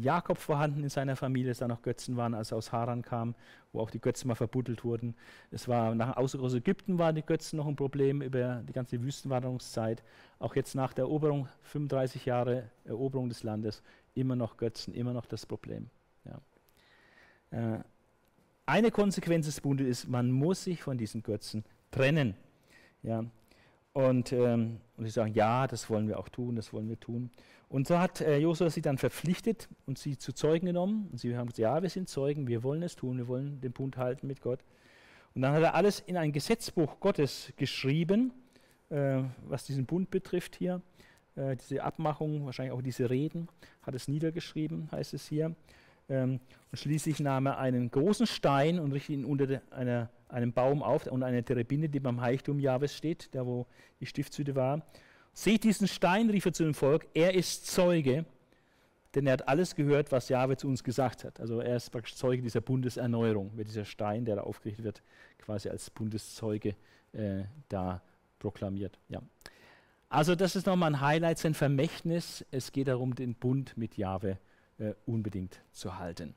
[0.01, 3.35] Jakob vorhanden in seiner Familie, dass da noch Götzen waren, als er aus Haran kam,
[3.73, 5.15] wo auch die Götzen mal verbuddelt wurden.
[5.51, 9.03] Es war nach Außer aus Ägypten waren die Götzen noch ein Problem über die ganze
[9.03, 10.03] Wüstenwanderungszeit.
[10.39, 13.83] Auch jetzt nach der Eroberung, 35 Jahre Eroberung des Landes,
[14.15, 15.89] immer noch Götzen, immer noch das Problem.
[16.25, 17.77] Ja.
[17.77, 17.81] Äh,
[18.67, 22.35] eine Konsequenz des Bundes ist, man muss sich von diesen Götzen trennen.
[23.03, 23.25] Ja.
[23.93, 27.31] Und, ähm, und sie sagen, ja, das wollen wir auch tun, das wollen wir tun.
[27.69, 31.09] Und so hat äh, Josua sie dann verpflichtet und sie zu Zeugen genommen.
[31.11, 33.73] Und sie haben gesagt, ja, wir sind Zeugen, wir wollen es tun, wir wollen den
[33.73, 34.61] Bund halten mit Gott.
[35.35, 38.33] Und dann hat er alles in ein Gesetzbuch Gottes geschrieben,
[38.89, 40.81] äh, was diesen Bund betrifft hier.
[41.37, 43.49] Äh, diese Abmachung, wahrscheinlich auch diese Reden,
[43.83, 45.55] hat es niedergeschrieben, heißt es hier.
[46.09, 46.41] Ähm,
[46.71, 51.07] und schließlich nahm er einen großen Stein und richtete ihn unter einer, einem Baum auf,
[51.07, 53.67] unter einer Terebinte, die beim Heiligtum Jahwes steht, da wo
[54.01, 54.83] die Stiftshütte war.
[55.33, 58.25] Seht diesen Stein, rief er zu dem Volk, er ist Zeuge,
[59.15, 61.41] denn er hat alles gehört, was Jahwe zu uns gesagt hat.
[61.41, 65.03] Also er ist praktisch Zeuge dieser Bundeserneuerung, wird dieser Stein, der da aufgerichtet wird,
[65.39, 66.75] quasi als Bundeszeuge
[67.13, 68.03] äh, da
[68.39, 68.99] proklamiert.
[69.09, 69.23] Ja.
[70.09, 72.45] Also das ist nochmal ein Highlight, sein Vermächtnis.
[72.51, 74.39] Es geht darum, den Bund mit Jahwe
[74.79, 76.35] äh, unbedingt zu halten.